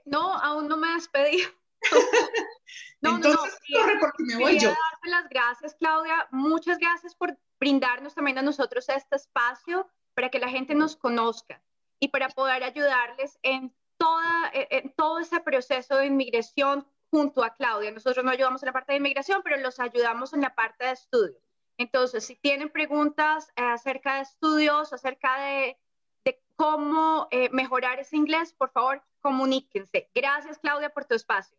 No, 0.05 0.35
aún 0.35 0.67
no 0.67 0.77
me 0.77 0.91
he 0.91 0.95
despedido. 0.95 1.49
no, 3.03 3.17
Entonces, 3.17 3.41
no, 3.69 3.79
no, 3.79 3.87
corre 3.87 3.99
porque 4.01 4.25
me 4.25 4.37
voy 4.37 4.59
yo. 4.59 4.69
Darte 4.69 5.11
las 5.11 5.29
gracias, 5.31 5.77
Claudia. 5.79 6.27
Muchas 6.33 6.79
gracias 6.79 7.15
por 7.15 7.39
brindarnos 7.59 8.15
también 8.15 8.39
a 8.39 8.43
nosotros 8.43 8.89
este 8.89 9.17
espacio 9.17 9.89
para 10.15 10.31
que 10.31 10.39
la 10.39 10.49
gente 10.49 10.75
nos 10.75 10.97
conozca 10.97 11.63
y 12.01 12.09
para 12.09 12.29
poder 12.29 12.63
ayudarles 12.63 13.39
en, 13.43 13.75
toda, 13.97 14.51
en 14.53 14.93
todo 14.95 15.19
ese 15.19 15.41
proceso 15.41 15.97
de 15.97 16.07
inmigración 16.07 16.87
junto 17.11 17.43
a 17.43 17.55
Claudia. 17.55 17.91
Nosotros 17.91 18.25
no 18.25 18.31
ayudamos 18.31 18.63
en 18.63 18.67
la 18.67 18.73
parte 18.73 18.93
de 18.93 18.99
inmigración, 18.99 19.43
pero 19.43 19.57
los 19.57 19.81
ayudamos 19.81 20.33
en 20.33 20.43
la 20.43 20.55
parte 20.55 20.85
de 20.85 20.93
estudios. 20.93 21.43
Entonces, 21.79 22.25
si 22.25 22.35
tienen 22.35 22.71
preguntas 22.71 23.49
eh, 23.57 23.63
acerca 23.63 24.17
de 24.17 24.23
estudios, 24.23 24.93
acerca 24.93 25.41
de, 25.41 25.79
de 26.25 26.43
cómo 26.57 27.29
eh, 27.31 27.49
mejorar 27.51 28.01
ese 28.01 28.17
inglés, 28.17 28.53
por 28.53 28.71
favor, 28.71 29.03
comuníquense. 29.21 30.11
Gracias, 30.15 30.59
Claudia, 30.59 30.91
por 30.91 31.05
tu 31.05 31.15
espacio. 31.15 31.57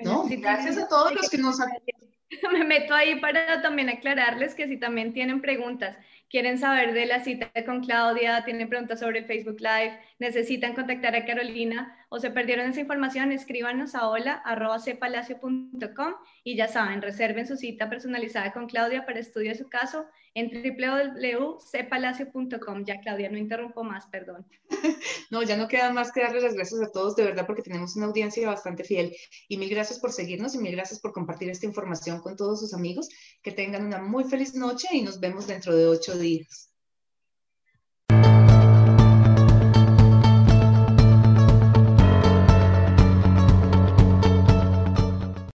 no, 0.00 0.24
gracias 0.28 0.78
a 0.78 0.88
todos 0.88 1.12
los 1.12 1.28
que 1.28 1.38
nos 1.38 1.60
han 1.60 1.70
me 2.52 2.64
meto 2.64 2.94
ahí 2.94 3.20
para 3.20 3.62
también 3.62 3.88
aclararles 3.88 4.54
que 4.54 4.66
si 4.68 4.78
también 4.78 5.12
tienen 5.12 5.40
preguntas, 5.40 5.96
quieren 6.28 6.58
saber 6.58 6.92
de 6.92 7.06
la 7.06 7.20
cita 7.20 7.50
con 7.64 7.82
Claudia, 7.82 8.44
tienen 8.44 8.68
preguntas 8.68 9.00
sobre 9.00 9.24
Facebook 9.24 9.60
Live, 9.60 9.98
necesitan 10.18 10.74
contactar 10.74 11.16
a 11.16 11.24
Carolina 11.24 11.96
o 12.10 12.18
se 12.18 12.30
perdieron 12.30 12.70
esa 12.70 12.80
información, 12.80 13.32
escríbanos 13.32 13.94
a 13.94 14.08
hola.cpalacio.com 14.08 16.14
y 16.44 16.56
ya 16.56 16.68
saben, 16.68 17.02
reserven 17.02 17.46
su 17.46 17.56
cita 17.56 17.90
personalizada 17.90 18.50
con 18.52 18.66
Claudia 18.66 19.04
para 19.04 19.20
estudio 19.20 19.50
de 19.50 19.58
su 19.58 19.68
caso 19.68 20.06
en 20.34 20.50
www.cpalacio.com. 20.50 22.84
Ya, 22.84 23.00
Claudia, 23.00 23.30
no 23.30 23.38
interrumpo 23.38 23.84
más, 23.84 24.06
perdón. 24.06 24.46
No, 25.30 25.42
ya 25.42 25.58
no 25.58 25.68
queda 25.68 25.92
más 25.92 26.10
que 26.10 26.22
darles 26.22 26.42
las 26.42 26.54
gracias 26.54 26.80
a 26.80 26.90
todos, 26.90 27.14
de 27.14 27.24
verdad, 27.24 27.46
porque 27.46 27.60
tenemos 27.60 27.94
una 27.96 28.06
audiencia 28.06 28.48
bastante 28.48 28.82
fiel. 28.82 29.14
Y 29.46 29.58
mil 29.58 29.68
gracias 29.68 29.98
por 29.98 30.10
seguirnos 30.10 30.54
y 30.54 30.58
mil 30.58 30.72
gracias 30.72 31.00
por 31.00 31.12
compartir 31.12 31.50
esta 31.50 31.66
información 31.66 32.22
con 32.22 32.34
todos 32.34 32.60
sus 32.60 32.72
amigos. 32.72 33.10
Que 33.42 33.52
tengan 33.52 33.84
una 33.84 33.98
muy 33.98 34.24
feliz 34.24 34.54
noche 34.54 34.88
y 34.92 35.02
nos 35.02 35.20
vemos 35.20 35.46
dentro 35.46 35.76
de 35.76 35.86
ocho 35.86 36.17
días. 36.17 36.17
actually 36.18 36.67